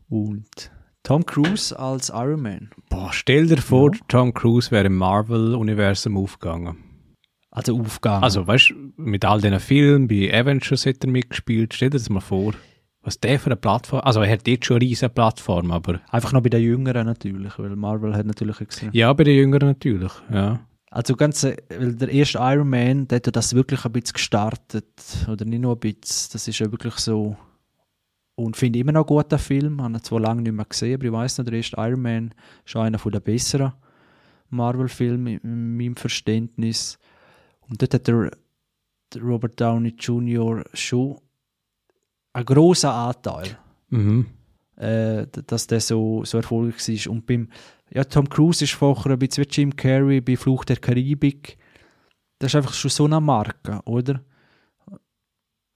[0.09, 0.71] Und
[1.03, 2.69] Tom Cruise als Iron Man.
[2.89, 3.99] Boah, stell dir vor, Ja.
[4.07, 6.77] Tom Cruise wäre im Marvel-Universum aufgegangen.
[7.51, 8.23] Also Aufgabe.
[8.23, 11.73] Also, weißt du, mit all diesen Filmen, bei Avengers hat er mitgespielt.
[11.73, 12.53] Stell dir das mal vor,
[13.01, 14.01] was der für eine Plattform.
[14.03, 16.01] Also, er hat jetzt schon eine riesige Plattform, aber.
[16.09, 18.89] Einfach noch bei den Jüngeren natürlich, weil Marvel hat natürlich gesehen.
[18.91, 20.59] Ja, bei den Jüngeren natürlich, ja.
[20.95, 24.13] Also ganz, äh, weil der erste Iron Man, der hat ja das wirklich ein bisschen
[24.13, 24.87] gestartet.
[25.29, 27.35] Oder nicht nur ein bisschen, das ist ja wirklich so.
[28.35, 29.81] Und finde immer noch einen guten Film.
[29.81, 32.33] Habe ihn zwar lange nicht mehr gesehen, aber ich weiß noch, der erste Iron Man
[32.65, 33.73] ist einer der besseren
[34.49, 36.97] Marvel-Filme in meinem Verständnis.
[37.67, 38.31] Und dort hat der,
[39.13, 40.63] der Robert Downey Jr.
[40.73, 41.17] schon
[42.31, 43.57] einen grossen Anteil
[43.89, 44.27] Mhm.
[44.77, 47.11] äh, dass der so, so erfolgreich war.
[47.11, 47.49] Und beim
[47.91, 51.57] ja, Tom Cruise ist vorher bisschen wie Jim Carrey bei Fluch der Karibik.
[52.39, 54.21] Das ist einfach schon so eine Marke, oder?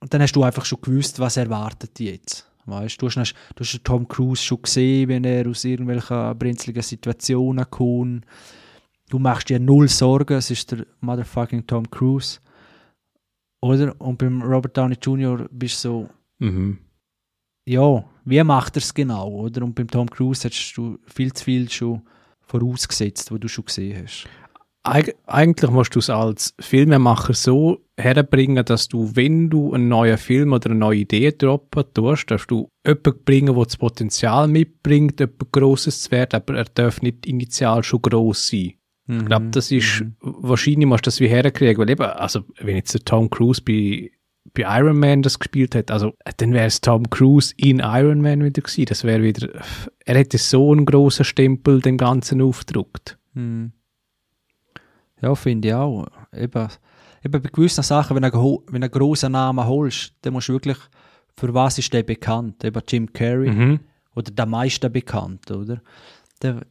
[0.00, 2.50] Und dann hast du einfach schon gewusst, was erwartet dich jetzt.
[2.66, 7.68] Weißt du, hast, du hast Tom Cruise schon gesehen, wenn er aus irgendwelchen brenzligen Situationen
[7.70, 8.24] kommt.
[9.08, 12.38] Du machst dir null Sorgen, es ist der motherfucking Tom Cruise.
[13.60, 13.98] Oder?
[14.00, 15.48] Und beim Robert Downey Jr.
[15.50, 16.78] bist du so, Mhm.
[17.66, 19.62] Ja, wie macht er es genau, oder?
[19.62, 22.02] Und beim Tom Cruise hast du viel zu viel schon
[22.40, 24.26] vorausgesetzt, was du schon gesehen hast.
[24.82, 30.16] Eig eigentlich musst du es als Filmemacher so herbringen, dass du, wenn du einen neuen
[30.16, 35.20] Film oder eine neue Idee droppen tust, darfst du jemanden bringen, der das Potenzial mitbringt,
[35.20, 38.72] etwas Grosses zu werden, aber er darf nicht initial schon gross sein.
[39.06, 40.14] Ich glaube, das ist, Mhm.
[40.20, 44.10] wahrscheinlich musst du das wie herkriegen, weil eben, also, wenn jetzt der Tom Cruise bei,
[44.54, 48.42] bei Iron Man das gespielt hat, also, dann wäre es Tom Cruise in Iron Man
[48.44, 48.86] wieder gewesen.
[48.86, 49.48] Das wäre wieder,
[50.04, 53.18] er hätte so einen grossen Stempel dem Ganzen aufgedruckt.
[53.34, 53.72] Hm.
[55.22, 56.06] Ja, finde ich auch.
[56.34, 56.68] Eben,
[57.24, 60.78] eben bei gewissen Sachen, wenn du einen, wenn grossen Namen holst, dann musst du wirklich,
[61.36, 62.64] für was ist der bekannt?
[62.64, 63.80] Eben Jim Carrey Mhm.
[64.14, 65.80] oder der meiste bekannt, oder?
[66.42, 66.62] Der,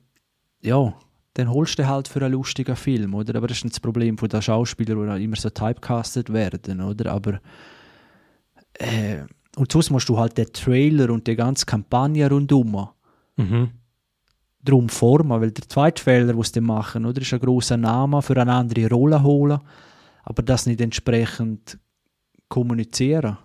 [0.61, 0.93] ja,
[1.35, 3.35] dann holst du halt für einen lustigen Film, oder?
[3.35, 7.11] Aber das ist nicht das Problem von den Schauspielern, die immer so typecastet werden, oder?
[7.11, 7.39] Aber
[8.79, 9.23] äh,
[9.55, 12.87] und sonst musst du halt den Trailer und die ganze Kampagne rundum
[13.37, 13.69] Mhm.
[14.63, 18.35] drum formen, weil der zweite Fehler, den sie machen, oder, ist ein grosser Name für
[18.35, 19.59] eine andere Rolle holen,
[20.23, 21.79] aber das nicht entsprechend
[22.49, 23.37] kommunizieren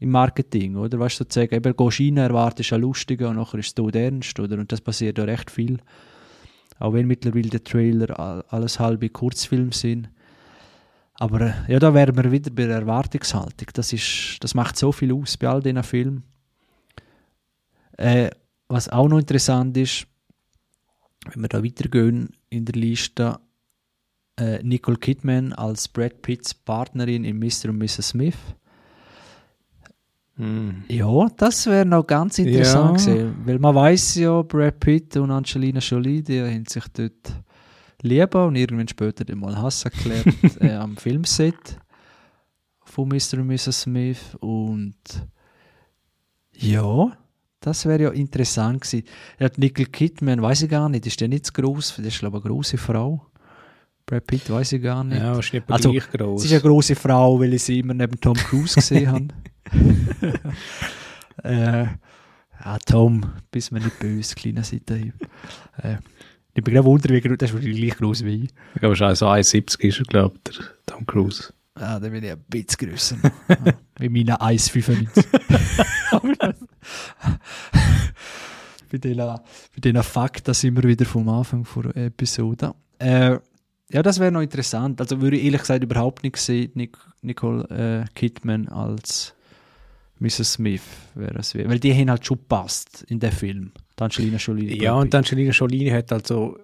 [0.00, 0.98] im Marketing, oder?
[0.98, 4.40] Weißt du, sozusagen, eben, gehst rein, erwartest einen lustigen und nachher ist es tot ernst,
[4.40, 4.58] oder?
[4.58, 5.78] Und das passiert ja recht viel.
[6.78, 10.08] Auch wenn mittlerweile die Trailer all- alles halbe Kurzfilme sind.
[11.20, 13.68] Aber äh, ja, da wären wir wieder bei der Erwartungshaltung.
[13.74, 16.24] Das, ist, das macht so viel aus bei all diesen Filmen.
[17.98, 18.30] Äh,
[18.68, 20.06] was auch noch interessant ist,
[21.30, 23.38] wenn wir da weitergehen in der Liste,
[24.38, 27.68] äh, Nicole Kidman als Brad Pitts Partnerin in Mr.
[27.68, 28.08] und Mrs.
[28.08, 28.38] Smith.
[30.36, 30.84] Mhm.
[30.88, 33.12] Ja, das wäre noch ganz interessant Ja.
[33.12, 37.34] gewesen, weil man weiß ja, Brad Pitt und Angelina Jolie, die haben sich dort
[38.02, 40.26] lieben und irgendwann später dann mal Hass erklärt
[40.60, 41.78] äh, am Filmset
[42.84, 43.38] von Mr.
[43.38, 43.82] und Mrs.
[43.82, 44.96] Smith und
[46.52, 47.16] ja,
[47.60, 49.06] das wäre ja interessant gewesen.
[49.38, 51.96] Ja, die Nicole Kidman, weiß ich gar nicht, ist der nicht zu groß?
[51.96, 53.26] Das ist glaube ich eine große Frau.
[54.06, 55.20] Brad Pitt weiß ich gar nicht.
[55.20, 56.42] Ja, wahrscheinlich etwa Also, gleich gross.
[56.42, 59.28] Sie ist eine große Frau, weil ich sie immer neben Tom Cruise gesehen habe.
[61.44, 61.84] äh,
[62.64, 65.14] ja, Tom, bist mir nicht böse, kleiner Seitenhieb.
[65.78, 65.96] Äh,
[66.54, 68.50] ich bin gerade wundern, wie groß, das ist gleich groß wie ich.
[68.74, 71.52] Ich glaube, schon so 1,70 ist er, glaube ich, der Tom Cruise.
[71.78, 73.16] Ja, dann bin ich ein bisschen grösser.
[73.98, 75.24] wie meine 1,95.
[76.10, 76.56] Aber das-
[78.90, 79.40] bei diesen, bei
[79.78, 81.64] diesen Fakten sind wir wieder vom Anfang
[81.94, 82.74] der Episode.
[82.98, 83.38] Äh,
[83.92, 85.00] ja, das wäre noch interessant.
[85.00, 89.34] Also würde ich ehrlich gesagt überhaupt nicht sehen, Nic Nicole äh, Kidman als
[90.18, 90.54] Mrs.
[90.54, 90.82] Smith
[91.14, 91.54] wäre es.
[91.54, 93.72] Weil die haben halt schon gepasst in den Film.
[94.00, 94.82] Die Angelina Jolie.
[94.82, 96.56] Ja, und Angelina Jolie hat also,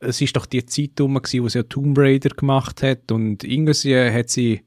[0.00, 3.44] es ist doch die Zeit rum, gewesen, wo sie ja Tomb Raider gemacht hat und
[3.44, 4.62] irgendwie hat sie,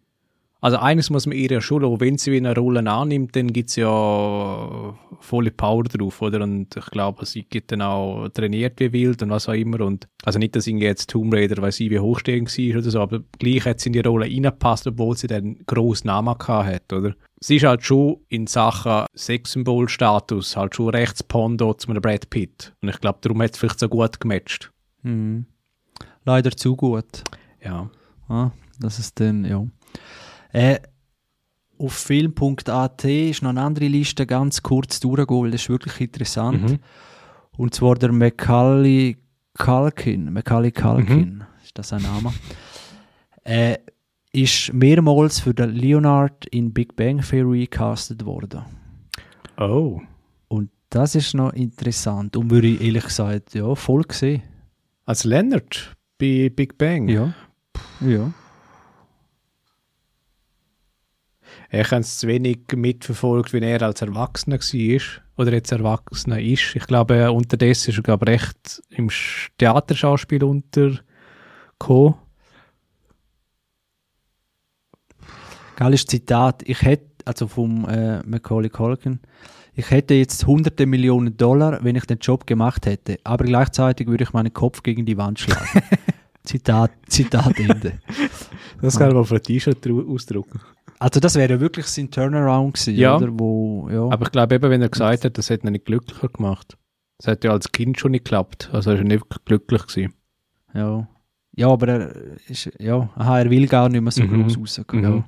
[0.62, 3.70] also eines muss man ihr ja schon lassen, wenn sie eine Rolle annimmt, dann gibt
[3.70, 6.42] es ja volle Power drauf, oder?
[6.42, 10.08] Und ich glaube, sie geht dann auch trainiert wie wild und was auch immer und,
[10.24, 13.24] also nicht, dass irgendwie jetzt Tomb Raider, weil sie wie hochstehend war oder so, aber
[13.38, 17.14] gleich hat sie in die Rolle reingepasst, obwohl sie dann grossen Namen gehabt hat, oder?
[17.46, 22.74] Sie ist halt schon in Sachen Sexsymbolstatus halt schon rechts Pondo zu einem Brad Pitt.
[22.82, 24.72] Und ich glaube, darum hat es vielleicht so gut gematcht.
[25.04, 25.46] Mhm.
[26.24, 27.24] Leider zu gut.
[27.64, 27.92] Ja.
[28.30, 28.50] Ah,
[28.80, 29.64] das ist dann, ja.
[30.54, 30.80] Äh,
[31.78, 36.64] auf film.at ist noch eine andere Liste ganz kurz durchgegangen, weil das ist wirklich interessant.
[36.64, 36.80] Mhm.
[37.58, 39.18] Und zwar der Macaulay
[39.56, 40.34] Culkin.
[40.34, 42.34] Macaulay Culkin, ist das ein Name?
[43.44, 43.78] äh,
[44.36, 48.62] ist mehrmals für den Leonard in Big Bang Theory castet worden.
[49.58, 50.02] Oh.
[50.48, 52.36] Und das ist noch interessant.
[52.36, 54.44] Und würde ich ehrlich gesagt, ja, voll gesehen.
[55.06, 57.08] Als Leonard bei Big Bang.
[57.08, 57.34] Ja.
[58.02, 58.32] Ja.
[61.72, 65.02] Ich habe es zu wenig mitverfolgt, wie er als Erwachsener war.
[65.38, 66.76] Oder jetzt Erwachsener ist.
[66.76, 72.16] Ich glaube, unterdessen ist er, glaube recht im Sch- Theaterschauspiel untergekommen.
[75.76, 76.64] Geiles Zitat.
[76.66, 79.20] Ich hätte, also vom äh, Macaulay Culkin,
[79.74, 84.24] ich hätte jetzt hunderte Millionen Dollar, wenn ich den Job gemacht hätte, aber gleichzeitig würde
[84.24, 85.82] ich meinen Kopf gegen die Wand schlagen.
[86.46, 87.94] Zitat, Zitat Ende.
[88.82, 90.62] Das kann man auf ein T-Shirt ausdrucken.
[91.00, 93.18] Also das wäre wirklich sein Turnaround gewesen, Ja.
[93.18, 93.28] oder?
[93.38, 94.04] Wo, ja.
[94.10, 96.78] Aber ich glaube eben, wenn er gesagt hat, das hätte ihn nicht glücklicher gemacht.
[97.18, 98.70] Das hat ja als Kind schon nicht geklappt.
[98.72, 99.88] Also er war nicht wirklich glücklich.
[99.88, 100.14] Gewesen.
[100.74, 101.08] ja.
[101.58, 102.16] ja, aber er
[102.48, 104.44] ist, ja, aha, er will gar nicht mehr so Mhm.
[104.44, 105.02] groß rausgehen.
[105.04, 105.04] Mhm.
[105.18, 105.26] Ja.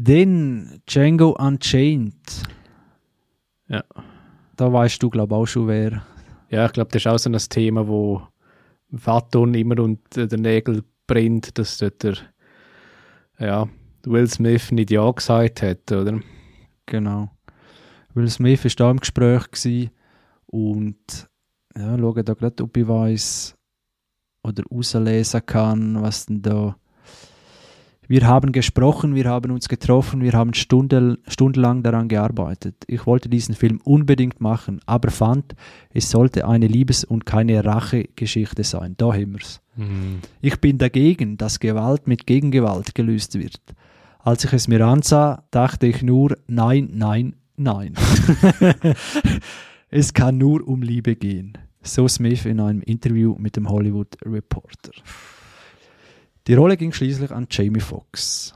[0.00, 2.44] Dann Django Unchained.
[3.66, 3.82] Ja.
[4.54, 6.06] Da weißt du, glaube ich, auch schon, wer.
[6.50, 8.22] Ja, ich glaube, das ist auch so ein Thema, wo
[8.94, 12.14] Faton immer unter den Nägeln brennt, dass dort der
[13.40, 13.68] ja,
[14.04, 16.20] Will Smith nicht Ja gesagt hat, oder?
[16.86, 17.32] Genau.
[18.14, 19.90] Will Smith war da im Gespräch gewesen
[20.46, 21.28] und
[21.76, 23.56] ja, schau da gerade, ob ich weiss.
[24.44, 26.76] oder auslesen kann, was denn da.
[28.10, 32.76] Wir haben gesprochen, wir haben uns getroffen, wir haben Stunde, stundenlang daran gearbeitet.
[32.86, 35.54] Ich wollte diesen Film unbedingt machen, aber fand,
[35.90, 38.94] es sollte eine Liebes- und keine Rachegeschichte sein.
[38.96, 39.60] Da haben wir's.
[39.76, 40.20] Mhm.
[40.40, 43.60] Ich bin dagegen, dass Gewalt mit Gegengewalt gelöst wird.
[44.20, 47.92] Als ich es mir ansah, dachte ich nur, nein, nein, nein.
[49.90, 51.58] es kann nur um Liebe gehen.
[51.82, 54.92] So Smith in einem Interview mit dem Hollywood Reporter.
[56.48, 58.54] Die Rolle ging schließlich an Jamie Foxx.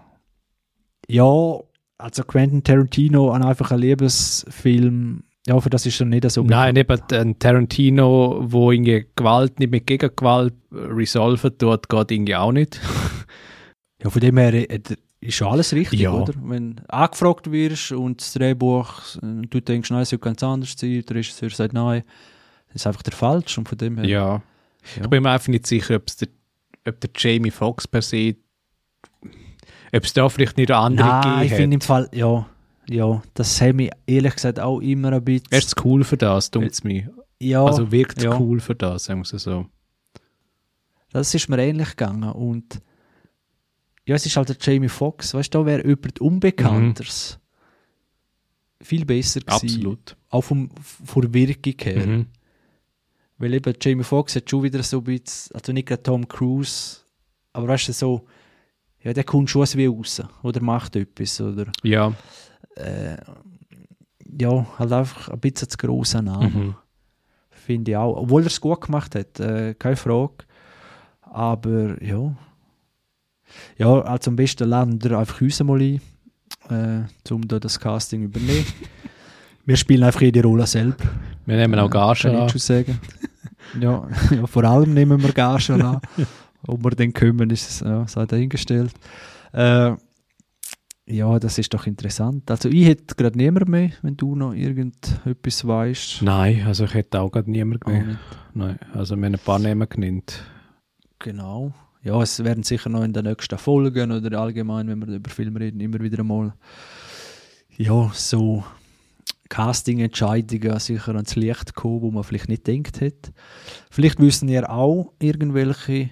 [1.09, 1.59] Ja,
[1.99, 6.77] also Quentin Tarantino an einfach ein Liebesfilm, ja, für das ist er nicht so Nein,
[6.77, 12.81] eben ein Tarantino, wo irgendwie Gewalt nicht mit Gegengewalt resolven tut, geht irgendwie auch nicht.
[14.05, 14.81] Ja, von dem her äh,
[15.21, 16.11] ist schon alles richtig, Ja.
[16.13, 16.35] oder?
[16.43, 20.75] Wenn du angefragt wirst und das Drehbuch, äh, du denkst, nein, es soll ganz anders
[20.77, 22.03] sein, der Regisseur sagt nein,
[22.67, 24.07] das ist einfach der falsch und von dem her.
[24.07, 24.43] Ja.
[24.97, 25.03] Ja.
[25.03, 26.31] Ich bin mir einfach nicht sicher, ob's der,
[26.87, 28.37] ob der Jamie Foxx per se,
[29.95, 31.81] ob es da vielleicht nicht andere Nein, ich finde im.
[31.81, 32.47] Fall, ja,
[32.89, 35.47] ja, das hat mich ehrlich gesagt auch immer ein bisschen.
[35.51, 37.13] Er ist cool für das, dunkelt es mir.
[37.41, 38.39] ja, Also wirkt ja.
[38.39, 39.67] cool für das, sagen wir so.
[41.13, 42.81] das ist mir ähnlich gegangen und
[44.05, 47.39] ja, es ist halt der Jamie Foxx, weißt du, da wäre jemand Unbekannteres
[48.81, 49.67] viel besser gewesen.
[49.67, 50.17] Absolut.
[50.29, 52.07] Auch vom, von der Wirkung her.
[52.07, 52.27] Mhm.
[53.43, 56.99] Weil eben Jamie Foxx hat schon wieder so ein bisschen, also nicht gerade Tom Cruise,
[57.53, 58.25] aber weißt du, so,
[59.03, 62.13] ja, der kommt schon wie raus oder macht etwas oder, Ja.
[62.77, 63.17] äh,
[64.41, 66.75] ja, halt einfach ein bisschen zu grosser Name, Mhm.
[67.51, 68.17] finde ich auch.
[68.17, 70.45] Obwohl er es gut gemacht hat, äh, keine Frage.
[71.23, 72.37] Aber ja,
[73.77, 76.01] ja, also am besten laden wir einfach uns mal ein,
[76.71, 78.67] äh, um da das Casting übernehmen.
[79.67, 81.05] wir spielen einfach jede Rolle selber.
[81.45, 83.01] Wir nehmen auch Gage Kann ich schon sagen.
[83.81, 86.01] Ja, ja, vor allem nehmen wir Gage an.
[86.67, 88.93] Ob wir dann kommen, ist es ja, sei dahingestellt.
[89.53, 89.95] Äh,
[91.07, 92.49] ja, das ist doch interessant.
[92.51, 96.23] Also ich hätte gerade niemand mehr, wenn du noch irgendetwas weißt.
[96.23, 97.81] Nein, also ich hätte auch gerade genommen.
[97.85, 98.19] nicht.
[98.55, 100.45] Nein, also wir haben ein paar Namen genannt.
[101.19, 101.73] Genau.
[102.05, 105.61] Ja, es werden sicher noch in den nächsten Folgen oder allgemein, wenn wir über Filme
[105.61, 106.55] reden, immer wieder mal
[107.77, 108.65] ja, so
[109.53, 113.33] Casting-Entscheidungen sicher ans Licht kommen, wo man vielleicht nicht denkt hat.
[113.91, 116.09] Vielleicht wissen ihr auch irgendwelche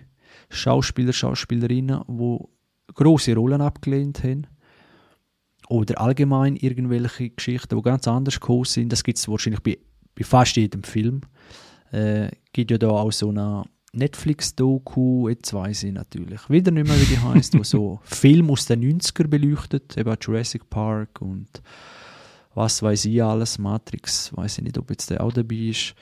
[0.51, 2.51] Schauspieler, Schauspielerinnen, wo
[2.95, 4.47] große Rollen abgelehnt haben.
[5.71, 8.93] Oder allgemein irgendwelche Geschichten, die ganz anders gekommen sind.
[8.93, 9.79] Das gibt es wahrscheinlich bei,
[10.15, 11.23] bei fast jedem Film.
[11.93, 13.65] Äh, gibt ja da auch so eine
[13.95, 18.67] Netflix-Doku, jetzt weiß ich natürlich wieder nicht mehr, wie die heißt, wo so Film aus
[18.67, 21.63] den 90er beleuchtet, eben Jurassic Park und
[22.55, 25.95] was weiß ich alles, Matrix, weiß ich nicht, ob jetzt der auch dabei ist,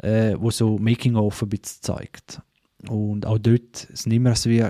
[0.00, 2.40] äh, wo so Making-of ein bisschen zeigt.
[2.88, 4.64] Und auch dort sind immer so wie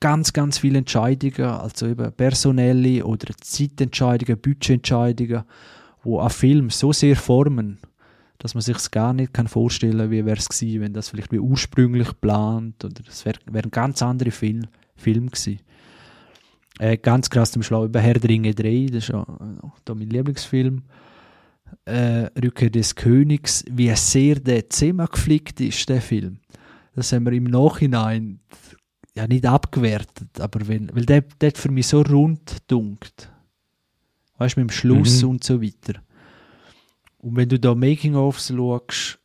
[0.00, 5.44] ganz, ganz viele Entscheidungen, also eben personelle oder Zeitentscheidungen, Budgetentscheidungen,
[6.02, 7.78] wo einen Film so sehr formen,
[8.38, 11.38] dass man sich gar nicht kann vorstellen, wie wäre es gewesen, wenn das vielleicht wie
[11.38, 15.60] ursprünglich geplant oder es wäre wär ein ganz anderer Film, Film gewesen.
[16.78, 19.94] Äh, ganz krass zum auch über Herr der Ringe 3, das ist ja äh, da
[19.94, 20.82] mein Lieblingsfilm.
[21.84, 26.38] Äh, Rückkehr des Königs, wie sehr der zusammengeflickt ist, der Film.
[26.94, 28.40] Das haben wir im Nachhinein
[29.16, 33.30] ja nicht abgewertet, aber wenn, weil der, der hat für mich so rund dunkt.
[34.38, 35.28] Weißt du, mit dem Schluss Mhm.
[35.30, 36.00] und so weiter.
[37.18, 39.18] Und wenn du da Making-ofs schaust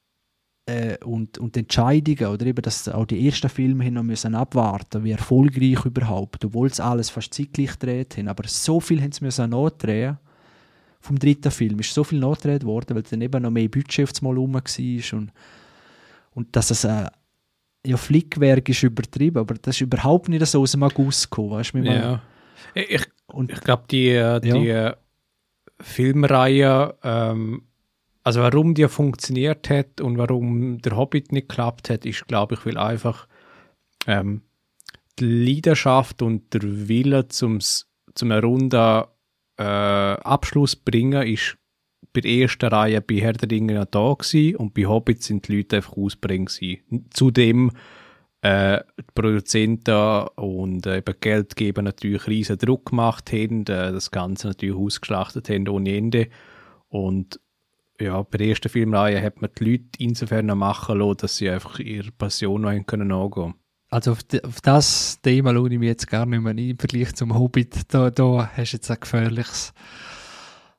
[0.69, 5.03] äh, und, und Entscheidungen, oder eben, dass auch die ersten Filme hin noch müssen abwarten,
[5.03, 9.23] wie erfolgreich überhaupt, obwohl sie alles fast zeitgleich gedreht haben, aber so viel haben sie
[9.23, 10.17] müssen nachdrehen.
[11.01, 14.11] Vom dritten Film ist so viel nachgedreht worden, weil dann eben noch mehr Budget auf
[14.11, 15.31] das Mal rum war und,
[16.31, 17.07] und dass es äh,
[17.85, 21.73] ja, Flickwerk ist übertrieben, aber das ist überhaupt nicht so aus dem August gekommen, weißt
[21.73, 22.21] du, Ja.
[22.75, 24.93] Ich, Und ich glaube, die, äh, die äh,
[25.79, 27.63] Filmreihe, ähm,
[28.29, 32.63] also warum die funktioniert hat und warum der Hobbit nicht geklappt hat, ist, glaube ich,
[32.63, 33.27] weil einfach
[34.05, 34.43] ähm,
[35.17, 39.03] die Leidenschaft und der Wille zum, zum einen runden
[39.57, 41.57] äh, Abschluss bringen, ist
[42.13, 45.57] bei der ersten Reihe bei Herr der Ringe da gewesen und bei Hobbit sind die
[45.57, 46.47] Leute einfach ausbringen.
[47.09, 47.71] Zudem
[48.43, 54.49] äh, die Produzenten und äh, eben Geldgeber natürlich riesen Druck gemacht haben, äh, das Ganze
[54.49, 56.27] natürlich ausgeschlachtet haben ohne Ende.
[56.89, 57.39] Und
[58.01, 61.49] ja, bei der ersten Filmreihe hat man die Leute insofern noch machen lassen, dass sie
[61.49, 63.55] einfach ihre Passion noch können angehen
[63.89, 66.77] Also auf, die, auf das Thema schaue ich mich jetzt gar nicht mehr ein im
[66.77, 67.93] Vergleich zum Hobbit.
[67.93, 69.73] Da, da hast du jetzt ein gefährliches,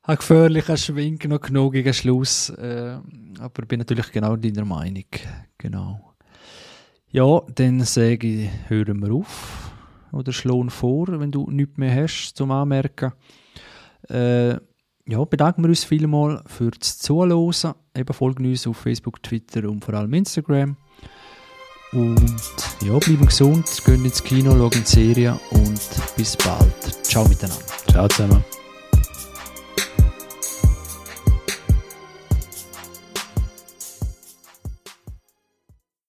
[0.03, 2.51] ein gefährlicher Schwing noch genug gegen Schluss.
[2.51, 2.99] Äh,
[3.39, 5.05] aber bin natürlich genau deiner Meinung.
[5.59, 6.15] Genau.
[7.11, 9.73] Ja, dann sage ich, hören wir auf.
[10.13, 13.13] Oder schlagen vor, wenn du nichts mehr hast zum Anmerken.
[14.09, 14.57] Äh,
[15.11, 17.75] ja, bedanken wir uns vielmals für das Zuhören.
[17.97, 20.77] Eben folgen uns auf Facebook, Twitter und vor allem Instagram.
[21.93, 22.41] Und
[22.83, 25.81] ja, bleiben gesund, gehen ins Kino, schauen die Serie und
[26.17, 27.05] bis bald.
[27.05, 27.65] Ciao miteinander.
[27.89, 28.45] Ciao zusammen.